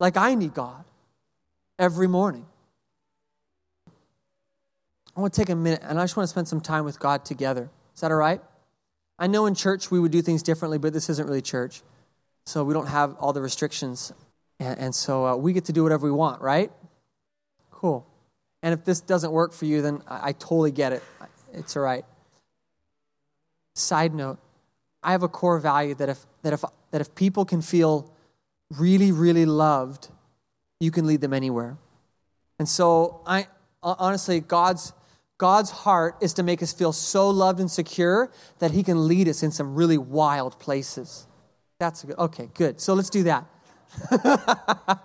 Like 0.01 0.17
I 0.17 0.35
need 0.35 0.55
God 0.55 0.86
every 1.79 2.07
morning. 2.07 2.47
I 5.17 5.21
want 5.21 5.33
to 5.33 5.41
take 5.41 5.49
a 5.49 5.57
minute 5.57 5.81
and 5.83 5.99
I 5.99 6.05
just 6.05 6.17
want 6.17 6.25
to 6.25 6.31
spend 6.31 6.47
some 6.47 6.61
time 6.61 6.85
with 6.85 7.01
God 7.01 7.25
together. 7.25 7.71
Is 7.95 8.01
that 8.03 8.11
all 8.11 8.19
right? 8.19 8.41
I 9.19 9.27
know 9.27 9.47
in 9.47 9.55
church 9.55 9.91
we 9.91 9.99
would 9.99 10.13
do 10.13 10.21
things 10.21 10.43
differently, 10.43 10.79
but 10.79 10.93
this 10.93 11.09
isn't 11.09 11.27
really 11.27 11.41
church. 11.41 11.83
So 12.45 12.65
we 12.65 12.75
don't 12.75 12.89
have 12.89 13.17
all 13.17 13.33
the 13.33 13.41
restrictions. 13.41 14.13
And, 14.61 14.79
and 14.79 14.95
so 14.95 15.27
uh, 15.27 15.37
we 15.37 15.53
get 15.55 15.65
to 15.67 15.73
do 15.73 15.83
whatever 15.83 16.07
we 16.07 16.13
want, 16.13 16.43
right? 16.43 16.71
Cool. 17.71 18.07
And 18.63 18.75
if 18.75 18.85
this 18.85 19.01
doesn't 19.01 19.33
work 19.33 19.53
for 19.53 19.65
you, 19.65 19.81
then 19.81 20.03
I, 20.07 20.29
I 20.29 20.33
totally 20.33 20.71
get 20.71 20.93
it. 20.93 21.03
It's 21.55 21.77
all 21.77 21.83
right. 21.83 22.05
Side 23.75 24.15
note 24.15 24.39
I 25.03 25.13
have 25.13 25.23
a 25.23 25.29
core 25.29 25.59
value 25.59 25.95
that 25.95 26.09
if, 26.09 26.27
that, 26.43 26.53
if, 26.53 26.65
that 26.91 27.01
if 27.01 27.15
people 27.15 27.45
can 27.45 27.63
feel 27.63 28.13
really, 28.77 29.13
really 29.13 29.47
loved, 29.47 30.09
you 30.81 30.91
can 30.91 31.07
lead 31.07 31.21
them 31.21 31.33
anywhere. 31.33 31.77
And 32.59 32.69
so 32.69 33.23
I 33.27 33.49
honestly, 33.83 34.41
God's 34.41 34.93
God's 35.39 35.71
heart 35.71 36.17
is 36.23 36.33
to 36.35 36.43
make 36.43 36.63
us 36.63 36.73
feel 36.73 36.93
so 36.93 37.29
loved 37.29 37.61
and 37.61 37.71
secure 37.71 38.31
that 38.59 38.71
He 38.71 38.83
can 38.83 39.07
lead 39.07 39.29
us 39.29 39.43
in 39.43 39.51
some 39.51 39.75
really 39.75 39.99
wild 39.99 40.59
places. 40.59 41.27
That's 41.79 42.05
good. 42.05 42.17
Okay, 42.19 42.49
good. 42.55 42.81
So 42.81 42.95
let's 42.95 43.11
do 43.11 43.25
that. 43.25 43.45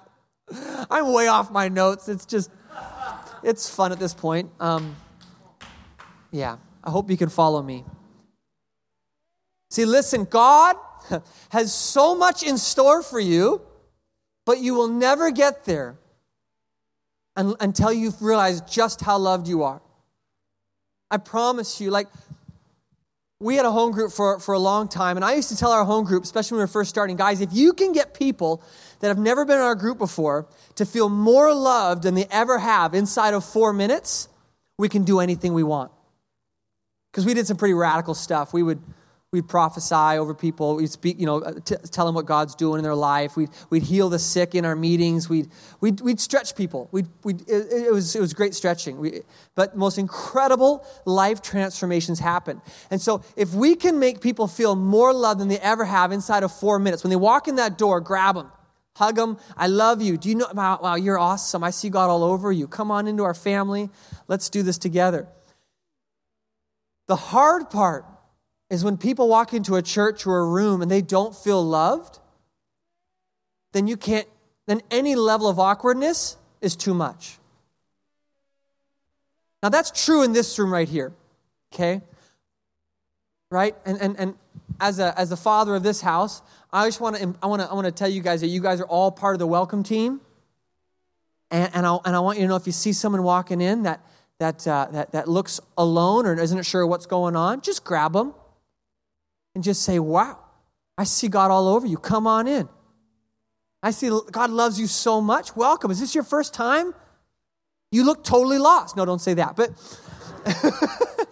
I'm 0.90 1.12
way 1.12 1.28
off 1.28 1.52
my 1.52 1.68
notes. 1.68 2.08
It's 2.08 2.26
just, 2.26 2.50
it's 3.44 3.70
fun 3.70 3.92
at 3.92 4.00
this 4.00 4.14
point. 4.14 4.50
Um, 4.60 4.96
yeah, 6.32 6.58
I 6.82 6.90
hope 6.90 7.10
you 7.10 7.18
can 7.18 7.30
follow 7.30 7.62
me. 7.62 7.84
See, 9.70 9.86
listen, 9.86 10.26
God 10.26 10.78
has 11.50 11.74
so 11.74 12.16
much 12.16 12.44
in 12.44 12.58
store 12.58 13.04
for 13.04 13.20
you, 13.20 13.62
but 14.46 14.60
you 14.60 14.74
will 14.74 14.88
never 14.88 15.32
get 15.32 15.66
there 15.66 15.96
until 17.36 17.92
you 17.92 18.14
realize 18.20 18.62
just 18.62 19.02
how 19.02 19.18
loved 19.18 19.48
you 19.48 19.64
are. 19.64 19.82
I 21.10 21.18
promise 21.18 21.82
you, 21.82 21.92
like, 21.92 22.08
we 23.40 23.56
had 23.56 23.66
a 23.66 23.72
home 23.72 23.92
group 23.92 24.12
for, 24.12 24.40
for 24.40 24.54
a 24.54 24.60
long 24.60 24.88
time, 24.88 25.18
and 25.18 25.26
I 25.26 25.34
used 25.34 25.50
to 25.50 25.58
tell 25.58 25.72
our 25.72 25.84
home 25.84 26.06
group, 26.06 26.24
especially 26.24 26.56
when 26.56 26.60
we 26.60 26.64
were 26.64 26.68
first 26.68 26.90
starting, 26.90 27.16
guys, 27.16 27.42
if 27.42 27.50
you 27.52 27.74
can 27.74 27.92
get 27.92 28.14
people 28.14 28.64
that 29.00 29.08
have 29.08 29.18
never 29.18 29.46
been 29.46 29.58
in 29.58 29.64
our 29.64 29.76
group 29.76 29.98
before 29.98 30.48
to 30.76 30.86
feel 30.86 31.10
more 31.10 31.54
loved 31.54 32.04
than 32.04 32.14
they 32.14 32.28
ever 32.30 32.60
have 32.60 32.94
inside 32.94 33.34
of 33.34 33.44
four 33.44 33.74
minutes, 33.74 34.30
we 34.78 34.88
can 34.90 35.04
do 35.04 35.20
anything 35.20 35.54
we 35.54 35.64
want. 35.64 35.92
Because 37.12 37.26
we 37.26 37.34
did 37.34 37.48
some 37.48 37.58
pretty 37.58 37.74
radical 37.74 38.14
stuff. 38.14 38.54
We 38.54 38.64
would 38.64 38.82
We'd 39.34 39.48
prophesy 39.48 39.96
over 39.96 40.34
people. 40.34 40.76
We'd 40.76 40.92
speak, 40.92 41.18
you 41.18 41.26
know, 41.26 41.40
uh, 41.42 41.54
t- 41.64 41.78
tell 41.90 42.06
them 42.06 42.16
what 42.16 42.26
God's 42.26 42.54
doing 42.54 42.80
in 42.80 42.84
their 42.84 42.96
life. 42.96 43.38
We'd, 43.38 43.50
we'd 43.70 43.84
heal 43.84 44.10
the 44.10 44.20
sick 44.20 44.56
in 44.56 44.66
our 44.66 44.76
meetings. 44.76 45.30
We'd, 45.30 45.48
we'd, 45.80 46.02
we'd 46.02 46.20
stretch 46.20 46.54
people. 46.54 46.90
We'd, 46.92 47.08
we'd, 47.24 47.40
it, 47.50 47.72
it, 47.72 47.94
was, 47.94 48.14
it 48.14 48.20
was 48.20 48.34
great 48.34 48.54
stretching. 48.54 48.98
We, 48.98 49.22
but 49.56 49.78
most 49.78 49.98
incredible 49.98 50.86
life 51.06 51.42
transformations 51.42 52.20
happen. 52.20 52.62
And 52.90 53.02
so 53.02 53.24
if 53.38 53.54
we 53.54 53.76
can 53.76 54.00
make 54.00 54.20
people 54.20 54.50
feel 54.50 54.76
more 54.76 55.14
love 55.14 55.40
than 55.40 55.48
they 55.48 55.60
ever 55.60 55.86
have 55.86 56.12
inside 56.12 56.44
of 56.44 56.52
four 56.52 56.78
minutes, 56.78 57.02
when 57.02 57.10
they 57.10 57.16
walk 57.16 57.48
in 57.48 57.56
that 57.56 57.78
door, 57.78 58.02
grab 58.02 58.36
them. 58.36 58.52
Hug 58.98 59.16
them. 59.16 59.38
I 59.56 59.68
love 59.68 60.02
you. 60.02 60.18
Do 60.18 60.28
you 60.28 60.36
know? 60.36 60.48
Wow, 60.54 60.80
wow, 60.84 60.96
you're 60.96 61.18
awesome. 61.18 61.64
I 61.64 61.70
see 61.70 61.90
God 61.90 62.10
all 62.10 62.26
over 62.26 62.52
you. 62.52 62.68
Come 62.68 62.92
on 62.92 63.08
into 63.08 63.24
our 63.24 63.34
family. 63.34 63.90
Let's 64.28 64.50
do 64.50 64.62
this 64.62 64.78
together. 64.78 65.30
The 67.08 67.16
hard 67.16 67.70
part 67.70 68.06
is 68.72 68.86
when 68.86 68.98
people 68.98 69.28
walk 69.28 69.54
into 69.54 69.76
a 69.76 69.82
church 69.82 70.26
or 70.26 70.40
a 70.40 70.46
room 70.46 70.82
and 70.82 70.90
they 70.90 71.02
don't 71.02 71.36
feel 71.36 71.62
loved, 71.62 72.20
then 73.74 73.86
you 73.86 73.98
can't, 73.98 74.28
then 74.66 74.82
any 74.90 75.14
level 75.14 75.50
of 75.50 75.60
awkwardness 75.60 76.38
is 76.62 76.78
too 76.78 76.94
much. 76.94 77.38
Now, 79.62 79.68
that's 79.68 79.92
true 80.06 80.24
in 80.24 80.32
this 80.32 80.58
room 80.58 80.72
right 80.72 80.88
here. 80.88 81.12
Okay? 81.74 82.02
Right? 83.50 83.76
And, 83.86 84.02
and, 84.02 84.18
and 84.18 84.36
as, 84.80 85.00
a, 85.00 85.20
as 85.20 85.30
the 85.30 85.38
father 85.38 85.76
of 85.76 85.84
this 85.84 86.00
house, 86.00 86.42
I 86.72 86.88
just 86.88 87.02
want 87.02 87.18
to 87.18 87.36
I 87.44 87.48
want 87.48 87.62
to 87.62 87.70
I 87.70 87.74
want 87.74 87.86
to 87.86 87.92
tell 87.92 88.08
you 88.08 88.22
guys 88.22 88.40
that 88.40 88.48
you 88.48 88.62
guys 88.62 88.80
are 88.80 88.88
all 88.88 89.12
part 89.12 89.36
of 89.36 89.40
the 89.40 89.48
welcome 89.48 89.84
team. 89.84 90.22
And, 91.52 91.70
and, 91.74 91.86
I, 91.86 91.98
and 92.06 92.16
I 92.16 92.22
want 92.22 92.38
you 92.38 92.46
to 92.46 92.48
know 92.48 92.56
if 92.56 92.66
you 92.66 92.72
see 92.72 92.94
someone 92.94 93.24
walking 93.24 93.60
in 93.60 93.84
that, 93.84 94.00
that, 94.40 94.66
uh, 94.66 94.88
that, 94.94 95.12
that 95.12 95.28
looks 95.28 95.60
alone 95.78 96.26
or 96.26 96.40
isn't 96.40 96.66
sure 96.66 96.88
what's 96.88 97.06
going 97.06 97.36
on, 97.36 97.60
just 97.60 97.84
grab 97.84 98.14
them 98.14 98.34
and 99.56 99.64
just 99.64 99.84
say, 99.84 100.00
Wow, 100.00 100.40
I 100.98 101.04
see 101.04 101.28
God 101.28 101.52
all 101.52 101.68
over 101.68 101.88
you. 101.88 101.98
Come 101.98 102.28
on 102.28 102.48
in. 102.48 102.70
I 103.84 103.92
see 103.92 104.12
God 104.32 104.52
loves 104.52 104.80
you 104.80 104.88
so 104.88 105.22
much. 105.22 105.56
Welcome. 105.56 105.92
Is 105.92 106.00
this 106.00 106.14
your 106.14 106.24
first 106.24 106.54
time? 106.54 106.94
You 107.92 108.06
look 108.06 108.24
totally 108.24 108.58
lost. 108.58 108.96
No, 108.96 109.06
don't 109.06 109.20
say 109.20 109.34
that. 109.34 109.56
But 109.56 109.72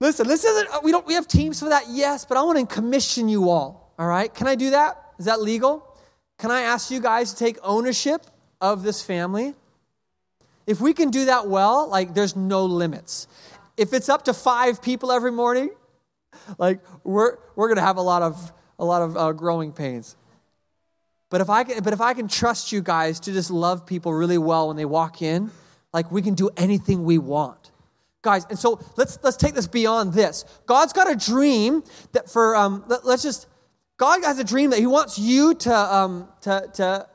listen, 0.00 0.26
this 0.28 0.44
isn't, 0.44 0.74
uh, 0.74 0.80
we 0.82 0.90
don't, 0.92 1.06
we 1.06 1.14
have 1.14 1.26
teams 1.26 1.60
for 1.60 1.70
that, 1.70 1.84
yes, 1.88 2.24
but 2.24 2.36
I 2.36 2.42
want 2.42 2.58
to 2.58 2.74
commission 2.74 3.28
you 3.28 3.48
all. 3.48 3.94
All 3.98 4.06
right. 4.06 4.32
Can 4.32 4.46
I 4.46 4.54
do 4.54 4.70
that? 4.70 5.02
Is 5.18 5.24
that 5.24 5.40
legal? 5.40 5.84
Can 6.38 6.50
I 6.50 6.62
ask 6.62 6.90
you 6.90 7.00
guys 7.00 7.32
to 7.32 7.38
take 7.38 7.58
ownership 7.62 8.26
of 8.60 8.82
this 8.82 9.02
family? 9.02 9.54
If 10.66 10.80
we 10.80 10.92
can 10.92 11.10
do 11.10 11.24
that 11.26 11.48
well, 11.48 11.88
like 11.88 12.14
there's 12.14 12.36
no 12.36 12.64
limits. 12.64 13.26
If 13.76 13.92
it's 13.92 14.08
up 14.08 14.24
to 14.26 14.34
five 14.34 14.82
people 14.82 15.10
every 15.10 15.32
morning, 15.32 15.70
like 16.58 16.80
we're, 17.04 17.36
we're 17.56 17.68
going 17.68 17.76
to 17.76 17.82
have 17.82 17.96
a 17.96 18.02
lot 18.02 18.22
of, 18.22 18.52
a 18.78 18.84
lot 18.84 19.02
of 19.02 19.16
uh, 19.16 19.32
growing 19.32 19.72
pains. 19.72 20.16
But 21.30 21.40
if 21.40 21.50
I 21.50 21.64
can, 21.64 21.82
but 21.82 21.92
if 21.92 22.00
I 22.00 22.14
can 22.14 22.28
trust 22.28 22.72
you 22.72 22.80
guys 22.80 23.20
to 23.20 23.32
just 23.32 23.50
love 23.50 23.86
people 23.86 24.14
really 24.14 24.38
well 24.38 24.68
when 24.68 24.76
they 24.76 24.86
walk 24.86 25.20
in, 25.20 25.50
like 25.92 26.10
we 26.10 26.22
can 26.22 26.34
do 26.34 26.50
anything 26.56 27.04
we 27.04 27.18
want, 27.18 27.70
guys. 28.22 28.46
And 28.48 28.58
so 28.58 28.80
let's 28.96 29.18
let's 29.22 29.36
take 29.36 29.54
this 29.54 29.66
beyond 29.66 30.14
this. 30.14 30.44
God's 30.66 30.92
got 30.92 31.10
a 31.10 31.14
dream 31.14 31.82
that 32.12 32.30
for 32.30 32.56
um, 32.56 32.84
let, 32.88 33.04
us 33.04 33.22
just 33.22 33.46
God 33.98 34.24
has 34.24 34.38
a 34.38 34.44
dream 34.44 34.70
that 34.70 34.78
He 34.78 34.86
wants 34.86 35.18
you 35.18 35.54
to 35.54 35.74
um, 35.74 36.28
to 36.42 36.70
to 36.74 37.06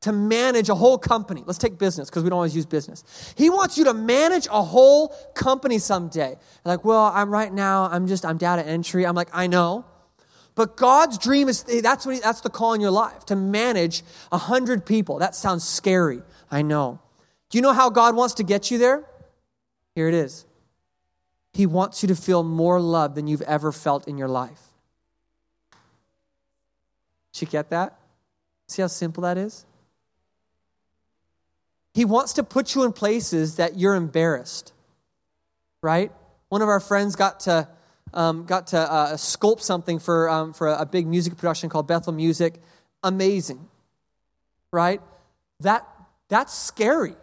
to 0.00 0.12
manage 0.12 0.68
a 0.68 0.74
whole 0.74 0.96
company. 0.96 1.42
Let's 1.44 1.58
take 1.58 1.78
business 1.78 2.08
because 2.08 2.22
we 2.22 2.30
don't 2.30 2.36
always 2.36 2.54
use 2.54 2.66
business. 2.66 3.34
He 3.36 3.50
wants 3.50 3.76
you 3.76 3.84
to 3.84 3.94
manage 3.94 4.46
a 4.46 4.62
whole 4.62 5.08
company 5.34 5.78
someday. 5.78 6.36
Like, 6.64 6.84
well, 6.84 7.10
I'm 7.14 7.30
right 7.30 7.52
now. 7.52 7.88
I'm 7.90 8.06
just 8.06 8.24
I'm 8.24 8.38
data 8.38 8.64
entry. 8.64 9.04
I'm 9.06 9.16
like, 9.16 9.28
I 9.32 9.46
know. 9.48 9.84
But 10.54 10.76
God's 10.76 11.18
dream 11.18 11.48
is 11.48 11.64
eh, 11.68 11.80
that's 11.80 12.06
what 12.06 12.16
he, 12.16 12.20
that's 12.20 12.40
the 12.40 12.50
call 12.50 12.74
in 12.74 12.80
your 12.80 12.90
life 12.90 13.26
to 13.26 13.36
manage 13.36 14.02
a 14.30 14.38
hundred 14.38 14.86
people. 14.86 15.18
That 15.18 15.34
sounds 15.34 15.66
scary. 15.66 16.22
I 16.50 16.62
know. 16.62 17.00
Do 17.50 17.58
you 17.58 17.62
know 17.62 17.72
how 17.72 17.90
God 17.90 18.14
wants 18.14 18.34
to 18.34 18.44
get 18.44 18.70
you 18.70 18.78
there? 18.78 19.04
Here 19.94 20.08
it 20.08 20.14
is. 20.14 20.46
He 21.52 21.66
wants 21.66 22.02
you 22.02 22.08
to 22.08 22.14
feel 22.14 22.44
more 22.44 22.80
love 22.80 23.14
than 23.14 23.26
you've 23.26 23.42
ever 23.42 23.72
felt 23.72 24.06
in 24.06 24.18
your 24.18 24.28
life. 24.28 24.60
Did 27.32 27.42
you 27.42 27.46
get 27.48 27.70
that? 27.70 27.98
See 28.68 28.82
how 28.82 28.88
simple 28.88 29.22
that 29.22 29.38
is? 29.38 29.64
He 31.98 32.04
wants 32.04 32.34
to 32.34 32.44
put 32.44 32.76
you 32.76 32.84
in 32.84 32.92
places 32.92 33.56
that 33.56 33.76
you're 33.76 33.96
embarrassed, 33.96 34.72
right? 35.82 36.12
One 36.48 36.62
of 36.62 36.68
our 36.68 36.78
friends 36.78 37.16
got 37.16 37.40
to 37.40 37.66
um, 38.14 38.46
got 38.46 38.68
to 38.68 38.78
uh, 38.78 39.14
sculpt 39.14 39.62
something 39.62 39.98
for, 39.98 40.30
um, 40.30 40.52
for 40.52 40.68
a, 40.68 40.86
big 40.86 41.08
music 41.08 41.36
production 41.36 41.68
called 41.68 41.88
Bethel 41.88 42.12
Music. 42.12 42.54
Amazing, 43.02 43.66
right? 44.72 45.02
That, 45.58 45.88
that's 46.28 46.56
scary. 46.56 47.16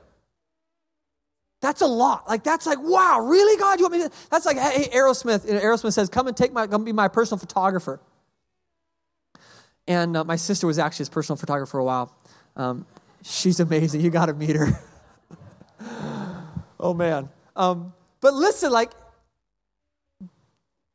That's 1.61 1.79
a 1.79 1.87
lot. 1.87 2.27
Like 2.27 2.43
that's 2.43 2.65
like, 2.65 2.81
wow, 2.81 3.21
really, 3.21 3.57
God? 3.57 3.79
You 3.79 3.85
want 3.85 3.93
me 3.93 3.99
to? 4.09 4.11
That's 4.29 4.45
like, 4.45 4.57
hey, 4.57 4.89
Aerosmith. 4.93 5.49
Aerosmith 5.49 5.93
says, 5.93 6.09
come 6.09 6.27
and 6.27 6.35
take 6.35 6.51
my, 6.51 6.67
come 6.67 6.83
be 6.83 6.91
my 6.91 7.07
personal 7.07 7.39
photographer. 7.39 8.01
And 9.87 10.17
uh, 10.17 10.25
my 10.25 10.35
sister 10.35 10.67
was 10.67 10.79
actually 10.79 11.03
his 11.03 11.09
personal 11.09 11.37
photographer 11.37 11.71
for 11.71 11.79
a 11.79 11.85
while. 11.85 12.13
Um, 12.57 12.85
she's 13.25 13.59
amazing. 13.59 14.01
You 14.01 14.09
got 14.09 14.27
to 14.27 14.33
meet 14.33 14.55
her. 14.55 14.79
oh 16.79 16.93
man. 16.93 17.29
Um, 17.55 17.93
but 18.21 18.33
listen, 18.33 18.71
like 18.71 18.91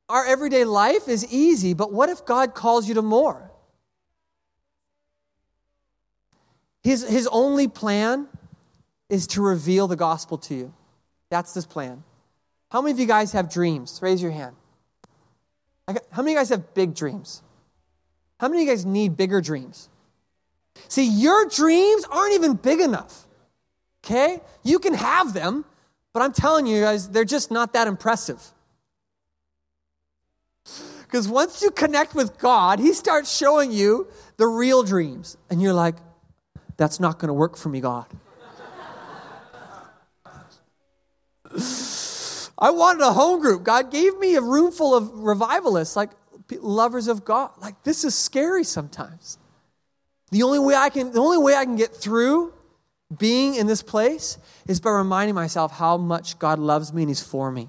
our 0.08 0.24
everyday 0.26 0.64
life 0.64 1.08
is 1.08 1.30
easy, 1.32 1.74
but 1.74 1.92
what 1.92 2.08
if 2.08 2.24
God 2.24 2.54
calls 2.54 2.88
you 2.88 2.94
to 2.94 3.02
more? 3.02 3.50
His, 6.82 7.06
his 7.06 7.28
only 7.30 7.68
plan 7.68 8.26
is 9.08 9.26
to 9.28 9.42
reveal 9.42 9.86
the 9.86 9.96
gospel 9.96 10.38
to 10.38 10.54
you. 10.54 10.74
That's 11.28 11.52
his 11.52 11.66
plan. 11.66 12.02
How 12.70 12.80
many 12.80 12.92
of 12.92 13.00
you 13.00 13.06
guys 13.06 13.32
have 13.32 13.50
dreams? 13.50 13.98
Raise 14.02 14.22
your 14.22 14.30
hand. 14.30 14.56
Got, 15.86 16.02
how 16.10 16.22
many 16.22 16.32
of 16.32 16.36
you 16.36 16.40
guys 16.40 16.48
have 16.50 16.74
big 16.74 16.94
dreams? 16.94 17.42
How 18.38 18.48
many 18.48 18.62
of 18.62 18.68
you 18.68 18.74
guys 18.74 18.86
need 18.86 19.16
bigger 19.16 19.40
dreams? 19.40 19.89
See, 20.88 21.06
your 21.06 21.46
dreams 21.46 22.04
aren't 22.10 22.34
even 22.34 22.54
big 22.54 22.80
enough. 22.80 23.26
Okay? 24.04 24.40
You 24.62 24.78
can 24.78 24.94
have 24.94 25.34
them, 25.34 25.64
but 26.12 26.22
I'm 26.22 26.32
telling 26.32 26.66
you 26.66 26.80
guys, 26.80 27.08
they're 27.08 27.24
just 27.24 27.50
not 27.50 27.72
that 27.74 27.86
impressive. 27.86 28.42
Because 31.02 31.28
once 31.28 31.60
you 31.60 31.70
connect 31.70 32.14
with 32.14 32.38
God, 32.38 32.78
He 32.78 32.92
starts 32.92 33.36
showing 33.36 33.72
you 33.72 34.06
the 34.36 34.46
real 34.46 34.82
dreams. 34.82 35.36
And 35.50 35.60
you're 35.60 35.72
like, 35.74 35.96
that's 36.76 37.00
not 37.00 37.18
going 37.18 37.28
to 37.28 37.34
work 37.34 37.56
for 37.56 37.68
me, 37.68 37.80
God. 37.80 38.06
I 42.62 42.70
wanted 42.70 43.02
a 43.02 43.12
home 43.12 43.40
group. 43.40 43.64
God 43.64 43.90
gave 43.90 44.18
me 44.18 44.36
a 44.36 44.40
room 44.40 44.70
full 44.70 44.94
of 44.94 45.10
revivalists, 45.12 45.96
like 45.96 46.10
lovers 46.60 47.08
of 47.08 47.24
God. 47.24 47.50
Like 47.58 47.82
this 47.82 48.04
is 48.04 48.14
scary 48.14 48.64
sometimes. 48.64 49.38
The 50.30 50.42
only 50.42 50.58
way 50.58 50.74
I 50.74 50.90
can 50.90 51.12
the 51.12 51.20
only 51.20 51.38
way 51.38 51.54
I 51.54 51.64
can 51.64 51.76
get 51.76 51.94
through 51.94 52.52
being 53.16 53.56
in 53.56 53.66
this 53.66 53.82
place 53.82 54.38
is 54.68 54.80
by 54.80 54.90
reminding 54.90 55.34
myself 55.34 55.72
how 55.72 55.96
much 55.96 56.38
God 56.38 56.58
loves 56.58 56.92
me 56.92 57.02
and 57.02 57.10
he's 57.10 57.22
for 57.22 57.50
me. 57.50 57.68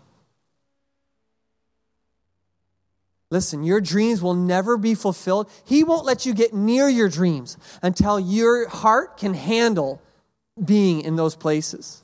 Listen, 3.31 3.63
your 3.63 3.79
dreams 3.79 4.21
will 4.21 4.33
never 4.33 4.77
be 4.77 4.93
fulfilled. 4.93 5.49
He 5.63 5.85
won't 5.85 6.05
let 6.05 6.25
you 6.25 6.33
get 6.33 6.53
near 6.53 6.89
your 6.89 7.07
dreams 7.07 7.57
until 7.81 8.19
your 8.19 8.67
heart 8.67 9.17
can 9.17 9.33
handle 9.33 10.01
being 10.63 11.01
in 11.01 11.15
those 11.15 11.35
places. 11.35 12.03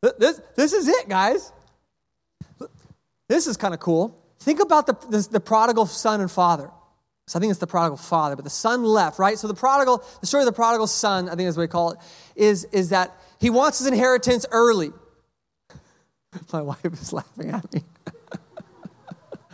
This, 0.00 0.40
this 0.56 0.72
is 0.72 0.88
it, 0.88 1.08
guys. 1.08 1.52
This 3.28 3.46
is 3.46 3.56
kind 3.56 3.74
of 3.74 3.80
cool. 3.80 4.21
Think 4.42 4.60
about 4.60 4.86
the, 4.88 4.94
the, 5.08 5.28
the 5.30 5.40
prodigal 5.40 5.86
son 5.86 6.20
and 6.20 6.28
father. 6.28 6.68
So 7.28 7.38
I 7.38 7.40
think 7.40 7.52
it's 7.52 7.60
the 7.60 7.68
prodigal 7.68 7.96
father, 7.96 8.34
but 8.34 8.42
the 8.42 8.50
son 8.50 8.82
left, 8.82 9.20
right? 9.20 9.38
So 9.38 9.46
the 9.46 9.54
prodigal, 9.54 10.02
the 10.20 10.26
story 10.26 10.42
of 10.42 10.46
the 10.46 10.52
prodigal 10.52 10.88
son, 10.88 11.28
I 11.28 11.36
think 11.36 11.48
is 11.48 11.56
what 11.56 11.62
we 11.62 11.68
call 11.68 11.92
it, 11.92 11.98
is, 12.34 12.64
is 12.72 12.88
that 12.88 13.16
he 13.38 13.50
wants 13.50 13.78
his 13.78 13.86
inheritance 13.86 14.44
early. 14.50 14.90
My 16.52 16.60
wife 16.62 16.84
is 16.86 17.12
laughing 17.12 17.50
at 17.50 17.72
me. 17.72 17.84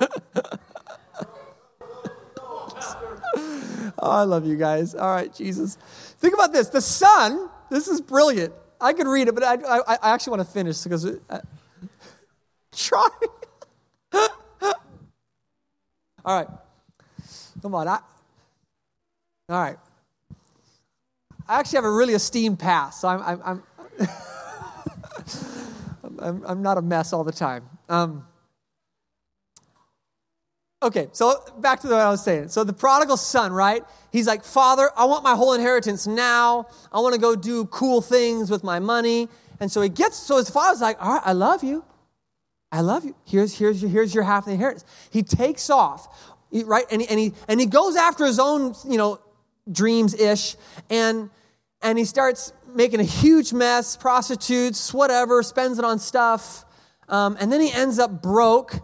oh, 3.98 4.10
I 4.10 4.22
love 4.22 4.46
you 4.46 4.56
guys. 4.56 4.94
All 4.94 5.10
right, 5.10 5.34
Jesus. 5.34 5.74
Think 6.18 6.32
about 6.32 6.54
this. 6.54 6.70
The 6.70 6.80
son, 6.80 7.50
this 7.68 7.88
is 7.88 8.00
brilliant. 8.00 8.54
I 8.80 8.94
could 8.94 9.06
read 9.06 9.28
it, 9.28 9.34
but 9.34 9.44
I, 9.44 9.56
I, 9.56 9.96
I 10.02 10.14
actually 10.14 10.38
want 10.38 10.48
to 10.48 10.52
finish 10.54 10.82
because 10.82 11.04
uh, 11.04 11.40
try. 12.74 13.06
All 16.28 16.36
right. 16.36 16.48
Come 17.62 17.74
on. 17.74 17.88
I, 17.88 17.98
all 19.48 19.62
right. 19.62 19.78
I 21.48 21.58
actually 21.58 21.78
have 21.78 21.84
a 21.86 21.90
really 21.90 22.12
esteemed 22.12 22.58
past, 22.58 23.00
so 23.00 23.08
I'm, 23.08 23.40
I'm, 23.42 23.62
I'm 26.04 26.18
I'm, 26.20 26.44
I'm 26.44 26.62
not 26.62 26.78
a 26.78 26.82
mess 26.82 27.12
all 27.12 27.24
the 27.24 27.32
time. 27.32 27.64
Um, 27.88 28.26
okay, 30.82 31.08
so 31.12 31.42
back 31.60 31.80
to 31.80 31.88
what 31.88 31.96
I 32.00 32.10
was 32.10 32.22
saying. 32.22 32.48
So 32.48 32.62
the 32.64 32.74
prodigal 32.74 33.16
son, 33.16 33.52
right? 33.52 33.82
He's 34.12 34.26
like, 34.26 34.44
Father, 34.44 34.90
I 34.96 35.06
want 35.06 35.24
my 35.24 35.34
whole 35.34 35.54
inheritance 35.54 36.06
now. 36.06 36.66
I 36.92 37.00
want 37.00 37.14
to 37.14 37.20
go 37.20 37.34
do 37.34 37.64
cool 37.66 38.02
things 38.02 38.50
with 38.50 38.62
my 38.62 38.78
money. 38.78 39.28
And 39.60 39.72
so 39.72 39.80
he 39.80 39.88
gets, 39.88 40.18
so 40.18 40.36
his 40.36 40.50
father's 40.50 40.80
like, 40.80 41.02
All 41.02 41.14
right, 41.14 41.22
I 41.24 41.32
love 41.32 41.64
you. 41.64 41.84
I 42.70 42.80
love 42.80 43.04
you. 43.04 43.14
Here's, 43.24 43.56
here's, 43.56 43.80
your, 43.80 43.90
here's 43.90 44.14
your 44.14 44.24
half 44.24 44.42
of 44.42 44.46
the 44.46 44.52
inheritance. 44.52 44.84
He 45.10 45.22
takes 45.22 45.70
off, 45.70 46.34
right? 46.52 46.84
And 46.90 47.00
he, 47.00 47.08
and, 47.08 47.18
he, 47.18 47.32
and 47.48 47.60
he 47.60 47.66
goes 47.66 47.96
after 47.96 48.26
his 48.26 48.38
own, 48.38 48.74
you 48.86 48.98
know, 48.98 49.20
dreams 49.70 50.14
ish. 50.14 50.56
And, 50.90 51.30
and 51.82 51.98
he 51.98 52.04
starts 52.04 52.52
making 52.74 53.00
a 53.00 53.04
huge 53.04 53.52
mess, 53.52 53.96
prostitutes, 53.96 54.92
whatever, 54.92 55.42
spends 55.42 55.78
it 55.78 55.84
on 55.84 55.98
stuff. 55.98 56.64
Um, 57.08 57.36
and 57.40 57.50
then 57.50 57.60
he 57.60 57.72
ends 57.72 57.98
up 57.98 58.22
broke. 58.22 58.74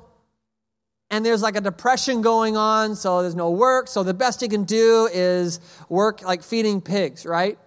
And 1.11 1.25
there's 1.25 1.43
like 1.43 1.55
a 1.55 1.61
depression 1.61 2.23
going 2.23 2.57
on, 2.57 2.97
so 2.97 3.21
there's 3.21 3.35
no 3.35 3.51
work. 3.51 3.89
So 3.89 4.03
the 4.03 4.15
best 4.15 4.41
he 4.41 4.49
can 4.49 4.65
do 4.65 5.09
is 5.13 5.61
work 5.89 6.23
like 6.23 6.43
feeding 6.43 6.81
pigs, 6.81 7.27
right? 7.27 7.59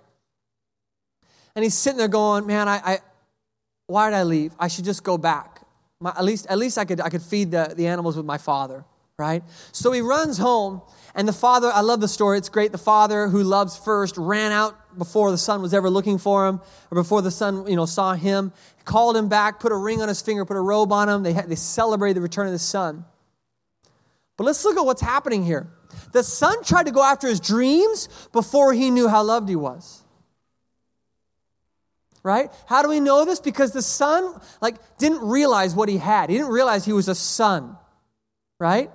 And 1.55 1.63
he's 1.63 1.75
sitting 1.75 1.97
there 1.97 2.07
going, 2.07 2.45
Man, 2.45 2.67
I, 2.67 2.81
I, 2.83 2.99
why 3.85 4.09
did 4.09 4.17
I 4.17 4.23
leave? 4.23 4.53
I 4.59 4.67
should 4.67 4.83
just 4.83 5.03
go 5.03 5.17
back. 5.17 5.56
My, 5.99 6.11
at 6.11 6.23
least, 6.23 6.45
at 6.47 6.57
least 6.57 6.77
I 6.77 6.85
could, 6.85 7.01
I 7.01 7.09
could 7.09 7.23
feed 7.23 7.51
the, 7.51 7.73
the 7.75 7.87
animals 7.87 8.15
with 8.15 8.25
my 8.25 8.37
father, 8.37 8.85
right? 9.17 9.43
So 9.71 9.91
he 9.91 10.01
runs 10.01 10.37
home, 10.37 10.81
and 11.15 11.27
the 11.27 11.33
father, 11.33 11.71
I 11.73 11.81
love 11.81 12.01
the 12.01 12.07
story, 12.07 12.37
it's 12.37 12.49
great. 12.49 12.71
The 12.71 12.77
father 12.77 13.27
who 13.27 13.41
loves 13.41 13.75
first 13.75 14.15
ran 14.17 14.51
out 14.51 14.75
before 14.97 15.31
the 15.31 15.39
son 15.39 15.61
was 15.61 15.73
ever 15.73 15.89
looking 15.89 16.19
for 16.19 16.47
him, 16.47 16.61
or 16.91 16.95
before 16.95 17.23
the 17.23 17.31
son, 17.31 17.65
you 17.67 17.75
know, 17.75 17.87
saw 17.87 18.13
him, 18.13 18.53
called 18.85 19.17
him 19.17 19.27
back, 19.27 19.59
put 19.59 19.71
a 19.71 19.75
ring 19.75 20.01
on 20.01 20.07
his 20.07 20.21
finger, 20.21 20.45
put 20.45 20.57
a 20.57 20.61
robe 20.61 20.91
on 20.91 21.09
him. 21.09 21.23
They, 21.23 21.33
had, 21.33 21.49
they 21.49 21.55
celebrated 21.55 22.17
the 22.17 22.21
return 22.21 22.45
of 22.45 22.53
the 22.53 22.59
son. 22.59 23.03
But 24.37 24.43
let's 24.43 24.63
look 24.63 24.77
at 24.77 24.85
what's 24.85 25.01
happening 25.01 25.43
here. 25.43 25.67
The 26.11 26.23
son 26.23 26.63
tried 26.63 26.85
to 26.85 26.91
go 26.91 27.03
after 27.03 27.27
his 27.27 27.39
dreams 27.39 28.07
before 28.31 28.71
he 28.71 28.91
knew 28.91 29.07
how 29.07 29.23
loved 29.23 29.49
he 29.49 29.55
was. 29.55 30.03
Right? 32.27 32.51
How 32.65 32.81
do 32.81 32.89
we 32.89 32.99
know 32.99 33.23
this? 33.23 33.39
Because 33.39 33.71
the 33.71 33.81
son 33.81 34.37
like 34.61 34.75
didn't 34.97 35.21
realize 35.21 35.73
what 35.73 35.87
he 35.87 35.97
had. 35.97 36.29
He 36.29 36.35
didn't 36.35 36.51
realize 36.51 36.83
he 36.83 36.91
was 36.91 37.07
a 37.07 37.15
son. 37.15 37.77
Right? 38.59 38.91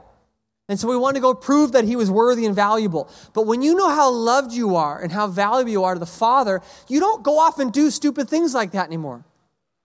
And 0.69 0.79
so 0.79 0.87
we 0.87 0.99
wanted 0.99 1.15
to 1.15 1.23
go 1.23 1.33
prove 1.33 1.73
that 1.73 1.85
he 1.85 1.97
was 1.97 2.11
worthy 2.11 2.45
and 2.45 2.55
valuable. 2.55 3.11
But 3.33 3.47
when 3.47 3.63
you 3.63 3.75
know 3.75 3.89
how 3.89 4.11
loved 4.11 4.53
you 4.53 4.77
are 4.77 5.01
and 5.01 5.11
how 5.11 5.29
valuable 5.29 5.71
you 5.71 5.83
are 5.83 5.95
to 5.95 6.01
the 6.01 6.05
Father, 6.05 6.61
you 6.89 7.01
don't 7.01 7.23
go 7.23 7.39
off 7.39 7.59
and 7.59 7.73
do 7.73 7.91
stupid 7.91 8.29
things 8.29 8.53
like 8.53 8.73
that 8.73 8.87
anymore. 8.87 9.25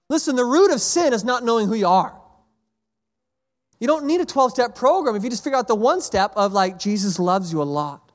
Listen, 0.10 0.36
the 0.36 0.44
root 0.44 0.74
of 0.74 0.82
sin 0.82 1.14
is 1.14 1.24
not 1.24 1.46
knowing 1.46 1.70
who 1.70 1.76
you 1.76 1.88
are. 1.88 2.20
You 3.80 3.88
don't 3.88 4.08
need 4.08 4.20
a 4.20 4.26
12 4.26 4.52
step 4.52 4.76
program 4.76 5.16
if 5.16 5.24
you 5.24 5.30
just 5.30 5.44
figure 5.44 5.58
out 5.58 5.70
the 5.70 5.76
one 5.76 6.02
step 6.02 6.34
of 6.36 6.52
like, 6.52 6.80
Jesus 6.80 7.18
loves 7.18 7.54
you 7.54 7.62
a 7.62 7.64
lot. 7.64 8.12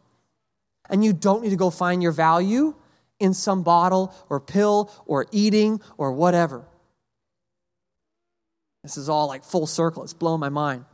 And 0.90 1.02
you 1.02 1.14
don't 1.14 1.42
need 1.42 1.50
to 1.50 1.56
go 1.56 1.70
find 1.70 2.02
your 2.02 2.12
value 2.12 2.74
in 3.22 3.32
some 3.32 3.62
bottle 3.62 4.12
or 4.28 4.40
pill 4.40 4.90
or 5.06 5.26
eating 5.30 5.80
or 5.96 6.12
whatever. 6.12 6.64
This 8.82 8.96
is 8.96 9.08
all 9.08 9.28
like 9.28 9.44
full 9.44 9.68
circle. 9.68 10.02
It's 10.02 10.12
blowing 10.12 10.40
my 10.40 10.48
mind. 10.48 10.84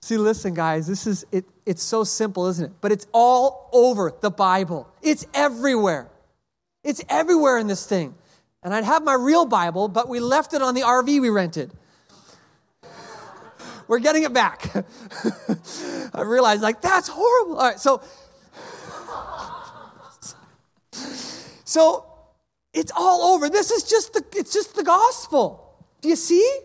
See, 0.00 0.16
listen, 0.16 0.54
guys, 0.54 0.86
this 0.86 1.06
is 1.06 1.26
it, 1.30 1.44
it's 1.66 1.82
so 1.82 2.02
simple, 2.02 2.46
isn't 2.46 2.64
it? 2.64 2.72
But 2.80 2.92
it's 2.92 3.06
all 3.12 3.68
over 3.74 4.14
the 4.18 4.30
Bible. 4.30 4.88
It's 5.02 5.26
everywhere. 5.34 6.08
It's 6.82 7.04
everywhere 7.10 7.58
in 7.58 7.66
this 7.66 7.84
thing. 7.84 8.14
And 8.62 8.72
I'd 8.72 8.84
have 8.84 9.04
my 9.04 9.12
real 9.12 9.44
Bible, 9.44 9.88
but 9.88 10.08
we 10.08 10.20
left 10.20 10.54
it 10.54 10.62
on 10.62 10.74
the 10.74 10.80
RV 10.80 11.20
we 11.20 11.28
rented. 11.28 11.70
We're 13.86 13.98
getting 13.98 14.22
it 14.22 14.32
back. 14.32 14.72
I 16.14 16.22
realized, 16.22 16.62
like, 16.62 16.80
that's 16.80 17.08
horrible. 17.08 17.56
All 17.56 17.68
right, 17.68 17.80
so. 17.80 18.02
So 21.68 22.06
it's 22.72 22.90
all 22.96 23.34
over. 23.34 23.50
This 23.50 23.70
is 23.70 23.82
just 23.82 24.14
the 24.14 24.24
it's 24.34 24.54
just 24.54 24.74
the 24.74 24.82
gospel. 24.82 25.76
Do 26.00 26.08
you 26.08 26.16
see? 26.16 26.60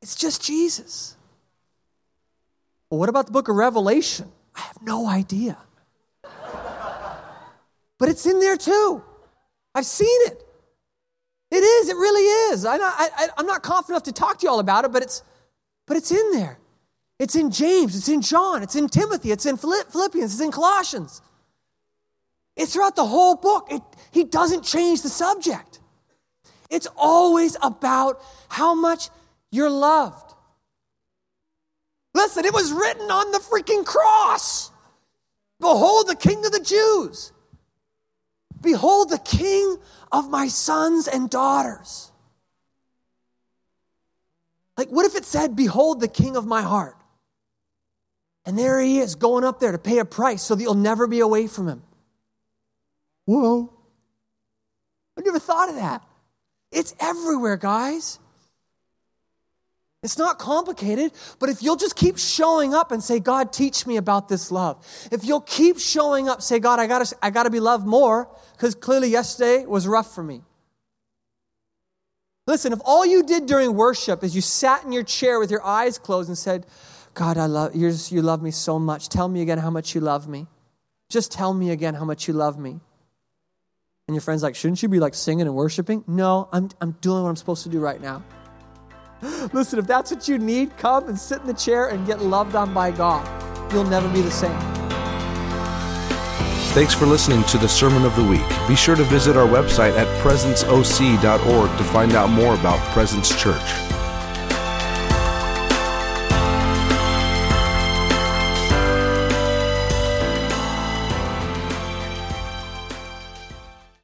It's 0.00 0.16
just 0.16 0.42
Jesus. 0.42 1.16
What 2.88 3.08
about 3.08 3.26
the 3.26 3.32
book 3.32 3.48
of 3.48 3.54
Revelation? 3.54 4.30
I 4.56 4.62
have 4.62 4.82
no 4.82 5.06
idea. 5.06 5.56
but 7.98 8.08
it's 8.08 8.26
in 8.26 8.40
there 8.40 8.56
too. 8.56 9.04
I've 9.72 9.86
seen 9.86 10.20
it. 10.26 10.44
It 11.52 11.62
is, 11.62 11.88
it 11.90 11.96
really 11.96 12.22
is. 12.52 12.64
I'm 12.64 12.80
not, 12.80 12.94
I, 12.98 13.28
am 13.38 13.46
not 13.46 13.62
confident 13.62 13.90
enough 13.90 14.02
to 14.04 14.12
talk 14.12 14.38
to 14.38 14.46
you 14.46 14.50
all 14.50 14.58
about 14.58 14.84
it, 14.84 14.92
but 14.92 15.02
it's, 15.02 15.22
but 15.86 15.96
it's 15.96 16.10
in 16.10 16.32
there. 16.32 16.58
It's 17.22 17.36
in 17.36 17.52
James, 17.52 17.94
it's 17.96 18.08
in 18.08 18.20
John, 18.20 18.64
it's 18.64 18.74
in 18.74 18.88
Timothy, 18.88 19.30
it's 19.30 19.46
in 19.46 19.56
Philippians, 19.56 20.32
it's 20.32 20.40
in 20.40 20.50
Colossians. 20.50 21.22
It's 22.56 22.72
throughout 22.72 22.96
the 22.96 23.06
whole 23.06 23.36
book. 23.36 23.68
It, 23.70 23.80
he 24.10 24.24
doesn't 24.24 24.64
change 24.64 25.02
the 25.02 25.08
subject. 25.08 25.78
It's 26.68 26.88
always 26.96 27.56
about 27.62 28.20
how 28.48 28.74
much 28.74 29.08
you're 29.52 29.70
loved. 29.70 30.34
Listen, 32.12 32.44
it 32.44 32.52
was 32.52 32.72
written 32.72 33.08
on 33.08 33.30
the 33.30 33.38
freaking 33.38 33.86
cross. 33.86 34.72
Behold, 35.60 36.08
the 36.08 36.16
King 36.16 36.44
of 36.44 36.50
the 36.50 36.58
Jews. 36.58 37.30
Behold, 38.60 39.10
the 39.10 39.18
king 39.18 39.76
of 40.10 40.28
my 40.28 40.48
sons 40.48 41.06
and 41.06 41.30
daughters. 41.30 42.10
Like, 44.76 44.88
what 44.88 45.06
if 45.06 45.14
it 45.14 45.24
said, 45.24 45.54
Behold, 45.54 46.00
the 46.00 46.08
king 46.08 46.36
of 46.36 46.46
my 46.46 46.62
heart? 46.62 46.96
And 48.44 48.58
there 48.58 48.80
he 48.80 48.98
is 48.98 49.14
going 49.14 49.44
up 49.44 49.60
there 49.60 49.72
to 49.72 49.78
pay 49.78 49.98
a 49.98 50.04
price 50.04 50.42
so 50.42 50.54
that 50.54 50.62
you'll 50.62 50.74
never 50.74 51.06
be 51.06 51.20
away 51.20 51.46
from 51.46 51.68
him. 51.68 51.82
Whoa. 53.24 53.72
I 55.16 55.20
never 55.20 55.38
thought 55.38 55.68
of 55.68 55.76
that. 55.76 56.02
It's 56.72 56.94
everywhere, 56.98 57.56
guys. 57.56 58.18
It's 60.02 60.18
not 60.18 60.40
complicated, 60.40 61.12
but 61.38 61.48
if 61.48 61.62
you'll 61.62 61.76
just 61.76 61.94
keep 61.94 62.18
showing 62.18 62.74
up 62.74 62.90
and 62.90 63.00
say, 63.00 63.20
God, 63.20 63.52
teach 63.52 63.86
me 63.86 63.96
about 63.96 64.28
this 64.28 64.50
love. 64.50 64.84
If 65.12 65.24
you'll 65.24 65.42
keep 65.42 65.78
showing 65.78 66.28
up, 66.28 66.42
say, 66.42 66.58
God, 66.58 66.80
I 66.80 66.88
gotta, 66.88 67.14
I 67.22 67.30
gotta 67.30 67.50
be 67.50 67.60
loved 67.60 67.86
more, 67.86 68.28
because 68.52 68.74
clearly 68.74 69.10
yesterday 69.10 69.64
was 69.64 69.86
rough 69.86 70.12
for 70.12 70.24
me. 70.24 70.42
Listen, 72.48 72.72
if 72.72 72.80
all 72.84 73.06
you 73.06 73.22
did 73.22 73.46
during 73.46 73.76
worship 73.76 74.24
is 74.24 74.34
you 74.34 74.40
sat 74.40 74.82
in 74.82 74.90
your 74.90 75.04
chair 75.04 75.38
with 75.38 75.52
your 75.52 75.64
eyes 75.64 75.98
closed 75.98 76.28
and 76.28 76.36
said, 76.36 76.66
God, 77.14 77.36
I 77.36 77.46
love 77.46 77.74
you, 77.76 77.92
you 78.08 78.22
love 78.22 78.42
me 78.42 78.50
so 78.50 78.78
much. 78.78 79.08
Tell 79.08 79.28
me 79.28 79.42
again 79.42 79.58
how 79.58 79.70
much 79.70 79.94
you 79.94 80.00
love 80.00 80.28
me. 80.28 80.46
Just 81.10 81.30
tell 81.30 81.52
me 81.52 81.70
again 81.70 81.94
how 81.94 82.04
much 82.04 82.26
you 82.26 82.34
love 82.34 82.58
me. 82.58 82.80
And 84.08 84.14
your 84.14 84.22
friend's 84.22 84.42
like, 84.42 84.54
shouldn't 84.54 84.82
you 84.82 84.88
be 84.88 84.98
like 84.98 85.14
singing 85.14 85.46
and 85.46 85.54
worshiping? 85.54 86.04
No, 86.06 86.48
I'm, 86.52 86.70
I'm 86.80 86.92
doing 87.00 87.22
what 87.22 87.28
I'm 87.28 87.36
supposed 87.36 87.62
to 87.64 87.68
do 87.68 87.80
right 87.80 88.00
now. 88.00 88.24
Listen, 89.52 89.78
if 89.78 89.86
that's 89.86 90.10
what 90.10 90.26
you 90.26 90.38
need, 90.38 90.76
come 90.76 91.08
and 91.08 91.18
sit 91.18 91.40
in 91.40 91.46
the 91.46 91.54
chair 91.54 91.88
and 91.88 92.06
get 92.06 92.22
loved 92.22 92.54
on 92.54 92.72
by 92.72 92.90
God. 92.90 93.26
You'll 93.72 93.84
never 93.84 94.08
be 94.08 94.22
the 94.22 94.30
same. 94.30 94.58
Thanks 96.72 96.94
for 96.94 97.04
listening 97.04 97.44
to 97.44 97.58
the 97.58 97.68
Sermon 97.68 98.06
of 98.06 98.16
the 98.16 98.24
Week. 98.24 98.40
Be 98.66 98.74
sure 98.74 98.96
to 98.96 99.04
visit 99.04 99.36
our 99.36 99.46
website 99.46 99.96
at 99.98 100.06
presenceoc.org 100.24 101.78
to 101.78 101.84
find 101.84 102.12
out 102.12 102.30
more 102.30 102.54
about 102.54 102.78
Presence 102.92 103.38
Church. 103.40 103.91